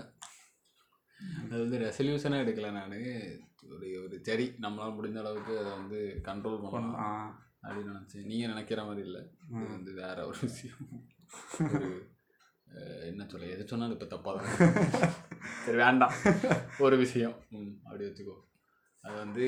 அது 1.42 1.60
வந்து 1.62 1.78
ரெசல்யூஷனே 1.78 2.38
எடுக்கலை 2.44 2.72
நான். 2.72 2.96
ஒரு 3.74 4.02
ஒரு 4.04 4.18
சரி 4.22 4.54
நம்மளால் 4.60 4.96
முடிஞ்ச 4.98 5.18
அளவுக்கு 5.18 5.58
அதை 5.58 5.70
வந்து 5.72 6.20
கண்ட்ரோல் 6.22 6.62
பண்ணலாம் 6.62 6.98
ஆ. 6.98 7.38
அப்படின்னு 7.62 7.94
நினச்சேன். 7.94 8.24
நீங்கள் 8.24 8.48
நினைக்கிற 8.48 8.84
மாதிரி 8.84 9.06
இல்லை. 9.06 9.22
இது 9.50 9.66
வந்து 9.68 9.92
வேற 9.92 10.26
ஒரு 10.26 10.38
விஷயம். 10.40 10.80
என்ன 13.02 13.26
சொல்ல 13.28 13.46
எது 13.46 13.66
சொன்னாலும் 13.66 14.00
இப்போ 14.00 14.16
தப்பாக 14.16 14.42
தான் 14.42 15.12
சரி 15.64 15.76
வேண்டாம். 15.76 16.12
ஒரு 16.78 16.96
விஷயம். 16.96 17.34
ம் 17.50 17.74
அப்படி 17.84 18.04
வச்சுக்கோ. 18.04 18.36
அது 19.00 19.16
வந்து 19.16 19.46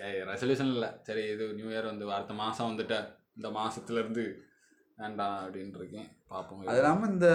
ரெசல்யூஷன் 0.00 0.72
இல்லை. 0.72 0.88
சரி 1.02 1.22
இது 1.24 1.52
நியூ 1.52 1.66
இயர் 1.66 1.84
வந்து 1.84 2.12
அடுத்த 2.12 2.34
மாதம் 2.34 2.70
வந்துட்ட. 2.70 3.22
இந்த 3.36 3.48
மாதத்துலேருந்து 3.50 4.24
வேண்டாம் 4.98 5.38
அப்படின்னு 5.44 5.78
இருக்கேன் 5.78 6.08
பார்ப்போம் 6.28 6.60
அது 6.62 6.78
இல்லாமல் 6.78 7.10
இந்த 7.10 7.28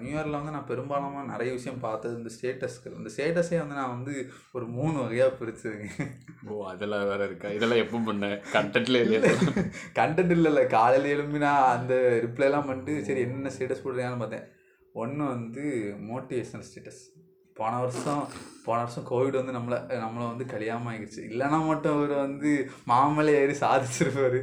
நியூ 0.00 0.10
இயரில் 0.10 0.36
வந்து 0.38 0.54
நான் 0.56 0.66
பெரும்பாலும் 0.66 1.30
நிறைய 1.30 1.50
விஷயம் 1.52 1.80
பார்த்தது 1.80 2.18
இந்த 2.18 2.30
ஸ்டேட்டஸ்கள் 2.34 2.96
இந்த 2.98 3.10
ஸ்டேட்டஸே 3.14 3.58
வந்து 3.60 3.78
நான் 3.78 3.94
வந்து 3.96 4.14
ஒரு 4.52 4.66
மூணு 4.68 4.96
வகையாக 4.98 5.36
பிரிச்சிருக்கேன் 5.38 6.10
ஓ 6.48 6.58
அதெல்லாம் 6.64 7.06
வேற 7.06 7.20
இருக்கா? 7.24 7.48
இதெல்லாம் 7.48 7.82
எப்போ 7.84 8.00
பண்ண? 8.00 8.28
கண்டென்ட்ல 8.52 9.00
இல்லையா? 9.04 9.22
கண்டென்ட் 9.94 10.34
இல்லைல்ல 10.36 10.62
காலையில் 10.68 11.12
எழும்பி 11.14 11.38
நான் 11.38 11.70
அந்த 11.76 11.94
ரிப்ளைலாம் 12.26 12.68
பண்ணிட்டு 12.68 12.94
சரி 13.04 13.22
என்ன 13.28 13.52
ஸ்டேட்டஸ் 13.56 13.84
போடுறியான்னு 13.84 14.22
பார்த்தேன். 14.24 14.46
ஒன்று 14.94 15.24
வந்து 15.34 15.64
மோட்டிவேஷனல் 16.10 16.66
ஸ்டேட்டஸ் 16.68 17.02
போன 17.60 17.72
வருஷம் 17.80 18.22
போன 18.64 18.78
வருஷம் 18.80 19.06
கோவிட் 19.08 19.38
வந்து 19.38 19.52
நம்மளை 19.52 19.76
நம்மளை 20.02 20.24
வந்து 20.26 20.44
கல்யாணம் 20.46 20.88
ஆகிடுச்சு 20.90 21.20
இல்லைனா 21.28 21.58
மட்டும் 21.66 21.94
அவர் 21.94 22.12
வந்து 22.16 22.50
மாமலை 22.88 23.32
ஏறி 23.38 23.54
சாதிச்சிருப்பாரு. 23.60 24.38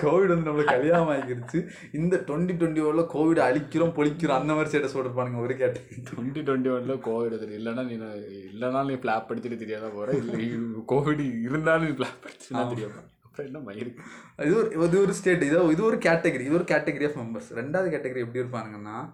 கோவிட் 0.00 0.32
வந்து 0.34 0.48
நம்மளை 0.48 0.64
கல்யாணம் 0.66 1.12
ஆகிடுச்சு 1.14 1.58
இந்த 1.92 2.16
டுவெண்ட்டி 2.26 2.56
டுவெண்ட்டி 2.60 2.84
ஒன்ல 2.88 3.04
கோவிட் 3.14 3.40
அழிக்கிறோம் 3.40 3.94
பொழிக்கிறோம் 3.98 4.38
அந்த 4.38 4.54
மாதிரி 4.54 4.70
ஸ்டேட்டஸ் 4.70 4.96
போட்டுருப்பானுங்க 4.96 5.44
ஒரு 5.44 5.56
கேட்டேன் 5.56 6.04
டுவெண்ட்டி 6.10 6.42
டுவெண்ட்டி 6.48 6.72
ஒன்ல 6.74 6.96
கோவிட் 7.08 7.38
தெரியும் 7.38 7.60
இல்லைன்னா 7.60 7.84
நீ 7.84 7.96
இல்லைனா 8.52 8.82
நீ 8.84 8.96
ஃப்ளாப் 9.02 9.28
படிச்சுட்டு 9.30 9.62
தெரியாத 9.64 9.90
போகிற 9.96 10.18
இல்லை 10.22 10.42
கோவிட் 10.92 11.24
இருந்தாலும் 11.46 11.88
நீ 11.88 11.96
ஃப்ளாப் 11.96 12.22
படிச்சுன்னா 12.26 12.66
தெரியாம 12.74 13.08
அப்புறம் 13.32 13.54
என்ன 13.54 13.72
மயிருக்கு 13.72 14.44
இது 14.46 14.56
ஒரு 14.56 14.86
இது 14.86 15.00
ஒரு 15.00 15.14
ஸ்டேட் 15.14 15.42
இது 15.42 15.70
இது 15.70 15.84
ஒரு 15.84 15.96
கேட்டகரி 15.96 16.40
இது 16.40 16.52
ஒரு 16.52 16.64
கேட்டகரி 16.64 17.08
ஆஃப் 17.08 17.18
மெம்பர்ஸ் 17.18 17.54
ரெண்டாவது 17.54 17.90
கேட்டகரி 17.90 18.18
எப்படி 18.18 18.40
இருப்பானுங்கன்னா 18.40 19.12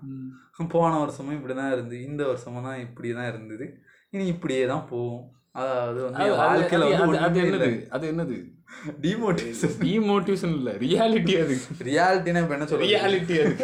போன 0.69 0.99
வருஷமும் 0.99 1.35
இப்படி 1.35 1.55
தான் 1.55 1.73
இருந்து 1.73 2.05
இந்த 2.05 2.27
வருஷமும் 2.27 2.63
தான் 2.63 2.79
இப்படி 2.79 3.13
தான் 3.13 3.29
இருந்தது. 3.29 3.79
இனி 4.11 4.27
இப்படியே 4.27 4.67
தான் 4.67 4.87
போகும். 4.91 5.31
அதாவது 5.53 6.03
வந்து 6.03 6.19
அது- 6.19 6.37
அது- 6.37 6.41
வாழ்க்கையில 6.41 6.95
அது- 6.95 7.07
வந்து 7.07 7.41
அது- 7.41 7.45
என்னது? 7.45 7.89
அது 7.89 8.13
என்னது? 8.13 8.57
டிமோட்டிவேஷன் 9.01 9.71
டிமோட்டிவேஷன் 9.79 10.55
இல்ல. 10.55 10.71
ரியாலிட்டி 10.73 11.43
அது. 11.43 11.57
ரியாலிட்டினா 11.79 12.43
இப்போ 12.43 12.55
என்ன 12.55 12.67
சொல்றது? 12.67 12.79
ரியாலிட்டி 12.79 13.41
அது. 13.45 13.57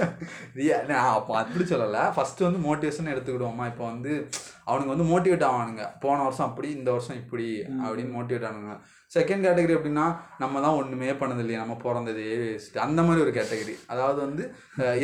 ரியா 0.55 0.87
நான் 0.87 1.15
அப்போ 1.15 1.39
அப்படி 1.39 1.65
சொல்லலை. 1.65 2.13
ஃபஸ்ட்டு 2.17 2.53
வந்து 2.53 2.77
மோட்டிவேஷன் 2.77 3.07
எடுத்துக்கிடுவோமா? 3.07 3.67
இப்போ 3.67 3.85
வந்து 3.85 4.29
அவனுங்க 4.67 4.93
வந்து 4.93 5.09
மோட்டிவேட் 5.11 5.47
ஆவானுங்க. 5.49 5.85
போன 6.03 6.19
வருஷம் 6.23 6.47
அப்படி 6.49 6.69
இந்த 6.79 6.91
வருஷம் 6.93 7.19
இப்படி 7.23 7.47
அப்படின்னு 7.85 8.17
மோட்டிவேட் 8.17 8.47
ஆனானுங்க 8.49 8.77
செகண்ட் 9.13 9.45
கேட்டகரி 9.47 9.77
எப்படின்னா 9.77 10.07
நம்ம 10.39 10.61
தான் 10.61 10.79
ஒன்றுமே 10.79 11.11
பண்ணது 11.21 11.43
இல்லையா 11.45 11.61
நம்ம 11.63 11.75
பிறந்ததே 11.83 12.29
வேஸ்ட் 12.43 12.79
அந்த 12.87 13.01
மாதிரி 13.03 13.25
ஒரு 13.25 13.35
கேட்டகரி 13.39 13.75
அதாவது 13.87 14.21
வந்து 14.27 14.45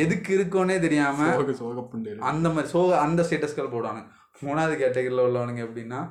எதுக்கு 0.03 0.31
இருக்கோன்னே 0.37 0.77
தெரியாமல் 0.87 1.31
சோக 1.33 1.53
சோக 1.61 1.83
அந்த 2.31 2.49
மாதிரி 2.49 2.71
ஸோ 2.73 2.81
அந்த 3.05 3.21
ஸ்டேட்டஸ்கள் 3.27 3.73
போடுவானுங்க. 3.75 4.09
மூணாவது 4.47 4.75
கேட்டகரியில் 4.81 5.25
உள்ளவனுங்க 5.27 5.61
எப்படின்னா 5.67 6.01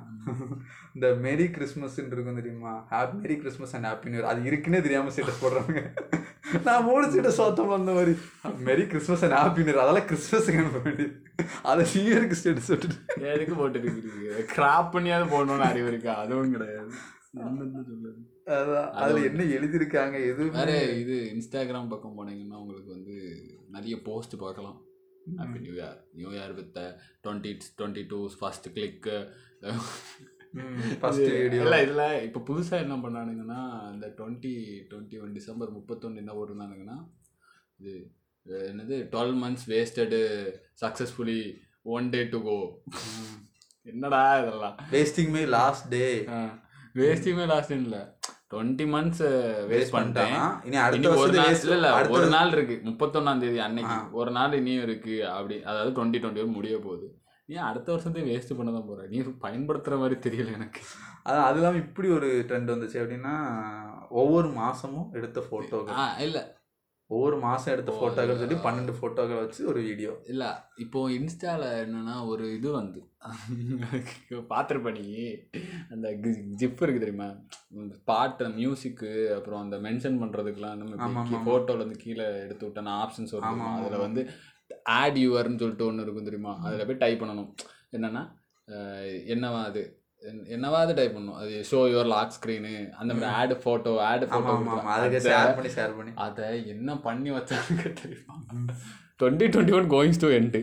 இந்த 0.94 1.06
மெரி 1.26 1.46
கிறிஸ்மஸ்ன்னு 1.56 2.12
இருக்கும் 2.14 2.40
தெரியுமா? 2.40 2.72
ஹாப்பி 2.94 3.16
மெரி 3.24 3.36
கிறிஸ்மஸ் 3.42 3.74
அண்ட் 3.76 3.88
ஹாப்பி 3.88 4.10
நியூ 4.12 4.24
அது 4.32 4.48
இருக்குன்னே 4.50 4.80
தெரியாமல் 4.86 5.12
ஸ்டேட்டஸ் 5.14 5.42
போடுறாங்க 5.44 5.82
நான் 6.66 6.86
மூணு 6.88 7.04
ஸ்டேட்டஸ் 7.10 7.40
சோத்தம் 7.40 7.76
அந்த 7.78 7.92
மாதிரி. 7.98 8.14
மெரி 8.68 8.84
கிறிஸ்மஸ் 8.92 9.24
அண்ட் 9.26 9.36
ஹாப்பி 9.40 9.64
நியூ 9.66 9.78
அதெல்லாம் 9.84 10.08
கிறிஸ்மஸுக்கு 10.10 10.60
அனுப்ப 10.62 10.82
வேண்டியது 10.88 11.14
அதை 11.70 11.86
நியூ 11.92 12.04
இயருக்கு 12.10 12.40
ஸ்டேட்டஸ் 12.40 12.70
விட்டுட்டு. 12.72 12.98
எதுக்கு 13.34 13.54
போட்டு 13.60 13.78
இருக்குது 13.78 14.44
கிராப் 14.56 14.92
பண்ணியாவது 14.96 15.32
போடணும்னு 15.34 15.70
அறிவு 15.70 15.88
இருக்கா 15.92 16.14
அதுவும் 16.24 16.54
கிடையாது. 16.56 16.92
அதில் 19.02 19.26
என்ன 19.30 19.42
எழுதியிருக்காங்க? 19.56 20.16
எதுவுமே 20.30 20.56
வேற 20.60 20.72
இது 21.02 21.16
இன்ஸ்டாகிராம் 21.34 21.90
பக்கம் 21.92 22.16
போனீங்கன்னா 22.18 22.60
உங்களுக்கு 22.62 22.90
வந்து 22.96 23.16
நிறைய 23.74 23.96
போஸ்ட் 24.08 24.34
பார்க்கலாம். 24.44 24.78
Year 25.72 25.98
new 26.14 26.28
year 26.30 26.54
with 26.58 26.78
twenty 27.24 27.52
twenty 27.78 28.04
two 28.12 28.18
first 28.40 28.68
click 28.76 29.16
first 31.00 31.26
video 31.34 31.62
இல்லை 31.64 31.80
இதில் 31.82 32.04
இப்போ 32.26 32.40
புதுசாக 32.48 32.84
என்ன 32.84 32.94
பண்ணானுங்கன்னா 32.96 33.60
இந்த 33.94 34.06
டுவெண்ட்டி 34.18 34.54
டுவெண்ட்டி 34.90 35.18
ஒன் 35.22 35.32
டிசம்பர் 35.32 35.70
முப்பத்தொன்று 35.70 36.22
என்ன 36.22 36.32
போட்டிருந்தானுங்கன்னா 36.32 36.98
இது 37.80 37.92
என்னது 38.70 38.96
twelve 39.12 39.36
months 39.42 39.66
wasted 39.72 40.20
successfully 40.82 41.40
one 41.94 42.08
day 42.10 42.22
to 42.24 42.38
go 42.42 42.56
என்னடா 43.86 44.22
இதெல்லாம்? 44.40 44.74
வேஸ்டிங் 44.92 45.30
மே 45.30 45.42
லாஸ்ட் 45.56 45.86
டே 45.88 46.04
வேஸ்டிங்குமே 46.96 47.46
லாஸ்ட் 47.46 47.72
இல்லை. 47.76 48.02
டுவெண்ட்டி 48.52 48.84
மந்த்ஸ் 48.94 49.24
வேஸ்ட் 49.70 49.94
பண்ணிட்டேன்? 49.96 50.36
இனி 50.64 50.76
அடுத்த 50.76 51.10
ஒரு 51.22 51.32
நாள் 51.32 52.10
ஒரு 52.16 52.28
நாள் 52.28 52.52
இருக்கு. 52.52 52.76
முப்பத்தொன்னாம் 52.84 53.38
தேதி 53.38 53.58
அன்னைக்கு. 53.58 53.96
ஒரு 54.10 54.30
நாள் 54.30 54.52
இனியும் 54.52 54.82
இருக்கு. 54.82 55.26
அப்படி 55.28 55.62
அதாவது 55.62 55.90
டுவெண்ட்டி 55.96 56.20
டுவெண்ட்டி 56.22 56.42
ஒன் 56.44 56.56
முடிய 56.58 56.78
போகுது. 56.78 57.08
நீ 57.44 57.56
அடுத்த 57.56 57.92
வருஷத்தையும் 57.92 58.30
வேஸ்ட் 58.30 58.56
பண்ண 58.56 58.72
தான் 58.72 58.88
போற. 58.88 59.06
நீ 59.06 59.20
பயன்படுத்துற 59.46 59.98
மாதிரி 59.98 60.16
தெரியல 60.26 60.52
எனக்கு. 60.52 60.80
அதான் 61.24 61.46
அது 61.46 61.58
இல்லாமல் 61.58 61.80
இப்படி 61.80 62.08
ஒரு 62.08 62.26
ட்ரெண்ட் 62.48 62.72
வந்துச்சு 62.74 62.98
அப்படின்னா 63.02 63.34
ஒவ்வொரு 64.08 64.48
மாசமும் 64.48 65.08
எடுத்த 65.12 65.40
ஃபோட்டோகள் 65.40 65.98
ஆ 66.02 66.04
இல்ல. 66.18 66.59
ஒவ்வொரு 67.10 67.36
மாசம் 67.44 67.72
எடுத்த 67.72 67.92
ஃபோட்டோகள் 67.94 68.40
சொல்லி 68.40 68.56
பன்னெண்டு 68.64 68.92
ஃபோட்டோகள் 68.96 69.40
வச்சு 69.40 69.60
ஒரு 69.66 69.80
வீடியோ 69.86 70.12
இல்ல 70.28 70.44
இப்போ 70.78 70.98
இன்ஸ்டால 71.10 71.62
என்னன்னா 71.80 72.14
ஒரு 72.26 72.44
இது 72.56 72.68
வந்து. 72.74 73.00
பார்த்துருப்ப 74.50 74.90
நீ 74.98 75.06
அந்த 75.90 76.06
ஜிப் 76.60 76.82
இருக்கு 76.82 77.02
தெரியுமா? 77.02 77.28
பாட்டு 78.04 78.44
மியூசிக்கு 78.56 79.08
அப்புறம் 79.36 79.62
அந்த 79.62 79.78
மென்ஷன் 79.86 80.20
பண்றதுக்குலாம் 80.22 80.76
ஆமா, 80.76 80.96
நம்ம 81.02 81.24
ஆமா. 81.24 81.40
ஃபோட்டோல 81.42 81.80
இருந்து 81.80 81.98
கீழே 82.04 82.26
எடுத்து 82.44 82.66
விட்டேன் 82.66 82.92
ஆப்ஷன்ஸ் 82.96 83.34
வரும் 83.36 83.64
அதுல. 83.72 83.98
வந்து 84.06 84.22
ஆட் 84.94 85.18
யூவர்னு 85.18 85.62
சொல்லிட்டு 85.62 85.88
ஒன்று 85.88 86.04
இருக்கும் 86.04 86.28
தெரியுமா? 86.28 86.54
அதில் 86.64 86.88
போய் 86.88 87.02
டைப் 87.02 87.22
பண்ணணும். 87.22 87.50
என்னன்னா 87.92 88.22
என்னவா 89.30 89.60
அது? 89.64 89.82
என்- 90.22 90.44
என்னவாது 90.48 90.94
டைப் 90.94 91.16
பண்ணணும் 91.16 91.36
அது 91.36 91.64
ஷோ 91.70 91.78
யுவர் 91.90 92.06
லாக் 92.06 92.32
ஸ்க்ரீனு 92.36 92.72
அந்த 92.92 93.12
மாதிரி 93.14 93.30
ஆட் 93.32 93.52
ஃபோட்டோ 93.56 93.92
ஆட் 94.02 94.24
ஃபோட்டோ 94.24 94.54
அதுக்கு 94.94 95.20
ஷேர் 95.28 95.54
பண்ணி 95.54 95.72
ஷேர் 95.74 95.96
பண்ணி. 95.96 96.12
அதை 96.18 96.48
என்ன 96.68 96.96
பண்ணி 96.98 97.30
வச்சாங்க 97.30 97.82
தெரியுமா? 98.00 98.36
Twenty 99.20 99.46
twenty 99.52 99.74
one 99.74 99.90
goings 99.90 100.20
to 100.20 100.28
end 100.30 100.60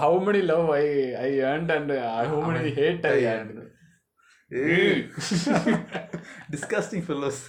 how 0.00 0.18
many 0.24 0.42
love 0.44 0.70
I 0.74 0.86
I 1.16 1.30
earned 1.40 1.72
and 1.72 1.92
how 2.24 2.40
many 2.48 2.72
hate 2.74 3.06
I 3.06 3.24
earned 3.24 3.62
disgusting 6.50 7.06
fellows 7.06 7.42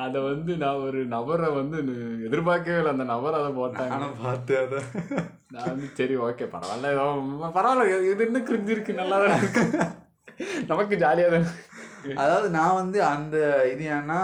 அதை 0.00 0.20
வந்து 0.22 0.56
நான் 0.56 0.80
ஒரு 0.80 1.06
நபரை 1.06 1.50
வந்து 1.50 1.78
எதிர்பார்க்கவே 2.24 2.76
இல்லை. 2.76 2.92
அந்த 2.92 3.04
நபர் 3.04 3.34
அதை 3.34 3.50
போட்டாங்க. 3.52 3.88
நானும் 3.88 4.22
பார்த்தேன் 4.22 4.66
அதை. 4.66 4.80
நான் 5.48 5.66
வந்து 5.66 5.86
சரி 5.94 6.16
ஓகே 6.18 6.46
பரவாயில்ல. 6.48 6.90
ஏதோ 6.90 7.04
பரவாயில்ல. 7.56 8.10
இது 8.10 8.26
இன்னும் 8.26 8.46
கிரிஞ்சு 8.46 8.68
இருக்கு. 8.68 8.92
நல்லா 8.94 9.18
தான் 9.24 9.38
இருக்கு. 9.38 9.62
நமக்கு 10.70 10.94
ஜாலியாக 11.04 11.32
தான். 11.34 11.48
அதாவது 12.22 12.46
நான் 12.58 12.78
வந்து 12.80 12.98
அந்த 13.14 13.36
இது 13.72 13.84
ஏன்னா 13.96 14.20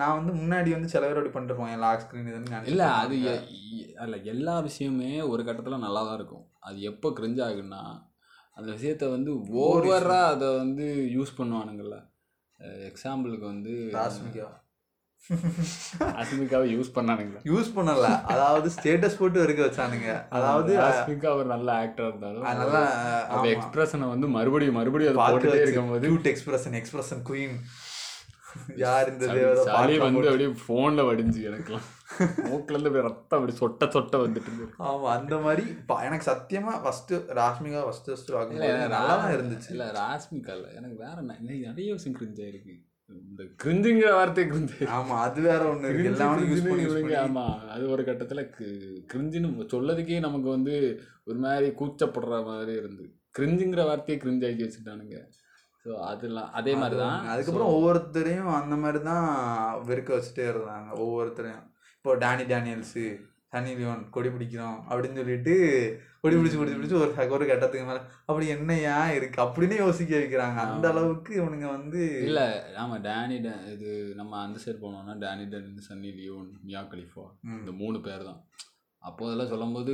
நான் 0.00 0.16
வந்து 0.18 0.32
முன்னாடி 0.40 0.70
வந்து 0.76 0.92
சில 0.92 1.04
பேர் 1.06 1.20
அப்படி 1.20 1.34
பண்ணிருப்போம். 1.36 1.70
என் 1.74 1.84
லாக் 1.84 2.02
ஸ்க்ரீன் 2.04 2.28
இதுன்னு 2.32 2.70
இல்ல 2.72 2.84
அது 3.02 3.18
அல்ல 4.04 4.16
எல்லா 4.34 4.56
விஷயமே 4.68 5.10
ஒரு 5.32 5.42
கட்டத்துல 5.48 5.78
நல்லா 5.86 6.02
தான் 6.08 6.18
இருக்கும். 6.20 6.44
அது 6.68 6.78
எப்போ 6.90 7.10
கிரிஞ்ச் 7.18 7.40
ஆகுன்னா 7.48 7.82
அந்த 8.58 8.68
விஷயத்த 8.76 9.08
வந்து 9.16 9.32
ஓவரா 9.64 10.20
அதை 10.34 10.48
வந்து 10.62 10.86
யூஸ் 11.16 11.38
பண்ணுவானுங்கல்ல. 11.40 11.98
எக்ஸாம்பிளுக்கு 12.90 13.46
வந்து 13.54 13.74
ராஸ்மிகா 13.98 14.46
அஸ்மிகாவை 16.20 16.66
யூஸ் 16.74 16.90
பண்ணானுங்களா 16.94 17.40
யூஸ் 17.48 17.70
பண்ணல. 17.74 18.06
அதாவது 18.32 18.68
ஸ்டேட்டஸ் 18.76 19.18
போட்டு 19.18 19.42
இருக்க 19.46 19.60
வச்சானுங்க. 19.66 20.08
அதாவது 20.36 20.72
அஸ்மிகா 20.84 21.30
ஒரு 21.38 21.48
நல்ல 21.52 21.68
ஆக்டர் 21.82 22.08
இருந்தாலும் 22.08 22.46
நல்லா 22.52 22.80
அப்ப 23.32 23.44
எக்ஸ்பிரஷனை 23.54 24.08
வந்து 24.12 24.28
மறுபடியும் 24.36 24.78
மறுபடியும் 24.78 25.12
அதை 25.12 25.20
போட்டுட்டே 25.26 25.60
இருக்கும்போது 25.64 26.06
கியூட் 26.06 26.30
எக்ஸ்பிரஷன் 26.32 26.78
எக்ஸ்பிரஷன் 26.80 27.22
குயின் 27.28 27.56
யார் 28.82 29.10
இந்த 29.10 29.24
பாட்டுலாம் 29.66 30.06
வந்து 30.06 30.28
அப்படியே 30.30 30.50
போன்ல 30.66 31.00
வடிஞ்சு 31.08 31.40
எனக்குலாம் 31.48 31.86
மூக்குல 32.46 32.76
இருந்து 32.76 32.90
அப்படியே 32.90 33.06
ரத்தம் 33.08 33.38
அப்படி 33.38 33.54
சொட்ட 33.60 33.90
சொட்ட 33.96 34.22
வந்துட்டு 34.24 34.50
இருந்தது 34.50 34.72
ஆமா 34.86 35.08
அந்த 35.18 35.36
மாதிரி 35.46 35.64
எனக்கு 36.06 36.26
சத்தியமா 36.30 36.74
ஃபர்ஸ்ட் 36.84 37.12
ராஷ்மிகா 37.40 37.82
வாங்கும்போது 37.84 38.70
எனக்கு 38.70 38.94
நல்லா 38.98 39.16
இருந்துச்சு. 39.36 39.70
இல்ல 39.74 39.86
ராஸ்மிகா 40.00 40.54
இல்ல 40.58 40.68
எனக்கு 40.80 40.98
வேற 41.04 41.16
இன்னைக்கு 41.24 41.66
நிறைய 41.68 41.88
விஷயம் 41.98 42.18
கிரிஞ்சா 42.18 42.46
இருக்கு 42.52 42.74
இந்த 43.10 43.42
கிரிஞ்சுங்கிற 43.62 44.08
வார்த்தை 44.14 44.42
கிரிஞ்சு 44.46 44.86
ஆமா 44.96 45.14
அது 45.26 45.40
வேற 45.46 45.62
ஒண்ணு 45.70 45.92
எல்லாமே 46.10 46.48
யூஸ் 46.50 46.66
பண்ணி 46.66 47.14
ஆமா 47.22 47.44
அது 47.74 47.84
ஒரு 47.94 48.02
கட்டத்துல 48.08 48.42
கிரிஞ்சுன்னு 49.12 49.68
சொல்லதுக்கே 49.74 50.18
நமக்கு 50.26 50.48
வந்து 50.56 50.74
ஒரு 51.30 51.38
மாதிரி 51.38 51.68
கூச்சப்படுற 51.80 52.36
மாதிரி 52.44 52.74
இருந்து. 52.80 53.04
கிரிஞ்சுங்கிற 53.36 53.82
வார்த்தையை 53.88 54.18
கிரிஞ்சு 54.20 54.46
ஆக்கி 54.48 54.64
வச்சுட்டானுங்க. 54.64 55.16
ஸோ 55.86 55.90
அதெல்லாம் 56.10 56.50
அதே 56.52 56.72
மாதிரி 56.74 56.96
தான் 57.02 57.26
அதுக்கப்புறம் 57.32 57.72
ஒவ்வொருத்தரையும் 57.74 58.52
அந்த 58.60 58.76
மாதிரி 58.76 59.00
தான் 59.02 59.26
வெறுக்க 59.88 60.10
வச்சுட்டே 60.16 60.46
இருந்தாங்க. 60.52 60.88
ஒவ்வொருத்தரையும். 61.04 61.66
இப்போ 61.96 62.14
டேனி 62.24 62.44
டேனியல்ஸு 62.52 63.04
சனி 63.52 63.74
லியோன் 63.74 64.10
கொடி 64.10 64.28
பிடிக்கிறோம் 64.28 64.78
அப்படின்னு 64.88 65.14
சொல்லிட்டு 65.14 65.54
கொடி 66.20 66.36
பிடிச்சி 66.36 66.56
பிடிச்சி 66.56 66.76
பிடிச்சி 66.76 66.96
ஒரு 66.96 67.32
ஒரு 67.32 67.46
கட்டத்துக்கு 67.46 67.86
மேலே. 67.86 68.00
அப்படி 68.26 68.46
என்னையா 68.46 69.10
இருக்கு? 69.10 69.42
அப்படின்னு 69.42 69.76
யோசிக்க 69.76 70.16
வைக்கிறாங்க. 70.16 70.58
அந்த 70.64 70.88
அளவுக்கு 70.88 71.40
இவனுங்க 71.40 71.66
வந்து 71.68 72.00
இல்ல 72.22 72.40
ஆமா 72.78 72.96
டேனி 73.00 73.36
டே- 73.38 73.72
இது 73.72 73.90
நம்ம 74.14 74.42
அந்த 74.42 74.60
சைடு 74.64 74.82
போனோம்னா 74.82 75.14
Danny 75.18 75.46
Danny 75.48 75.82
Sunny 75.88 76.10
Leone 76.14 76.50
Mia 76.62 76.82
Khalifa. 76.90 77.24
இந்த 77.56 77.72
மூணு 77.72 78.00
பேர் 78.00 78.24
தான். 78.24 78.40
அப்போ 79.02 79.26
அதெல்லாம் 79.26 79.48
சொல்லும்போது 79.48 79.92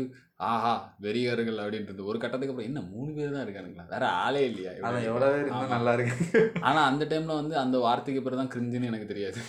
ஆஹா 0.52 0.72
வெறியர்கள் 1.04 1.60
அப்படின்றது. 1.62 2.00
ஒரு 2.10 2.18
கட்டத்துக்கு 2.22 2.52
அப்புறம் 2.52 2.70
என்ன 2.70 2.80
மூணு 2.92 3.10
பேர் 3.16 3.34
தான் 3.34 3.44
இருக்கானுங்களா? 3.46 3.84
வேற 3.92 4.04
ஆளே 4.24 4.42
இல்லையா? 4.50 4.72
அதான் 4.86 5.06
எவ்வளோ 5.10 5.28
பேர் 5.34 5.72
நல்லா 5.74 5.92
இருக்கு. 5.98 6.42
ஆனா 6.68 6.80
அந்த 6.90 7.04
டைம்ல 7.12 7.38
வந்து 7.40 7.56
அந்த 7.64 7.78
வார்த்தைக்கு 7.86 8.24
பிறகு 8.26 8.40
தான் 8.42 8.52
கிரிஞ்சுன்னு 8.54 8.90
எனக்கு 8.92 9.10
தெரியாது. 9.12 9.40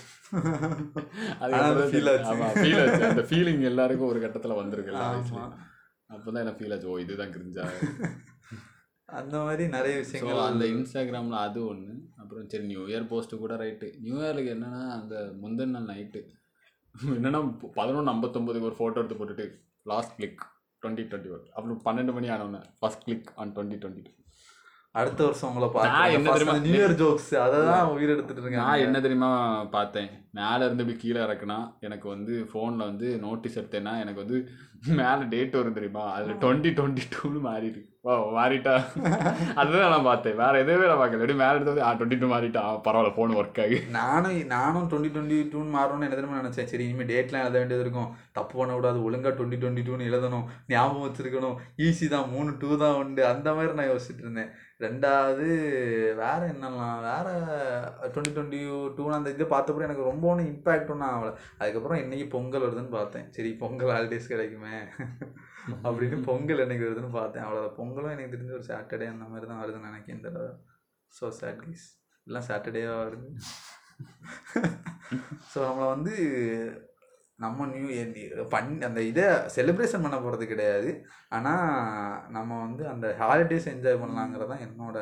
அது 1.41 1.59
அந்த 3.09 3.23
ஃபீலிங் 3.31 3.65
எல்லாருக்கும் 3.71 4.11
ஒரு 4.13 4.21
கட்டத்துல 4.25 4.59
வந்திருக்கு. 4.61 4.95
வயசுலயும் 5.01 5.57
அப்பதான் 6.15 6.43
எனக்கு 6.45 6.61
ஃபீல் 6.61 6.75
ஆச்சு. 6.75 6.89
ஓ 6.93 6.97
இதுதான் 7.03 7.35
கிரிஞ்சா 7.35 7.65
அந்த 9.09 9.35
மாதிரி 9.45 9.63
நிறைய 9.75 9.95
விஷயங்கள் 10.03 10.47
அந்த 10.49 10.65
இன்ஸ்டாகிராமில் 10.73 11.43
அது 11.45 11.59
ஒன்று 11.71 11.93
அப்புறம் 12.21 12.47
சரி 12.51 12.65
நியூ 12.69 12.83
இயர் 12.91 13.11
போஸ்ட்டு 13.11 13.39
கூட 13.41 13.53
ரைட்டு 13.61 13.87
நியூ 14.05 14.15
இயருக்கு 14.23 14.53
என்னன்னா 14.55 14.81
அந்த 14.95 15.15
முந்தின 15.41 15.73
நாள் 15.75 15.89
நைட்டு 15.91 16.21
என்னன்னா 17.17 17.39
பதினொன்று 17.77 18.11
ஐம்பத்தொம்பதுக்கு 18.13 18.69
ஒரு 18.69 18.77
ஃபோட்டோ 18.79 18.99
எடுத்து 19.01 19.17
போட்டுட்டு 19.19 19.45
last 19.91 20.15
click 20.17 20.43
twenty 20.86 21.05
twenty 21.09 21.33
one 21.36 21.47
அப்புறம் 21.55 21.81
பன்னெண்டு 21.86 22.15
மணி 22.17 22.29
ஆனோடனே 22.33 22.61
first 22.79 23.05
click 23.05 23.31
on 23.38 23.53
twenty 23.55 23.79
twenty 23.81 24.13
அடுத்த 24.95 25.21
வருஷம் 25.25 25.49
உங்களை 25.49 25.67
நான் 25.86 26.13
என்ன 26.15 26.33
தெரியுமா? 26.33 26.53
நியூ 26.65 26.75
இயர் 26.75 26.93
ஜோக்ஸ் 26.99 27.31
அதை 27.41 27.57
தான் 27.69 27.89
உயிர் 27.93 28.13
எடுத்துட்டு 28.13 28.41
நான் 28.41 28.45
இருக்காங்க 28.49 28.83
என்ன 28.86 28.99
தெரியுமா 29.01 29.31
பார்த்தேன்? 29.73 30.07
மேலே 30.33 30.61
இருந்து 30.65 30.83
இப்படி 30.86 30.97
கீழே 31.01 31.19
இறக்குனா 31.25 31.57
எனக்கு 31.81 32.07
வந்து 32.09 32.33
ஃபோனில் 32.51 32.86
வந்து 32.86 33.07
நோட்டீஸ் 33.23 33.57
எடுத்தேன்னா 33.59 33.93
எனக்கு 34.03 34.23
வந்து 34.23 34.38
மேலே 34.99 35.25
டேட் 35.33 35.57
வரும் 35.59 35.77
தெரியுமா? 35.79 36.05
அதில் 36.15 36.39
டுவெண்ட்டி 36.43 36.71
டுவெண்ட்டி 36.77 37.05
டூன்னு 37.13 37.41
மாறிடு 37.47 37.81
ஓ 38.08 38.16
மாறிட்டா. 38.34 38.74
அதுதான் 39.60 39.93
நான் 39.93 40.08
பார்த்தேன். 40.08 40.36
வேற 40.41 40.51
எதுவுமே 40.64 40.88
நான் 40.89 40.99
பார்க்கல. 40.99 41.20
எப்படி 41.20 41.36
மேலே 41.39 41.56
எடுத்தது 41.58 41.80
ஆ 41.86 41.91
டுவெண்ட்டி 41.99 42.18
டூ 42.24 42.28
மாறிட்டா 42.32 42.62
பரவாயில்ல 42.88 43.12
ஃபோன் 43.16 43.32
ஒர்க் 43.39 43.62
ஆகி. 43.64 43.78
நானும் 43.95 44.36
நானும் 44.51 44.86
டுவெண்ட்டி 44.91 45.10
டுவெண்ட்டி 45.16 45.38
டூன்னு 45.53 45.76
மாறணும்னு 45.78 46.08
என்ன 46.08 46.41
நினச்சேன். 46.41 46.70
சரி 46.72 46.84
இனிமேல் 46.88 47.10
டேட்லாம் 47.12 47.43
எழுத 47.45 47.58
வேண்டியது 47.60 47.86
இருக்கும். 47.86 48.12
தப்பு 48.38 48.53
பண்ணக்கூடாது. 48.60 48.99
ஒழுங்கா 49.08 49.32
டுவெண்ட்டி 49.38 49.60
டுவெண்ட்டி 49.64 49.86
டூன்னு 49.88 50.10
எழுதணும். 50.10 50.45
ஞாபகம் 50.74 51.06
வச்சிருக்கணும். 51.08 51.58
ஈஸி 51.88 52.10
தான். 52.14 52.30
மூணு 52.36 52.51
டூ 52.64 52.70
தான் 52.84 52.99
உண்டு. 53.01 53.24
அந்த 53.32 53.47
மாதிரி 53.60 53.80
நான் 53.80 53.91
யோசிச்சுட்டு 53.93 54.26
இருந்தேன். 54.28 54.51
ரெண்டாவது 54.86 55.47
வேற 56.22 56.39
என்னெல்லாம் 56.53 57.01
வேற 57.10 57.28
டுவெண்ட்டி 58.14 58.36
டுவெண்ட்டி 58.38 58.62
டூன்னு 58.97 59.18
அந்த 59.20 59.36
இது 59.38 59.49
பார்த்தப்பறம் 59.56 59.89
எனக்கு 59.89 60.10
ரொம்ப 60.12 60.26
ஒன்றும் 60.34 60.51
இம்பேக்ட் 60.53 60.93
ஒன்றும் 60.95 61.12
ஆகலை. 61.14 61.34
அதுக்கப்புறம் 61.62 62.01
இன்னைக்கு 62.06 62.28
பொங்கல் 62.38 62.68
வருதுன்னு 62.68 62.95
பார்த்தேன். 62.99 63.28
சரி 63.38 63.53
பொங்கல் 63.66 63.95
ஹாலிடேஸ் 63.97 64.34
கிடைக்குமே. 64.36 64.78
அப்படின்னு 65.86 66.18
பொங்கல் 66.30 66.63
என்னைக்கு 66.63 66.88
வருதுன்னு 66.88 67.11
பார்த்தேன். 67.20 67.45
அவ்வளோ 67.45 67.61
பொங்கலும் 67.78 68.13
எனக்கு 68.16 68.34
தெரிஞ்ச 68.34 68.53
ஒரு 68.59 68.66
சாட்டர்டே 68.72 69.07
அந்த 69.13 69.26
மாதிரி 69.32 69.47
தான் 69.51 69.61
வருதுன்னு 69.63 69.89
நினைக்கிறேன் 69.91 70.18
இந்த 70.20 70.32
தடவை. 70.32 70.51
ஸோ 71.18 71.28
சேட் 71.39 71.61
கைஸ் 71.66 71.86
எல்லாம் 72.28 72.47
சாட்டர்டேவாக 72.49 73.03
வருது. 73.03 73.30
ஸோ 75.51 75.57
நம்மளை 75.68 75.88
வந்து 75.95 76.13
நம்ம 77.43 77.66
நியூ 77.72 77.88
பண் 78.53 78.70
அந்த 78.88 78.99
இதை 79.11 79.26
செலிப்ரேஷன் 79.55 80.03
பண்ண 80.05 80.18
போகிறது 80.20 80.45
கிடையாது. 80.51 80.91
ஆனால் 81.38 81.63
நம்ம 82.36 82.59
வந்து 82.66 82.84
அந்த 82.93 83.07
ஹாலிடேஸ் 83.22 83.72
என்ஜாய் 83.74 84.01
பண்ணலாங்கிறது 84.03 84.51
தான் 84.53 84.66
என்னோட 84.68 84.97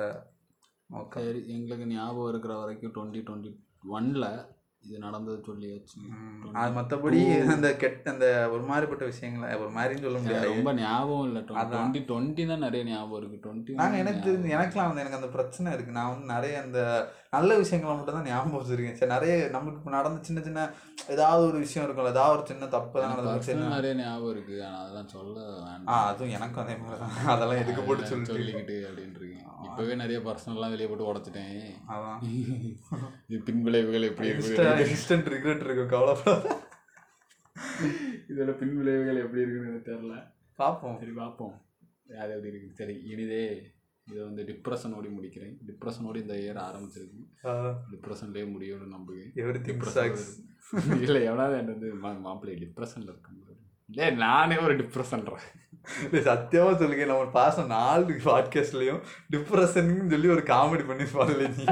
நோக்கம். 0.89 1.25
சரி 1.27 1.41
எங்களுக்கு 1.55 1.85
ஞாபகம் 1.93 2.31
இருக்கிற 2.31 2.55
வரைக்கும் 2.61 2.95
டுவெண்ட்டி 2.95 3.21
டுவெண்ட்டி 3.27 3.51
ஒன்ல 3.97 4.25
இது 4.87 4.97
நடந்தது 5.05 5.37
சொல்லியாச்சு 5.47 5.99
அது 6.61 6.71
மற்றபடி 6.77 7.19
அந்த 7.53 7.69
கெட்ட 7.81 8.11
அந்த 8.13 8.27
ஒரு 8.53 8.63
மாதிரிப்பட்ட 8.69 9.03
விஷயங்களை 9.11 9.49
ஒரு 9.63 9.71
மாதிரின்னு 9.75 10.05
சொல்ல 10.05 10.19
முடியாது. 10.23 10.49
ரொம்ப 10.53 10.71
ஞாபகம் 10.79 11.27
இல்லை. 11.27 11.41
டுவெண்ட்டி 11.49 12.01
டுவெண்ட்டி 12.09 12.45
தான் 12.51 12.63
நிறைய 12.65 12.83
ஞாபகம் 12.89 13.19
இருக்கு. 13.19 13.37
டுவெண்ட்டி 13.45 13.77
நாங்கள் 13.81 14.01
எனக்கு 14.03 14.21
தெரிஞ்சு 14.27 14.55
எனக்குலாம் 14.55 14.89
வந்து 14.89 15.03
எனக்கு 15.03 15.19
அந்த 15.19 15.29
பிரச்சனை 15.35 15.73
இருக்குது 15.75 15.97
நான் 15.99 16.11
வந்து 16.13 16.27
நிறைய 16.35 16.55
அந்த 16.65 16.79
நல்ல 17.35 17.51
விஷயங்களை 17.61 17.93
மட்டும் 17.99 18.17
தான் 18.17 18.29
ஞாபகம் 18.31 18.57
வச்சிருக்கேன். 18.59 18.97
சரி 18.99 19.13
நிறைய 19.15 19.35
நம்மளுக்கு 19.55 19.81
இப்போ 19.81 19.93
நடந்த 19.97 20.19
சின்ன 20.29 20.41
சின்ன 20.47 20.67
ஏதாவது 21.15 21.43
ஒரு 21.51 21.57
விஷயம் 21.65 21.85
இருக்கும்ல 21.85 22.13
ஏதாவது 22.15 22.35
ஒரு 22.37 22.45
சின்ன 22.51 22.69
தப்பு 22.75 23.03
தான் 23.03 23.15
பர்சனல் 23.29 23.75
நிறைய 23.77 23.93
ஞாபகம் 24.03 24.33
இருக்கு. 24.35 24.57
ஆனால் 24.67 24.81
அதெல்லாம் 24.83 25.11
சொல்ல 25.15 25.37
வேண்டாம். 25.67 26.03
அதுவும் 26.11 26.35
எனக்கும் 26.39 26.63
அதே 26.65 26.75
மாதிரி 26.83 26.99
தான். 27.03 27.15
அதெல்லாம் 27.35 27.61
எதுக்கு 27.63 27.87
போட்டு 27.87 28.09
சொல்லிட்டு 28.11 28.33
சொல்லிக்கிட்டு 28.33 28.77
அப்படின்னு 28.89 29.17
இருக்கேன் 29.21 29.32
இப்போவே 29.67 29.95
நிறைய 29.95 30.19
பர்சனல்லாம் 30.19 30.73
வெளியே 30.73 30.87
போட்டு 30.87 31.13
உடச்சிட்டேன். 31.13 31.71
அதான். 31.87 32.19
பின்விளைவுகள் 33.45 34.07
எப்படி 34.09 34.27
இருக்கு 34.27 34.55
இன்ஸ்டன்ட் 34.91 35.29
ரிக்ரெட் 35.33 35.63
இருக்கும் 35.65 35.93
கவலைப்படாத. 35.95 36.61
இதோட 38.29 38.51
பின்விளைவுகள் 38.61 39.21
எப்படி 39.25 39.41
இருக்குன்னு 39.41 39.69
எனக்கு 39.69 39.91
தெரியல. 39.91 40.15
பார்ப்போம். 40.55 40.97
சரி 40.99 41.11
பார்ப்போம். 41.11 41.55
அது 42.21 42.31
எப்படி 42.35 42.53
இருக்கு 42.53 42.75
சரி 42.81 42.95
இனிதே 43.13 43.43
இதை 44.11 44.23
வந்து 44.23 44.43
டிப்ரெஷனோடி 44.43 45.09
முடிக்கிறேன். 45.17 45.55
டிப்ரெஷனோடு 45.67 46.15
இந்த 46.15 46.33
இயர் 46.33 46.61
ஆரம்பிச்சிருக்கு. 46.69 47.21
டிப்ரெஷன்லேயே 47.91 48.47
முடியும்னு 48.55 48.93
நம்புகிறேன். 48.95 49.31
எவ்ரி 49.35 49.59
திங் 49.65 49.81
Depression 49.83 51.01
இல்லை 51.01 51.23
எவனாவது 51.23 51.57
என்ன 51.57 51.71
வந்து 51.71 51.93
மா 52.03 52.11
மாப்பிள்ளை 52.11 52.55
டிப்ரெஷனில் 52.63 53.11
இருக்கும்போது 53.11 53.42
இல்லை 53.93 54.11
நானே 54.15 54.55
ஒரு 54.57 54.75
டிப்ரெஷன்றேன் 54.75 55.43
சத்தியமா 56.27 56.71
சொல்லுங்க 56.75 57.05
நம்ம 57.05 57.25
பாசம் 57.25 57.67
நாலு 57.67 58.13
பாட்காஸ்ட்லயும் 58.25 58.99
டிப்ரெஷன் 59.31 59.89
சொல்லி 60.09 60.27
ஒரு 60.27 60.43
காமெடி 60.47 60.83
பண்ணி 60.87 61.05
பாடல 61.13 61.47
நீ 61.57 61.63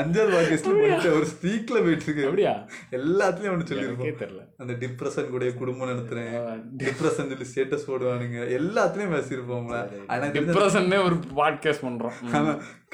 அஞ்சாவது 0.00 0.32
பாட்காஸ்ட்ல 0.34 0.72
போயிட்டு 0.80 1.12
ஒரு 1.14 1.26
ஸ்பீக்ல 1.32 1.76
போயிட்டு 1.84 2.04
இருக்கு 2.04 2.24
அப்படியா? 2.24 2.54
எல்லாத்துலயும் 2.90 3.54
ஒன்று 3.54 3.66
எனக்கே 3.66 3.74
சொல்லியிருப்போம் 3.74 4.20
தெரில 4.22 4.42
அந்த 4.58 4.72
டிப்ரெஷன் 4.72 5.30
கூட 5.30 5.50
குடும்பம் 5.50 5.90
நடத்துறேன். 5.92 6.34
டிப்ரெஷன் 6.76 7.30
சொல்லி 7.30 7.48
ஸ்டேட்டஸ் 7.52 7.88
போடுவானுங்க. 7.90 8.40
எல்லாத்துலயும் 8.58 9.14
பேசியிருப்போம்ல 9.16 9.78
ஆனா 10.06 10.26
டிப்ரெஷன்னே 10.38 11.04
ஒரு 11.04 11.18
பாட்காஸ்ட் 11.40 11.86
பண்ணுறோம் 11.86 12.18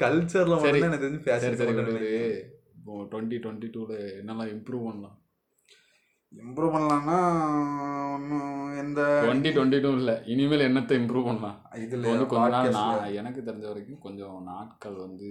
கல்ச்சர்ல 0.03 0.59
சரி. 0.59 0.79
மட்டும் 0.79 0.89
எனக்கு 0.91 1.05
தெரிஞ்சு 1.07 1.23
பேசி 1.23 1.47
டுவெண்ட்டி 3.11 3.37
டுவெண்ட்டி 3.45 3.69
டூவில் 3.75 4.05
என்னெல்லாம் 4.19 4.51
இம்ப்ரூவ் 4.55 4.85
பண்ணலாம்? 4.85 5.17
இம்ப்ரூவ் 6.35 6.73
பண்ணலாம்னா 6.73 7.15
ஒன்றும் 8.13 8.77
எந்த 8.77 9.01
டுவெண்ட்டி 9.25 9.51
டுவெண்ட்டி 9.53 9.81
டூ 9.81 9.95
இல்லை. 9.95 10.21
இனிமேல் 10.25 10.71
என்னத்தை 10.71 10.97
இம்ப்ரூவ் 11.01 11.25
பண்ணலாம்? 11.25 11.69
இதுல 11.73 12.01
வந்து 12.01 12.25
கொஞ்ச 12.25 12.47
நாள் 12.47 12.69
நான் 12.69 13.13
எனக்கு 13.13 13.41
தெரிஞ்ச 13.41 13.65
வரைக்கும் 13.67 13.99
கொஞ்சம் 13.99 14.43
நாட்கள் 14.43 14.93
வந்து 14.93 15.29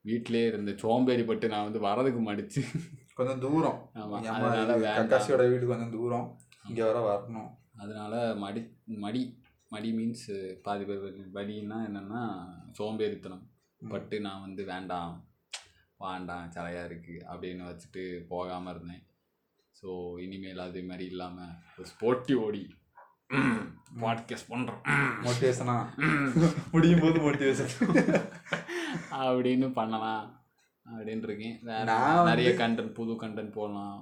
வீட்டிலேயே 0.00 0.46
இருந்த 0.46 0.72
சோம்பேறிப்பட்டு 0.72 1.48
நான் 1.48 1.72
வந்து 1.72 1.80
வரதுக்கு 1.80 2.22
மடிச்சு. 2.22 2.62
கொஞ்சம் 3.14 3.40
தூரம். 3.40 3.90
ஆமா, 3.94 4.22
என் 4.22 4.26
அதனால. 4.26 4.76
கக்காசியோட 4.76 5.48
வீடு 5.50 5.66
கொஞ்சம் 5.66 5.90
தூரம். 5.90 6.38
இங்க 6.68 6.92
வர 6.92 6.98
வரணும். 7.02 7.50
அதனால 7.78 8.34
மடி 8.34 8.76
மடி 8.86 9.38
மடி 9.68 9.92
மீன்ஸ் 9.92 10.54
பாதி 10.62 10.84
பேர் 10.84 11.32
வலின்னா 11.34 11.78
என்னன்னா 11.88 12.22
சோம்பேறித்தனம். 12.78 13.44
பட்டு 13.88 14.20
நான் 14.20 14.40
வந்து 14.40 14.64
வேண்டாம் 14.64 15.24
வேண்டாம் 15.98 16.50
சலையாக 16.56 16.86
இருக்குது 16.90 17.24
அப்படின்னு 17.32 17.62
வச்சுட்டு 17.70 18.24
போகாமல் 18.28 18.74
இருந்தேன். 18.74 19.02
ஸோ 19.84 19.92
இனிமேல் 20.24 20.60
அதே 20.66 20.82
மாதிரி 20.88 21.04
இல்லாமல் 21.12 21.54
ஒரு 21.78 21.86
ஸ்போர்ட்டி 21.92 22.34
ஓடி 22.44 22.62
பாட்காஸ்ட் 24.02 24.50
பண்ணுறோம் 24.52 24.82
மோட்டிவேஷனா 25.24 25.74
முடியும் 26.74 27.02
போது 27.04 27.18
மோட்டிவேஷன் 27.26 27.74
அப்படின்னு 29.26 29.68
பண்ணலாம். 29.78 30.24
அப்படின்னு 30.86 31.26
இருக்கேன். 31.28 31.56
நிறைய 32.30 32.50
கண்டென்ட் 32.62 32.96
புது 32.98 33.12
கண்டென்ட் 33.22 33.56
போடலாம். 33.58 34.00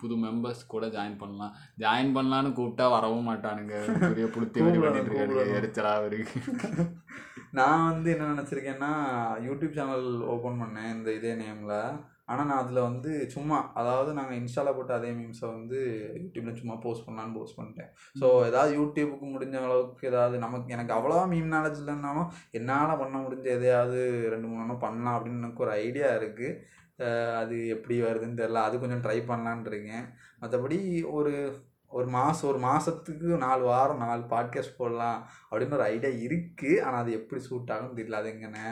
புது 0.00 0.14
மெம்பர்ஸ் 0.24 0.62
கூட 0.74 0.84
ஜாயின் 0.96 1.16
பண்ணலாம். 1.22 1.54
ஜாயின் 1.82 2.12
பண்ணலான்னு 2.16 2.50
கூப்பிட்டா 2.58 2.86
வரவும் 2.94 3.28
மாட்டானுங்க. 3.30 3.74
பெரிய 4.12 4.26
புளுத்தி 4.34 4.58
பண்ணிட்டு 4.64 4.86
இருக்கானுங்க 4.90 5.16
கூப்பிடணும். 5.16 5.56
எரிச்சலா 5.58 5.92
இருக்கு 6.10 6.40
நான் 7.58 7.86
வந்து 7.90 8.10
என்ன 8.14 8.30
நினச்சிருக்கேன்னா 8.32 8.92
யூடியூப் 9.46 9.76
சேனல் 9.78 10.08
ஓப்பன் 10.34 10.60
பண்ணேன் 10.62 10.92
இந்த 10.96 11.08
இதே 11.18 11.32
நேமில் 11.42 11.76
ஆனால் 12.32 12.48
நான் 12.50 12.62
அதில் 12.62 12.86
வந்து 12.88 13.12
சும்மா 13.34 13.58
அதாவது 13.80 14.10
நாங்கள் 14.18 14.38
இன்ஸ்டாவில் 14.40 14.76
போட்ட 14.78 14.92
அதே 14.98 15.10
மீம்ஸை 15.20 15.48
வந்து 15.56 15.78
யூடியூப்பில் 16.20 16.58
சும்மா 16.60 16.76
போஸ்ட் 16.84 17.06
பண்ணலான்னு 17.06 17.36
போஸ்ட் 17.38 17.58
பண்ணிட்டேன். 17.58 17.90
ஸோ 18.20 18.28
ஏதாவது 18.50 18.72
யூடியூபுக்கு 18.78 19.28
முடிஞ்ச 19.34 19.56
அளவுக்கு 19.62 20.10
ஏதாவது 20.12 20.38
நமக்கு 20.44 20.76
எனக்கு 20.76 20.94
அவ்வளோவா 20.98 21.24
மீம் 21.32 21.50
நாலேஜ் 21.56 21.80
இல்லைன்னாலும் 21.82 22.30
என்னால் 22.60 23.00
பண்ண 23.02 23.16
முடிஞ்ச 23.24 23.48
எதையாவது 23.58 23.98
ரெண்டு 24.34 24.48
மூணு 24.50 24.64
ஒன்றும் 24.66 24.84
பண்ணலாம் 24.86 25.16
அப்படின்னு 25.16 25.42
எனக்கு 25.44 25.64
ஒரு 25.66 25.74
ஐடியா 25.86 26.10
இருக்குது 26.20 26.80
அது 27.40 27.56
எப்படி 27.74 27.94
வருதுன்னு 28.06 28.40
தெரில 28.40 28.62
அது 28.68 28.82
கொஞ்சம் 28.82 29.04
ட்ரை 29.04 29.18
பண்ணலான்னு 29.28 29.70
இருக்கேன். 29.70 30.04
மற்றபடி 30.42 30.78
ஒரு 31.18 31.32
ஒரு 31.98 32.08
மாதம் 32.14 32.48
ஒரு 32.50 32.60
மாதத்துக்கு 32.64 33.28
நாலு 33.44 33.64
வாரம் 33.70 34.02
நாலு 34.04 34.22
பாட்காஸ்ட் 34.32 34.78
போடலாம் 34.78 35.18
அப்படின்னு 35.50 35.76
ஒரு 35.78 35.86
ஐடியா 35.94 36.12
இருக்குது 36.26 36.82
ஆனால் 36.84 37.02
அது 37.02 37.12
எப்படி 37.18 37.40
சூட் 37.46 37.72
ஆகும்னு 37.74 37.98
தெரியல. 37.98 38.20
அது 38.20 38.30
எங்கே 38.34 38.50
நே 38.56 38.66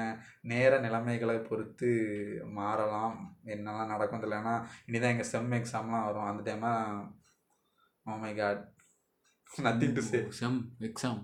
நேர 0.53 0.73
நிலைமைகளை 0.87 1.37
பொறுத்து 1.49 1.91
மாறலாம். 2.59 3.17
என்னெல்லாம் 3.55 3.93
நடக்கும் 3.93 4.23
தெரியல. 4.23 4.41
ஏன்னா 4.43 4.57
இனிதான் 4.89 5.15
எங்கள் 5.15 5.31
செம் 5.33 5.53
எக்ஸாம்லாம் 5.61 6.07
வரும். 6.09 6.29
அந்த 6.31 6.43
டைமில் 6.49 8.19
my 8.25 8.33
god 8.41 8.65
nothing 9.65 9.97
to 9.99 10.05
say 10.11 10.21
sem 10.41 10.59
exam 10.89 11.21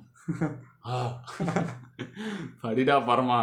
படிடா 2.63 2.99
Parama. 3.11 3.41